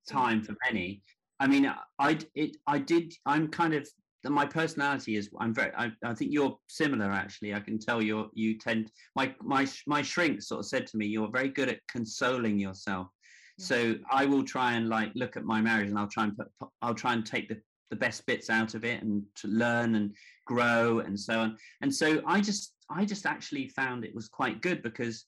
time 0.08 0.42
for 0.42 0.54
many. 0.66 1.02
I 1.40 1.46
mean, 1.46 1.72
I 1.98 2.18
it 2.34 2.56
I 2.66 2.78
did 2.78 3.12
I'm 3.24 3.48
kind 3.48 3.74
of 3.74 3.88
my 4.24 4.44
personality 4.44 5.16
is 5.16 5.30
I'm 5.40 5.54
very 5.54 5.72
I, 5.76 5.92
I 6.04 6.14
think 6.14 6.32
you're 6.32 6.58
similar 6.68 7.10
actually 7.12 7.54
I 7.54 7.60
can 7.60 7.78
tell 7.78 8.02
you're 8.02 8.28
you 8.34 8.58
tend 8.58 8.90
my 9.14 9.32
my 9.40 9.68
my 9.86 10.02
shrink 10.02 10.42
sort 10.42 10.60
of 10.60 10.66
said 10.66 10.86
to 10.88 10.96
me 10.96 11.06
you're 11.06 11.30
very 11.30 11.48
good 11.48 11.68
at 11.68 11.78
consoling 11.88 12.58
yourself 12.58 13.06
so 13.58 13.94
I 14.10 14.26
will 14.26 14.44
try 14.44 14.74
and 14.74 14.88
like 14.88 15.12
look 15.14 15.36
at 15.36 15.44
my 15.44 15.60
marriage 15.60 15.88
and 15.88 15.98
I'll 15.98 16.08
try 16.08 16.24
and 16.24 16.36
put, 16.36 16.48
I'll 16.82 16.94
try 16.94 17.14
and 17.14 17.24
take 17.24 17.48
the, 17.48 17.60
the 17.90 17.96
best 17.96 18.26
bits 18.26 18.50
out 18.50 18.74
of 18.74 18.84
it 18.84 19.02
and 19.02 19.22
to 19.36 19.48
learn 19.48 19.94
and 19.94 20.14
grow 20.46 21.00
and 21.00 21.18
so 21.18 21.40
on. 21.40 21.56
And 21.80 21.94
so 21.94 22.22
I 22.26 22.40
just, 22.40 22.74
I 22.90 23.04
just 23.04 23.26
actually 23.26 23.68
found 23.68 24.04
it 24.04 24.14
was 24.14 24.28
quite 24.28 24.60
good 24.60 24.82
because 24.82 25.24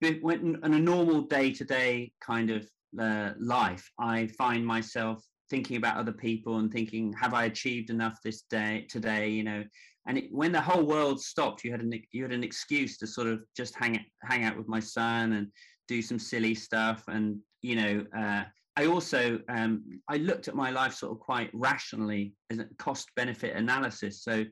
when 0.00 0.60
in 0.62 0.74
a 0.74 0.78
normal 0.78 1.22
day 1.22 1.52
to 1.52 1.64
day 1.64 2.12
kind 2.20 2.50
of 2.50 2.68
uh, 3.00 3.32
life, 3.38 3.88
I 3.98 4.28
find 4.38 4.64
myself 4.64 5.24
thinking 5.50 5.76
about 5.76 5.96
other 5.96 6.12
people 6.12 6.58
and 6.58 6.70
thinking, 6.70 7.12
have 7.14 7.34
I 7.34 7.44
achieved 7.44 7.90
enough 7.90 8.18
this 8.22 8.42
day 8.42 8.86
today? 8.88 9.30
You 9.30 9.44
know, 9.44 9.64
and 10.06 10.18
it, 10.18 10.28
when 10.30 10.52
the 10.52 10.60
whole 10.60 10.84
world 10.84 11.20
stopped, 11.20 11.64
you 11.64 11.70
had 11.70 11.80
an 11.80 11.92
you 12.12 12.22
had 12.22 12.32
an 12.32 12.44
excuse 12.44 12.96
to 12.98 13.06
sort 13.06 13.26
of 13.26 13.40
just 13.56 13.74
hang 13.74 13.98
hang 14.22 14.44
out 14.44 14.56
with 14.56 14.68
my 14.68 14.80
son 14.80 15.32
and 15.32 15.48
do 15.88 16.02
some 16.02 16.18
silly 16.18 16.54
stuff 16.54 17.02
and 17.08 17.38
you 17.62 17.74
know 17.74 18.04
uh, 18.16 18.44
i 18.76 18.86
also 18.86 19.40
um, 19.48 19.82
i 20.08 20.16
looked 20.16 20.48
at 20.48 20.54
my 20.54 20.70
life 20.70 20.94
sort 20.94 21.12
of 21.12 21.18
quite 21.18 21.50
rationally 21.52 22.34
as 22.50 22.58
a 22.58 22.66
cost 22.78 23.10
benefit 23.16 23.56
analysis 23.56 24.22
so 24.22 24.44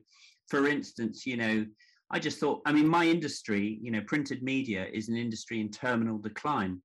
for 0.49 0.67
instance 0.67 1.25
you 1.25 1.37
know 1.37 1.65
i 2.11 2.19
just 2.19 2.39
thought 2.39 2.61
i 2.65 2.71
mean 2.71 2.87
my 2.87 3.05
industry 3.05 3.79
you 3.81 3.91
know 3.91 4.01
printed 4.01 4.43
media 4.43 4.87
is 4.91 5.07
an 5.07 5.15
industry 5.15 5.61
in 5.61 5.69
terminal 5.69 6.17
decline 6.17 6.81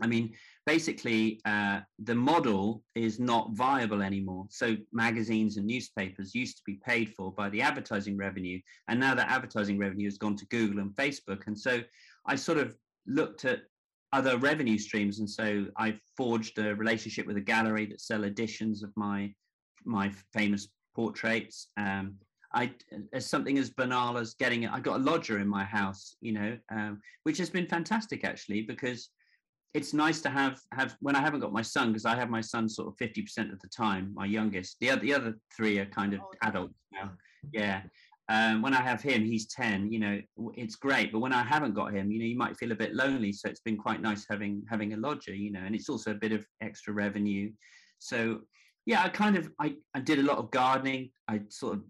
I 0.00 0.06
mean, 0.06 0.34
basically, 0.66 1.40
uh, 1.44 1.80
the 1.98 2.14
model 2.14 2.82
is 2.94 3.18
not 3.18 3.52
viable 3.52 4.02
anymore. 4.02 4.46
So, 4.50 4.76
magazines 4.92 5.56
and 5.56 5.66
newspapers 5.66 6.34
used 6.34 6.58
to 6.58 6.62
be 6.66 6.78
paid 6.86 7.14
for 7.14 7.32
by 7.32 7.48
the 7.48 7.62
advertising 7.62 8.16
revenue, 8.16 8.60
and 8.88 9.00
now 9.00 9.14
that 9.14 9.30
advertising 9.30 9.78
revenue 9.78 10.06
has 10.06 10.18
gone 10.18 10.36
to 10.36 10.46
Google 10.46 10.80
and 10.80 10.94
Facebook. 10.94 11.46
And 11.46 11.58
so, 11.58 11.80
I 12.26 12.36
sort 12.36 12.58
of 12.58 12.76
looked 13.06 13.44
at 13.44 13.62
other 14.12 14.38
revenue 14.38 14.78
streams, 14.78 15.18
and 15.18 15.28
so 15.28 15.66
I 15.76 15.98
forged 16.16 16.58
a 16.58 16.74
relationship 16.74 17.26
with 17.26 17.36
a 17.36 17.40
gallery 17.40 17.86
that 17.86 18.00
sell 18.00 18.24
editions 18.24 18.82
of 18.82 18.90
my 18.96 19.32
my 19.84 20.12
famous 20.32 20.68
portraits. 20.94 21.68
Um, 21.76 22.16
I, 22.54 22.72
as 23.12 23.26
something 23.26 23.58
as 23.58 23.70
banal 23.70 24.16
as 24.16 24.34
getting 24.34 24.66
I 24.66 24.80
got 24.80 25.00
a 25.00 25.02
lodger 25.02 25.38
in 25.40 25.48
my 25.48 25.64
house, 25.64 26.16
you 26.20 26.32
know, 26.32 26.58
um, 26.72 27.00
which 27.24 27.38
has 27.38 27.50
been 27.50 27.66
fantastic 27.66 28.24
actually 28.24 28.62
because 28.62 29.10
it's 29.74 29.92
nice 29.92 30.22
to 30.22 30.30
have 30.30 30.60
have 30.72 30.96
when 31.00 31.16
I 31.16 31.20
haven't 31.20 31.40
got 31.40 31.52
my 31.52 31.62
son 31.62 31.88
because 31.88 32.06
I 32.06 32.14
have 32.14 32.30
my 32.30 32.40
son 32.40 32.68
sort 32.68 32.88
of 32.88 32.96
fifty 32.96 33.22
percent 33.22 33.52
of 33.52 33.60
the 33.60 33.68
time, 33.68 34.12
my 34.14 34.24
youngest. 34.24 34.76
The 34.80 34.90
other 34.90 35.00
the 35.02 35.14
other 35.14 35.34
three 35.54 35.78
are 35.78 35.86
kind 35.86 36.14
of 36.14 36.20
oh, 36.20 36.32
adults 36.42 36.74
now. 36.92 37.12
Yeah. 37.52 37.82
Um, 38.28 38.60
when 38.60 38.74
I 38.74 38.82
have 38.82 39.02
him, 39.02 39.24
he's 39.24 39.46
ten. 39.46 39.90
You 39.92 40.00
know, 40.00 40.20
it's 40.54 40.76
great. 40.76 41.12
But 41.12 41.20
when 41.20 41.32
I 41.32 41.44
haven't 41.44 41.74
got 41.74 41.92
him, 41.92 42.10
you 42.10 42.18
know, 42.18 42.24
you 42.24 42.36
might 42.36 42.56
feel 42.56 42.72
a 42.72 42.76
bit 42.76 42.94
lonely. 42.94 43.32
So 43.32 43.48
it's 43.48 43.60
been 43.60 43.76
quite 43.76 44.00
nice 44.00 44.26
having 44.28 44.62
having 44.68 44.94
a 44.94 44.96
lodger. 44.96 45.34
You 45.34 45.52
know, 45.52 45.60
and 45.60 45.74
it's 45.74 45.88
also 45.88 46.10
a 46.10 46.14
bit 46.14 46.32
of 46.32 46.44
extra 46.60 46.92
revenue. 46.92 47.52
So 47.98 48.40
yeah, 48.84 49.02
I 49.02 49.08
kind 49.08 49.36
of 49.36 49.50
I, 49.60 49.74
I 49.94 50.00
did 50.00 50.18
a 50.18 50.22
lot 50.22 50.38
of 50.38 50.50
gardening. 50.50 51.10
I 51.28 51.40
sort 51.48 51.74
of 51.74 51.84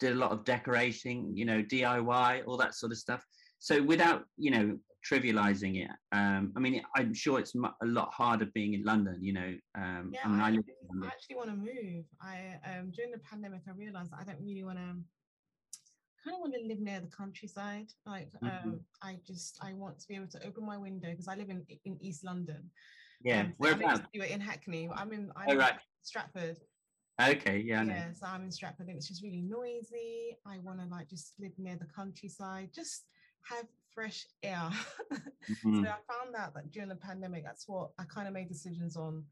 did 0.00 0.12
a 0.12 0.16
lot 0.16 0.32
of 0.32 0.44
decorating. 0.44 1.36
You 1.36 1.44
know, 1.44 1.62
DIY, 1.62 2.42
all 2.46 2.56
that 2.58 2.74
sort 2.74 2.92
of 2.92 2.98
stuff. 2.98 3.24
So 3.58 3.82
without 3.82 4.24
you 4.36 4.50
know 4.50 4.78
trivializing 5.08 5.84
it. 5.84 5.90
Um, 6.12 6.52
I 6.56 6.60
mean, 6.60 6.82
I'm 6.96 7.14
sure 7.14 7.38
it's 7.38 7.54
a 7.54 7.86
lot 7.86 8.12
harder 8.12 8.46
being 8.54 8.74
in 8.74 8.84
London. 8.84 9.18
You 9.22 9.32
know, 9.32 9.54
um, 9.74 10.10
yeah, 10.12 10.20
I, 10.24 10.28
mean, 10.28 10.40
I, 10.40 11.04
I 11.04 11.06
actually 11.06 11.36
want 11.36 11.50
to 11.50 11.56
move. 11.56 12.04
I 12.20 12.58
um, 12.66 12.90
during 12.90 13.10
the 13.10 13.18
pandemic, 13.18 13.62
I 13.68 13.72
realized 13.72 14.12
I 14.18 14.24
don't 14.24 14.40
really 14.40 14.64
want 14.64 14.78
to. 14.78 14.96
Kind 16.24 16.34
of 16.34 16.40
want 16.40 16.54
to 16.54 16.66
live 16.66 16.80
near 16.80 17.00
the 17.00 17.06
countryside. 17.06 17.88
Like, 18.06 18.28
mm-hmm. 18.42 18.68
um, 18.68 18.80
I 19.02 19.16
just 19.26 19.58
I 19.62 19.72
want 19.72 19.98
to 20.00 20.08
be 20.08 20.16
able 20.16 20.28
to 20.28 20.46
open 20.46 20.66
my 20.66 20.76
window 20.76 21.10
because 21.10 21.28
I 21.28 21.34
live 21.34 21.50
in 21.50 21.64
in 21.84 21.96
East 22.00 22.24
London. 22.24 22.70
Yeah, 23.22 23.40
um, 23.40 23.54
whereabouts? 23.58 24.02
You 24.12 24.20
were 24.20 24.26
in 24.26 24.40
Hackney. 24.40 24.88
I'm 24.94 25.12
in. 25.12 25.30
I'm 25.36 25.50
oh, 25.50 25.56
right. 25.56 25.74
in 25.74 25.80
Stratford. 26.02 26.58
Okay, 27.20 27.58
yeah. 27.58 27.84
Yeah, 27.84 28.12
so 28.12 28.26
I'm 28.26 28.44
in 28.44 28.50
Stratford 28.50 28.88
and 28.88 28.96
it's 28.96 29.08
just 29.08 29.22
really 29.22 29.42
noisy. 29.42 30.38
I 30.46 30.58
want 30.58 30.80
to 30.80 30.86
like 30.86 31.08
just 31.08 31.34
live 31.38 31.52
near 31.58 31.76
the 31.76 31.86
countryside, 31.94 32.70
just 32.74 33.04
have 33.42 33.66
fresh 33.92 34.26
air. 34.42 34.70
mm-hmm. 35.12 35.84
so 35.84 35.90
I 35.90 35.96
found 36.12 36.34
out 36.36 36.54
that 36.54 36.70
during 36.70 36.88
the 36.88 36.96
pandemic, 36.96 37.44
that's 37.44 37.68
what 37.68 37.90
I 37.98 38.04
kind 38.04 38.26
of 38.26 38.34
made 38.34 38.48
decisions 38.48 38.96
on 38.96 39.24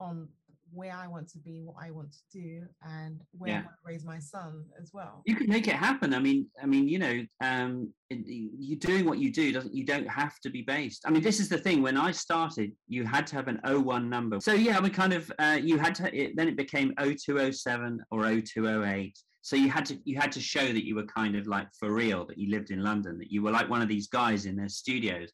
on 0.00 0.28
where 0.72 0.92
I 0.92 1.06
want 1.06 1.28
to 1.30 1.38
be, 1.38 1.62
what 1.64 1.76
I 1.80 1.90
want 1.90 2.12
to 2.12 2.18
do, 2.32 2.62
and 2.82 3.20
where 3.32 3.50
yeah. 3.50 3.58
I 3.58 3.60
want 3.60 3.76
to 3.84 3.92
raise 3.92 4.04
my 4.04 4.18
son 4.18 4.64
as 4.80 4.90
well. 4.92 5.22
You 5.26 5.36
can 5.36 5.48
make 5.48 5.68
it 5.68 5.74
happen. 5.74 6.14
I 6.14 6.18
mean, 6.18 6.46
I 6.62 6.66
mean, 6.66 6.88
you 6.88 6.98
know, 6.98 7.24
um, 7.42 7.92
you're 8.10 8.78
doing 8.78 9.04
what 9.04 9.18
you 9.18 9.32
do. 9.32 9.52
Doesn't 9.52 9.74
you 9.74 9.84
don't 9.84 10.08
have 10.08 10.38
to 10.40 10.50
be 10.50 10.62
based. 10.62 11.02
I 11.06 11.10
mean, 11.10 11.22
this 11.22 11.40
is 11.40 11.48
the 11.48 11.58
thing. 11.58 11.82
When 11.82 11.96
I 11.96 12.10
started, 12.10 12.72
you 12.88 13.04
had 13.04 13.26
to 13.28 13.36
have 13.36 13.48
an 13.48 13.60
01 13.64 14.08
number. 14.08 14.40
So 14.40 14.52
yeah, 14.54 14.80
we 14.80 14.90
kind 14.90 15.12
of 15.12 15.30
uh, 15.38 15.58
you 15.60 15.78
had 15.78 15.94
to. 15.96 16.14
It, 16.14 16.36
then 16.36 16.48
it 16.48 16.56
became 16.56 16.94
0207 16.98 18.00
or 18.10 18.24
0208 18.24 19.16
so 19.42 19.56
you 19.56 19.68
had 19.68 19.84
to 19.84 19.98
you 20.04 20.16
had 20.16 20.32
to 20.32 20.40
show 20.40 20.66
that 20.66 20.86
you 20.86 20.94
were 20.94 21.04
kind 21.04 21.36
of 21.36 21.46
like 21.46 21.66
for 21.78 21.92
real 21.92 22.24
that 22.24 22.38
you 22.38 22.48
lived 22.48 22.70
in 22.70 22.82
london 22.82 23.18
that 23.18 23.30
you 23.30 23.42
were 23.42 23.50
like 23.50 23.68
one 23.68 23.82
of 23.82 23.88
these 23.88 24.06
guys 24.06 24.46
in 24.46 24.56
their 24.56 24.68
studios 24.68 25.32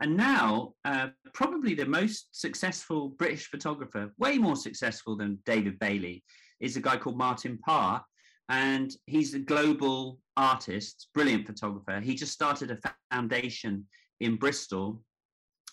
and 0.00 0.16
now 0.16 0.72
uh, 0.84 1.08
probably 1.32 1.74
the 1.74 1.86
most 1.86 2.28
successful 2.32 3.10
british 3.10 3.48
photographer 3.50 4.12
way 4.18 4.38
more 4.38 4.56
successful 4.56 5.16
than 5.16 5.38
david 5.44 5.78
bailey 5.78 6.22
is 6.60 6.76
a 6.76 6.80
guy 6.80 6.96
called 6.96 7.18
martin 7.18 7.58
parr. 7.58 8.02
And 8.48 8.94
he's 9.06 9.34
a 9.34 9.40
global 9.40 10.20
artist 10.36 11.08
brilliant 11.14 11.46
photographer. 11.46 11.98
He 11.98 12.14
just 12.14 12.32
started 12.32 12.70
a 12.70 12.78
foundation 13.12 13.84
in 14.20 14.36
bristol 14.36 15.02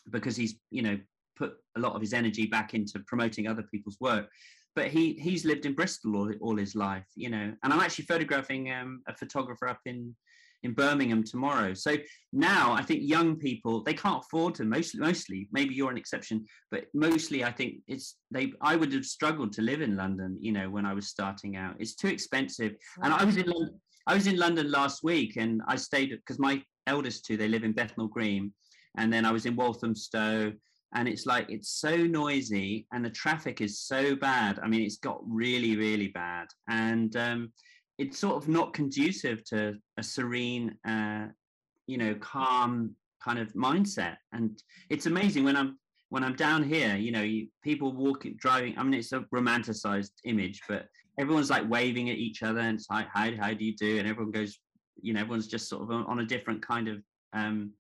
because 0.10 0.36
he's 0.36 0.56
you 0.72 0.82
know 0.82 0.98
put 1.36 1.54
a 1.76 1.80
lot 1.80 1.94
of 1.96 2.02
his 2.02 2.14
energy 2.14 2.46
back 2.46 2.74
into 2.74 3.00
promoting 3.08 3.48
other 3.48 3.64
people's 3.64 3.98
work. 4.00 4.28
But 4.76 4.88
he 4.88 5.14
he's 5.14 5.46
lived 5.46 5.66
in 5.66 5.74
Bristol 5.74 6.16
all, 6.16 6.34
all 6.42 6.58
his 6.58 6.74
life, 6.74 7.06
you 7.16 7.30
know. 7.30 7.54
And 7.64 7.74
I'm 7.74 7.80
actually 7.80 8.06
photographing 8.06 8.72
um, 8.72 9.04
a 9.08 9.16
photographer 9.16 9.68
up 9.68 9.82
in 9.86 10.16
in 10.64 10.74
Birmingham 10.74 11.24
tomorrow. 11.24 11.74
So 11.74 11.96
now 12.32 12.74
I 12.74 12.82
think 12.82 13.02
young 13.04 13.36
people 13.36 13.84
they 13.84 13.94
can't 13.94 14.24
afford 14.24 14.56
to 14.56 14.66
mostly 14.66 15.00
mostly 15.00 15.50
maybe 15.52 15.76
you're 15.76 15.92
an 15.92 15.98
exception, 15.98 16.46
but 16.72 16.86
mostly 16.94 17.44
I 17.44 17.52
think 17.52 17.76
it's 17.88 18.18
they 18.32 18.54
I 18.62 18.76
would 18.76 18.94
have 18.94 19.06
struggled 19.06 19.54
to 19.54 19.62
live 19.62 19.82
in 19.82 19.96
London, 19.96 20.38
you 20.40 20.52
know, 20.52 20.70
when 20.70 20.86
I 20.86 20.94
was 20.94 21.08
starting 21.08 21.56
out. 21.56 21.76
It's 21.80 21.96
too 21.96 22.08
expensive. 22.08 22.76
And 23.02 23.14
I 23.14 23.24
was 23.24 23.38
in 23.38 23.46
London, 23.46 23.80
I 24.08 24.14
was 24.14 24.28
in 24.28 24.38
London 24.38 24.72
last 24.72 25.04
week 25.04 25.38
and 25.38 25.62
I 25.68 25.76
stayed 25.76 26.10
because 26.10 26.40
my 26.40 26.62
eldest 26.88 27.26
two 27.26 27.38
they 27.38 27.48
live 27.48 27.64
in 27.64 27.74
Bethnal 27.74 28.08
Green, 28.08 28.54
and 28.98 29.12
then 29.12 29.26
I 29.26 29.32
was 29.32 29.46
in 29.46 29.56
Walthamstow 29.56 30.54
and 30.96 31.08
it's 31.08 31.26
like 31.26 31.50
it's 31.50 31.70
so 31.70 31.96
noisy 31.98 32.86
and 32.92 33.04
the 33.04 33.10
traffic 33.10 33.62
is 33.62 33.80
so 33.80 34.16
bad 34.16 34.60
i 34.64 34.68
mean 34.68 34.82
it's 34.82 34.98
got 34.98 35.20
really 35.28 35.76
really 35.76 36.10
bad 36.10 36.48
and 36.70 37.16
um, 37.16 37.52
it's 37.98 38.20
sort 38.20 38.36
of 38.36 38.48
not 38.48 38.74
conducive 38.74 39.44
to 39.46 39.76
a 39.98 40.04
serene 40.04 40.76
uh, 40.88 41.28
you 41.88 41.98
know 41.98 42.16
calm 42.16 42.96
kind 43.24 43.40
of 43.40 43.54
mindset. 43.54 44.18
And 44.34 44.62
it's 44.90 45.06
amazing 45.06 45.44
when 45.44 45.56
i'm 45.56 45.78
when 46.10 46.24
i'm 46.24 46.36
down 46.36 46.62
here 46.62 46.96
you 46.96 47.12
know 47.12 47.22
you, 47.22 47.48
people 47.64 47.92
walking 47.92 48.36
driving 48.38 48.78
i 48.78 48.84
mean 48.84 48.94
it's 48.94 49.14
a 49.14 49.22
romanticized 49.34 50.12
image 50.26 50.62
but 50.70 50.86
everyone's 51.20 51.50
like 51.50 51.68
waving 51.70 52.10
at 52.10 52.18
each 52.18 52.44
other 52.44 52.60
and 52.60 52.78
it's 52.78 52.90
like 52.90 53.08
how, 53.12 53.32
how 53.36 53.54
do 53.54 53.66
you 53.66 53.76
do? 53.76 53.98
And 54.00 54.08
everyone 54.08 54.32
goes 54.32 54.60
you 55.02 55.14
know 55.14 55.22
everyone's 55.22 55.48
just 55.48 55.68
sort 55.68 55.84
of 55.84 55.92
on, 55.92 56.20
a 56.20 56.26
different 56.26 56.66
kind 56.66 56.88
of 56.88 56.98
um 57.34 57.72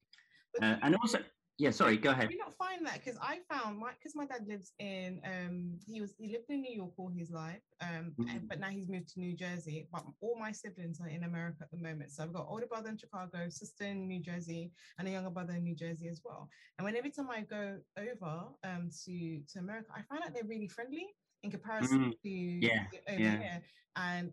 uh, 0.61 0.76
and 0.82 0.95
also 0.95 1.20
yeah 1.60 1.70
sorry 1.70 1.97
go 1.97 2.10
ahead 2.10 2.28
we 2.30 2.36
not 2.36 2.54
find 2.58 2.86
that 2.86 2.95
because 3.04 3.20
i 3.22 3.38
found 3.51 3.78
my 3.78 3.91
because 3.99 4.16
my 4.16 4.26
dad 4.26 4.41
lives 4.47 4.74
in 4.80 5.22
um 5.24 5.78
he 5.86 6.01
was 6.01 6.16
he 6.18 6.32
lived 6.32 6.49
in 6.49 6.62
new 6.62 6.74
york 6.74 6.91
all 6.97 7.12
his 7.16 7.30
life 7.30 7.62
um 7.82 8.12
mm-hmm. 8.20 8.30
and, 8.30 8.49
but 8.49 8.60
now 8.60 8.70
he's 8.70 8.89
moved 8.89 9.08
to 9.08 9.20
new 9.20 9.36
jersey 9.36 9.88
but 9.91 10.04
all 10.22 10.36
my 10.39 10.51
siblings 10.51 10.99
are 10.99 11.08
in 11.08 11.24
america 11.24 11.58
at 11.62 11.70
the 11.70 11.78
moment 11.78 12.12
so 12.12 12.24
i've 12.24 12.34
got 12.34 12.47
older 12.49 12.66
brother 12.66 12.89
in 12.89 12.97
chicago 12.97 13.47
sister 13.49 13.86
in 13.86 14.08
new 14.08 14.20
jersey 14.20 14.72
and 14.97 15.08
a 15.08 15.12
younger 15.12 15.30
brother 15.30 15.54
in 15.54 15.64
new 15.64 15.76
jersey 15.76 16.08
as 16.08 16.22
well 16.26 16.49
and 16.78 16.86
when 16.86 16.95
every 16.95 17.12
time 17.12 17.30
i 17.30 17.41
go 17.41 17.78
over 17.99 18.43
um 18.64 18.89
to 19.06 19.39
to 19.47 19.60
america 19.60 19.88
i 19.95 20.01
find 20.10 20.24
out 20.24 20.34
they're 20.34 20.43
really 20.45 20.68
friendly 20.68 21.06
in 21.43 21.51
comparison 21.51 21.99
mm-hmm. 21.99 22.10
to 22.24 22.30
yeah, 22.30 22.86
over 23.10 23.22
yeah. 23.22 23.38
here 23.38 23.62
and 23.97 24.32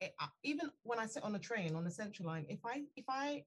it, 0.00 0.14
even 0.42 0.70
when 0.84 0.98
i 0.98 1.04
sit 1.04 1.22
on 1.22 1.34
a 1.34 1.38
train 1.38 1.74
on 1.74 1.84
the 1.84 1.90
central 1.90 2.28
line 2.28 2.46
if 2.48 2.60
i 2.64 2.80
if 2.96 3.04
i 3.10 3.42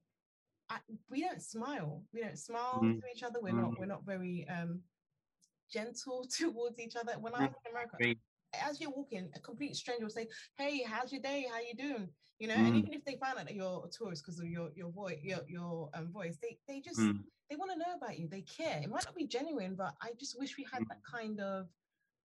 I, 0.69 0.77
we 1.09 1.21
don't 1.21 1.41
smile. 1.41 2.03
We 2.13 2.21
don't 2.21 2.37
smile 2.37 2.81
mm-hmm. 2.83 2.99
to 2.99 3.05
each 3.13 3.23
other. 3.23 3.39
We're 3.41 3.49
mm-hmm. 3.49 3.61
not. 3.61 3.79
We're 3.79 3.85
not 3.85 4.05
very 4.05 4.47
um, 4.49 4.81
gentle 5.71 6.25
towards 6.37 6.79
each 6.79 6.95
other. 6.95 7.13
When 7.19 7.33
I 7.33 7.41
was 7.41 7.55
in 7.65 7.71
America, 7.71 8.19
as 8.63 8.79
you're 8.79 8.91
walking, 8.91 9.29
a 9.35 9.39
complete 9.39 9.75
stranger 9.75 10.05
will 10.05 10.11
say, 10.11 10.27
"Hey, 10.57 10.83
how's 10.83 11.11
your 11.11 11.21
day? 11.21 11.45
How 11.51 11.59
you 11.59 11.75
doing?" 11.75 12.09
You 12.39 12.47
know, 12.49 12.55
mm-hmm. 12.55 12.65
and 12.65 12.75
even 12.77 12.93
if 12.93 13.05
they 13.05 13.15
find 13.15 13.37
out 13.37 13.45
that 13.45 13.55
you're 13.55 13.85
a 13.85 13.89
tourist 13.89 14.23
because 14.25 14.39
of 14.39 14.47
your 14.47 14.69
your 14.75 14.91
voice, 14.91 15.19
your 15.21 15.39
your 15.47 15.89
um, 15.93 16.11
voice, 16.11 16.37
they 16.41 16.57
they 16.67 16.81
just 16.81 16.99
mm. 16.99 17.19
they 17.49 17.55
want 17.55 17.71
to 17.71 17.77
know 17.77 17.95
about 17.95 18.17
you. 18.17 18.27
They 18.27 18.41
care. 18.41 18.81
It 18.83 18.89
might 18.89 19.05
not 19.05 19.15
be 19.15 19.27
genuine, 19.27 19.75
but 19.75 19.93
I 20.01 20.11
just 20.19 20.37
wish 20.37 20.57
we 20.57 20.65
had 20.71 20.83
mm. 20.83 20.87
that 20.89 20.99
kind 21.09 21.39
of 21.39 21.67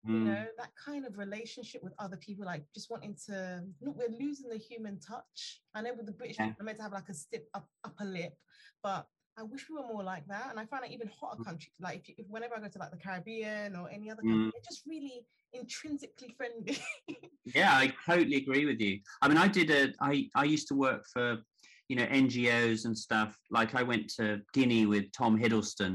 you 0.04 0.14
mm. 0.14 0.24
know 0.24 0.44
that 0.58 0.70
kind 0.84 1.06
of 1.06 1.16
relationship 1.16 1.82
with 1.82 1.92
other 1.98 2.16
people 2.16 2.44
like 2.44 2.64
just 2.74 2.90
wanting 2.90 3.16
to 3.26 3.62
look 3.80 3.96
we're 3.96 4.18
losing 4.18 4.48
the 4.48 4.56
human 4.56 4.98
touch 4.98 5.60
i 5.74 5.80
know 5.80 5.92
with 5.96 6.06
the 6.06 6.12
british 6.12 6.36
yeah. 6.38 6.46
people 6.46 6.62
are 6.62 6.64
meant 6.64 6.78
to 6.78 6.82
have 6.82 6.92
like 6.92 7.08
a 7.08 7.14
stiff 7.14 7.42
up, 7.54 7.68
upper 7.84 8.04
lip 8.04 8.34
but 8.82 9.06
i 9.38 9.42
wish 9.42 9.66
we 9.70 9.76
were 9.76 9.86
more 9.86 10.02
like 10.02 10.26
that 10.26 10.48
and 10.50 10.58
i 10.58 10.64
find 10.64 10.84
it 10.84 10.90
even 10.90 11.08
hotter 11.08 11.40
mm. 11.40 11.44
countries 11.44 11.74
like 11.80 12.08
if, 12.08 12.18
if, 12.18 12.26
whenever 12.28 12.56
i 12.56 12.60
go 12.60 12.68
to 12.68 12.78
like 12.78 12.90
the 12.90 12.96
caribbean 12.96 13.76
or 13.76 13.88
any 13.90 14.10
other 14.10 14.22
country 14.22 14.38
mm. 14.38 14.50
they're 14.52 14.68
just 14.68 14.82
really 14.86 15.24
intrinsically 15.52 16.34
friendly 16.36 16.78
yeah 17.54 17.72
i 17.76 17.92
totally 18.06 18.36
agree 18.36 18.64
with 18.64 18.80
you 18.80 18.98
i 19.20 19.28
mean 19.28 19.36
i 19.36 19.46
did 19.46 19.70
a 19.70 19.92
i 20.00 20.28
i 20.34 20.44
used 20.44 20.66
to 20.66 20.74
work 20.74 21.04
for 21.12 21.38
you 21.92 21.98
know 21.98 22.06
ngos 22.06 22.86
and 22.86 22.96
stuff 22.96 23.38
like 23.50 23.74
i 23.74 23.82
went 23.82 24.08
to 24.08 24.40
guinea 24.54 24.86
with 24.86 25.04
tom 25.12 25.38
hiddleston 25.38 25.94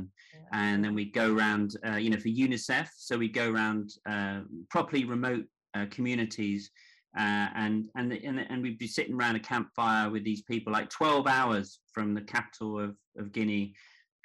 and 0.53 0.83
then 0.83 0.95
we 0.95 1.05
go 1.05 1.33
around, 1.33 1.75
uh, 1.85 1.95
you 1.95 2.09
know, 2.09 2.17
for 2.17 2.29
UNICEF. 2.29 2.87
So 2.95 3.17
we 3.17 3.27
go 3.27 3.51
around 3.51 3.91
uh, 4.09 4.41
properly 4.69 5.03
remote 5.03 5.45
uh, 5.73 5.85
communities, 5.89 6.71
uh, 7.17 7.47
and 7.55 7.89
and 7.95 8.13
and 8.13 8.39
and 8.39 8.61
we'd 8.61 8.77
be 8.77 8.87
sitting 8.87 9.15
around 9.15 9.35
a 9.35 9.39
campfire 9.39 10.09
with 10.09 10.23
these 10.23 10.41
people, 10.43 10.71
like 10.71 10.89
12 10.89 11.27
hours 11.27 11.79
from 11.91 12.13
the 12.13 12.21
capital 12.21 12.79
of 12.79 12.95
of 13.17 13.31
Guinea, 13.31 13.73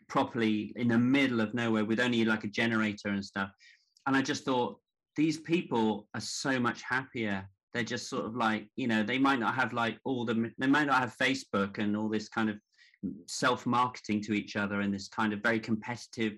properly 0.08 0.72
in 0.76 0.88
the 0.88 0.98
middle 0.98 1.40
of 1.40 1.54
nowhere 1.54 1.84
with 1.84 2.00
only 2.00 2.24
like 2.24 2.44
a 2.44 2.48
generator 2.48 3.08
and 3.08 3.24
stuff. 3.24 3.50
And 4.06 4.16
I 4.16 4.22
just 4.22 4.44
thought 4.44 4.78
these 5.16 5.38
people 5.38 6.08
are 6.14 6.20
so 6.20 6.58
much 6.58 6.82
happier 6.82 7.48
they're 7.72 7.82
just 7.82 8.08
sort 8.08 8.26
of 8.26 8.36
like 8.36 8.66
you 8.76 8.86
know 8.86 9.02
they 9.02 9.18
might 9.18 9.38
not 9.38 9.54
have 9.54 9.72
like 9.72 9.98
all 10.04 10.24
the 10.24 10.50
they 10.58 10.66
might 10.66 10.86
not 10.86 11.00
have 11.00 11.16
facebook 11.16 11.78
and 11.78 11.96
all 11.96 12.08
this 12.08 12.28
kind 12.28 12.50
of 12.50 12.56
self 13.26 13.66
marketing 13.66 14.20
to 14.22 14.32
each 14.32 14.56
other 14.56 14.80
and 14.80 14.92
this 14.92 15.08
kind 15.08 15.32
of 15.32 15.40
very 15.40 15.58
competitive 15.58 16.34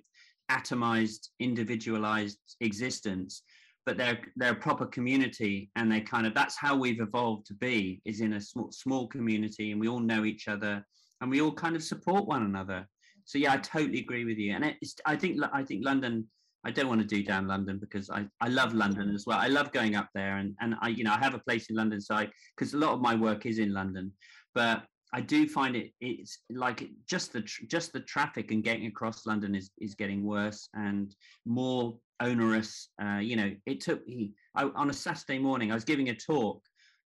atomized, 0.51 1.29
individualized 1.41 2.39
existence, 2.61 3.43
but 3.87 3.97
they're 3.97 4.19
they're 4.37 4.53
a 4.53 4.57
proper 4.57 4.87
community, 4.87 5.71
and 5.77 5.91
they 5.91 6.01
kind 6.01 6.27
of 6.27 6.35
that's 6.35 6.57
how 6.57 6.77
we've 6.77 7.01
evolved 7.01 7.47
to 7.47 7.55
be 7.55 8.01
is 8.05 8.21
in 8.21 8.35
a 8.35 8.41
small 8.41 8.71
small 8.73 9.07
community, 9.07 9.73
and 9.73 9.81
we 9.81 9.89
all 9.89 10.01
know 10.01 10.25
each 10.25 10.49
other, 10.49 10.85
and 11.21 11.31
we 11.31 11.41
all 11.41 11.53
kind 11.53 11.77
of 11.77 11.83
support 11.83 12.27
one 12.27 12.43
another. 12.43 12.87
So 13.25 13.39
yeah, 13.39 13.55
I 13.55 13.57
totally 13.59 14.01
agree 14.01 14.25
with 14.25 14.39
you, 14.39 14.55
and 14.55 14.65
it's 14.81 14.97
I 15.05 15.17
think 15.17 15.41
I 15.53 15.63
think 15.63 15.85
London. 15.85 16.27
I 16.65 16.71
don't 16.71 16.89
want 16.89 17.01
to 17.01 17.07
do 17.07 17.23
down 17.23 17.47
London 17.47 17.79
because 17.79 18.11
I, 18.11 18.27
I 18.41 18.49
love 18.49 18.75
London 18.75 19.15
as 19.15 19.27
well. 19.27 19.39
I 19.39 19.49
love 19.49 19.73
going 19.73 19.97
up 19.97 20.09
there 20.15 20.39
and, 20.39 20.55
and 20.61 20.75
I 20.81 20.89
you 20.89 21.05
know 21.05 21.13
I 21.13 21.19
have 21.19 21.35
a 21.35 21.39
place 21.39 21.69
in 21.71 21.77
London 21.77 22.01
so 22.01 22.15
I, 22.15 22.29
because 22.57 22.75
a 22.75 22.79
lot 22.79 22.93
of 22.93 23.01
my 23.01 23.15
work 23.15 23.47
is 23.47 23.59
in 23.59 23.73
London, 23.73 24.13
but 24.55 24.85
I 25.13 25.21
do 25.21 25.49
find 25.49 25.77
it 25.77 25.93
it's 26.01 26.41
like 26.51 26.89
just 27.09 27.33
the 27.33 27.43
just 27.69 27.93
the 27.93 28.01
traffic 28.01 28.51
and 28.51 28.65
getting 28.65 28.87
across 28.87 29.27
London 29.27 29.55
is 29.55 29.71
is 29.79 29.95
getting 29.95 30.25
worse 30.25 30.69
and 30.75 31.15
more 31.47 31.97
onerous. 32.21 32.89
Uh, 33.03 33.19
you 33.19 33.37
know, 33.37 33.53
it 33.67 33.81
took 33.81 34.07
me 34.09 34.33
on 34.57 34.91
a 34.91 34.93
Saturday 34.93 35.39
morning. 35.39 35.71
I 35.71 35.75
was 35.75 35.85
giving 35.85 36.09
a 36.09 36.15
talk 36.15 36.63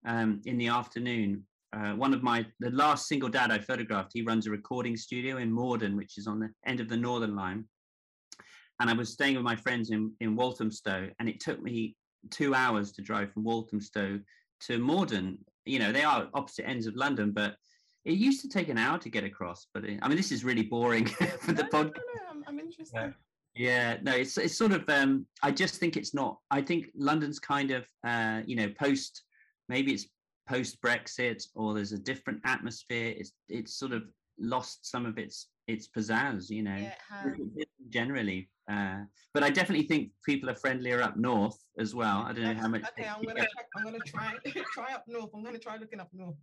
um, 0.06 0.42
in 0.46 0.58
the 0.58 0.68
afternoon. 0.68 1.44
Uh, 1.72 1.94
one 1.94 2.14
of 2.14 2.22
my 2.22 2.46
the 2.60 2.72
last 2.72 3.08
single 3.08 3.30
dad 3.30 3.52
I 3.52 3.60
photographed. 3.60 4.12
He 4.14 4.22
runs 4.22 4.48
a 4.48 4.52
recording 4.52 4.98
studio 4.98 5.38
in 5.38 5.52
Morden, 5.52 5.96
which 5.96 6.18
is 6.18 6.28
on 6.28 6.40
the 6.40 6.50
end 6.66 6.80
of 6.80 6.90
the 6.90 6.98
Northern 6.98 7.36
Line. 7.36 7.66
And 8.80 8.90
I 8.90 8.94
was 8.94 9.14
staying 9.14 9.36
with 9.36 9.44
my 9.44 9.56
friends 9.56 9.92
in 9.92 10.12
in 10.20 10.36
Walthamstow, 10.36 11.10
and 11.20 11.30
it 11.30 11.40
took 11.40 11.62
me 11.62 11.96
two 12.30 12.56
hours 12.56 12.92
to 12.94 13.02
drive 13.02 13.32
from 13.32 13.44
Walthamstow 13.44 14.20
to 14.62 14.80
Morden. 14.80 15.38
You 15.66 15.80
know, 15.80 15.92
they 15.92 16.04
are 16.04 16.28
opposite 16.34 16.68
ends 16.68 16.88
of 16.88 16.96
London, 16.96 17.32
but 17.32 17.56
it 18.06 18.14
used 18.14 18.42
to 18.42 18.50
take 18.50 18.70
an 18.70 18.78
hour 18.78 18.98
to 18.98 19.10
get 19.10 19.24
across, 19.24 19.68
but 19.74 19.86
it, 19.86 20.00
I 20.02 20.08
mean, 20.08 20.18
this 20.18 20.32
is 20.32 20.44
really 20.44 20.64
boring 20.64 21.06
for 21.42 21.54
the 21.54 21.64
podcast. 21.64 21.96
No, 21.96 22.14
no, 22.16 22.32
I'm, 22.32 22.44
I'm 22.48 22.60
interested. 22.60 22.96
Yeah. 22.96 23.12
Yeah, 23.56 23.98
no, 24.02 24.14
it's 24.14 24.36
it's 24.40 24.58
sort 24.58 24.72
of. 24.72 24.90
Um, 24.90 25.28
I 25.44 25.52
just 25.52 25.76
think 25.76 25.96
it's 25.96 26.16
not. 26.16 26.40
I 26.50 26.60
think 26.62 26.88
London's 26.96 27.38
kind 27.38 27.70
of, 27.70 27.86
uh, 28.04 28.42
you 28.48 28.56
know, 28.56 28.68
post 28.80 29.24
maybe 29.70 29.94
it's 29.94 30.08
post 30.50 30.82
Brexit 30.82 31.44
or 31.54 31.76
there's 31.76 31.92
a 31.92 32.00
different 32.00 32.42
atmosphere. 32.46 33.14
It's 33.16 33.32
it's 33.50 33.78
sort 33.78 33.92
of 33.92 34.04
lost 34.40 34.90
some 34.90 35.06
of 35.06 35.18
its 35.18 35.50
its 35.68 35.88
pizzazz, 35.88 36.50
you 36.50 36.64
know, 36.64 36.76
yeah, 36.76 37.64
generally. 37.90 38.50
Uh, 38.70 39.02
but 39.34 39.44
I 39.44 39.50
definitely 39.50 39.88
think 39.88 40.12
people 40.26 40.50
are 40.50 40.56
friendlier 40.56 41.02
up 41.02 41.18
north 41.18 41.58
as 41.80 41.94
well. 41.94 42.24
I 42.26 42.34
don't 42.34 42.44
know 42.44 42.54
how 42.54 42.68
much. 42.68 42.84
Okay, 42.98 43.08
I'm 43.08 43.24
gonna 43.24 43.46
I'm 43.76 43.84
gonna 43.84 44.00
try 44.06 44.34
try 44.74 44.94
up 44.94 45.04
north. 45.08 45.30
I'm 45.34 45.44
gonna 45.44 45.60
try 45.60 45.78
looking 45.78 46.00
up 46.00 46.10
north. 46.14 46.36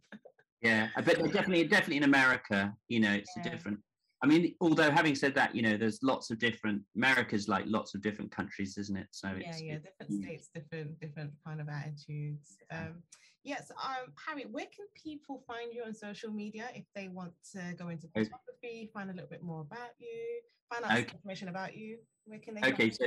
Yeah, 0.63 0.89
but 0.95 1.17
definitely, 1.33 1.65
definitely 1.65 1.97
in 1.99 2.03
America, 2.03 2.75
you 2.89 3.01
know, 3.01 3.13
it's 3.13 3.31
yeah. 3.37 3.47
a 3.47 3.51
different. 3.51 3.79
I 4.23 4.27
mean, 4.27 4.55
although 4.61 4.91
having 4.91 5.15
said 5.15 5.35
that, 5.37 5.55
you 5.55 5.63
know, 5.63 5.79
there's 5.79 6.01
lots 6.03 6.31
of 6.31 6.39
different. 6.39 6.83
America's 6.95 7.49
like 7.49 7.65
lots 7.67 7.95
of 7.95 8.03
different 8.03 8.31
countries, 8.31 8.77
isn't 8.77 8.97
it? 8.97 9.07
So 9.11 9.29
yeah, 9.41 9.57
yeah, 9.57 9.79
different 9.79 10.23
states, 10.23 10.51
different, 10.55 11.01
different 11.01 11.33
kind 11.47 11.61
of 11.63 11.69
attitudes. 11.71 12.59
Um, 12.71 13.03
yes, 13.45 13.71
um, 13.83 14.13
Harry, 14.27 14.47
where 14.51 14.67
can 14.67 14.87
people 14.95 15.43
find 15.47 15.73
you 15.73 15.83
on 15.85 15.95
social 15.95 16.31
media 16.31 16.69
if 16.75 16.85
they 16.95 17.09
want 17.09 17.33
to 17.53 17.75
go 17.79 17.89
into 17.89 18.07
photography, 18.09 18.91
find 18.93 19.11
a 19.11 19.13
little 19.13 19.29
bit 19.29 19.43
more 19.43 19.61
about 19.63 19.91
you, 19.99 20.41
find 20.73 20.85
out 20.85 20.99
okay. 20.99 21.13
information 21.13 21.49
about 21.49 21.77
you? 21.77 21.99
Where 22.25 22.39
can 22.39 22.55
they? 22.55 22.69
Okay, 22.69 22.91
so 22.91 23.07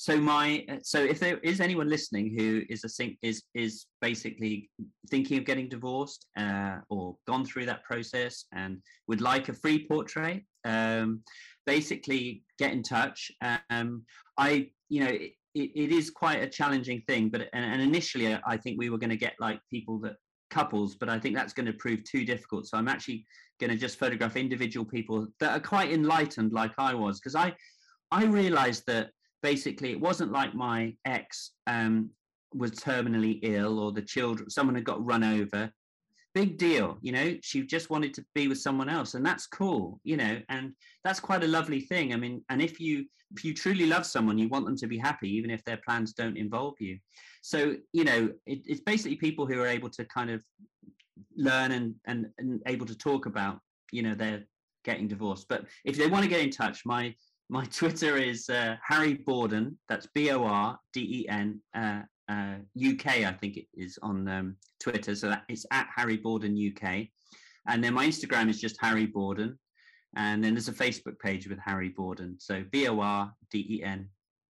so 0.00 0.16
my 0.16 0.64
so 0.82 0.98
if 0.98 1.20
there 1.20 1.36
is 1.38 1.60
anyone 1.60 1.86
listening 1.86 2.34
who 2.34 2.62
is 2.70 2.84
a 2.84 3.16
is 3.20 3.42
is 3.54 3.84
basically 4.00 4.70
thinking 5.10 5.36
of 5.36 5.44
getting 5.44 5.68
divorced 5.68 6.26
uh, 6.38 6.78
or 6.88 7.18
gone 7.26 7.44
through 7.44 7.66
that 7.66 7.84
process 7.84 8.46
and 8.54 8.78
would 9.08 9.20
like 9.20 9.50
a 9.50 9.52
free 9.52 9.86
portrait 9.86 10.42
um, 10.64 11.20
basically 11.66 12.42
get 12.58 12.72
in 12.72 12.82
touch 12.82 13.30
um, 13.68 14.02
i 14.38 14.70
you 14.88 15.04
know 15.04 15.18
it, 15.54 15.70
it 15.74 15.92
is 15.92 16.10
quite 16.10 16.42
a 16.42 16.48
challenging 16.48 17.02
thing 17.06 17.28
but 17.28 17.42
and, 17.52 17.64
and 17.64 17.82
initially 17.82 18.38
i 18.46 18.56
think 18.56 18.78
we 18.78 18.90
were 18.90 18.98
going 18.98 19.10
to 19.10 19.16
get 19.16 19.34
like 19.40 19.60
people 19.70 19.98
that 19.98 20.16
couples 20.50 20.96
but 20.96 21.08
i 21.08 21.18
think 21.18 21.34
that's 21.34 21.52
going 21.52 21.66
to 21.66 21.72
prove 21.74 22.02
too 22.04 22.24
difficult. 22.24 22.66
So 22.66 22.76
i'm 22.76 22.88
actually 22.88 23.24
going 23.60 23.70
to 23.70 23.76
just 23.76 23.98
photograph 23.98 24.36
individual 24.36 24.86
people 24.86 25.26
that 25.38 25.52
are 25.52 25.60
quite 25.60 25.92
enlightened 25.92 26.52
like 26.52 26.72
i 26.78 26.94
was 26.94 27.20
because 27.20 27.34
i 27.34 27.54
i 28.10 28.24
realized 28.24 28.84
that 28.86 29.10
basically 29.42 29.92
it 29.92 30.00
wasn't 30.00 30.32
like 30.32 30.54
my 30.54 30.94
ex 31.04 31.52
um, 31.66 32.10
was 32.54 32.72
terminally 32.72 33.38
ill 33.42 33.78
or 33.78 33.92
the 33.92 34.02
children 34.02 34.50
someone 34.50 34.74
had 34.74 34.84
got 34.84 35.04
run 35.04 35.22
over 35.22 35.70
big 36.34 36.58
deal 36.58 36.98
you 37.02 37.12
know? 37.12 37.36
She 37.42 37.64
just 37.66 37.90
wanted 37.90 38.14
to 38.14 38.24
be 38.34 38.48
with 38.48 38.58
someone 38.58 38.88
else 38.88 39.14
and 39.14 39.24
that's 39.24 39.46
cool 39.46 40.00
you 40.04 40.16
know? 40.16 40.40
And 40.48 40.72
that's 41.04 41.20
quite 41.20 41.44
a 41.44 41.48
lovely 41.48 41.80
thing 41.80 42.12
i 42.12 42.16
mean 42.16 42.42
and 42.50 42.60
if 42.60 42.80
you 42.80 43.06
if 43.34 43.44
you 43.44 43.54
truly 43.54 43.86
love 43.86 44.04
someone 44.04 44.38
you 44.38 44.48
want 44.48 44.64
them 44.64 44.76
to 44.76 44.86
be 44.86 44.98
happy 44.98 45.28
even 45.28 45.50
if 45.50 45.64
their 45.64 45.80
plans 45.86 46.12
don't 46.12 46.36
involve 46.36 46.74
you. 46.80 46.98
So 47.42 47.76
you 47.92 48.04
know 48.04 48.30
it, 48.46 48.60
it's 48.66 48.80
basically 48.80 49.16
people 49.16 49.46
who 49.46 49.60
are 49.60 49.66
able 49.66 49.90
to 49.90 50.04
kind 50.04 50.30
of 50.30 50.42
learn 51.36 51.72
and, 51.72 51.94
and 52.06 52.26
and 52.38 52.60
able 52.66 52.86
to 52.86 52.96
talk 52.96 53.26
about 53.26 53.58
you 53.92 54.02
know 54.02 54.14
they're 54.14 54.44
getting 54.84 55.08
divorced. 55.08 55.46
But 55.48 55.66
if 55.84 55.96
they 55.96 56.06
want 56.06 56.24
to 56.24 56.30
get 56.30 56.40
in 56.40 56.50
touch 56.50 56.82
my 56.84 57.14
my 57.48 57.64
Twitter 57.70 58.16
is 58.16 58.48
uh, 58.48 58.76
Harry 58.82 59.14
Borden. 59.14 59.78
That's 59.88 60.06
B 60.14 60.30
O 60.30 60.44
R 60.44 60.78
D 60.92 61.00
E 61.00 61.28
N 61.28 61.60
uh, 61.74 62.02
uh, 62.30 62.56
UK, 62.78 63.24
I 63.26 63.32
think 63.32 63.56
it 63.56 63.66
is 63.74 63.98
on 64.02 64.28
um, 64.28 64.56
Twitter. 64.78 65.14
So 65.14 65.28
that 65.28 65.44
it's 65.48 65.66
at 65.72 65.88
Harry 65.94 66.16
Borden 66.16 66.56
UK. 66.56 67.08
And 67.66 67.82
then 67.82 67.94
my 67.94 68.06
Instagram 68.06 68.48
is 68.48 68.60
just 68.60 68.76
Harry 68.80 69.06
Borden. 69.06 69.58
And 70.16 70.42
then 70.42 70.54
there's 70.54 70.68
a 70.68 70.72
Facebook 70.72 71.18
page 71.18 71.48
with 71.48 71.58
Harry 71.58 71.88
Borden. 71.88 72.36
So 72.38 72.64
B 72.70 72.88
O 72.88 73.00
R 73.00 73.32
D 73.50 73.66
E 73.68 73.82
N. 73.82 74.08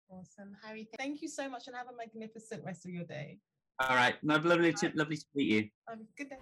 Awesome. 0.10 0.56
Harry, 0.64 0.90
thank 0.98 1.22
you 1.22 1.30
so 1.30 1.50
much 1.50 1.68
and 1.68 1.76
have 1.76 1.88
a 1.88 1.96
magnificent 1.96 2.64
rest 2.66 2.86
of 2.86 2.92
your 2.92 3.06
day. 3.06 3.40
All 3.80 3.96
right. 3.96 4.16
No, 4.22 4.36
lovely, 4.36 4.74
to, 4.74 4.92
lovely 4.96 5.18
to 5.18 5.26
meet 5.34 5.48
you. 5.48 5.70
Um, 5.92 6.06
good 6.18 6.30
day. 6.30 6.38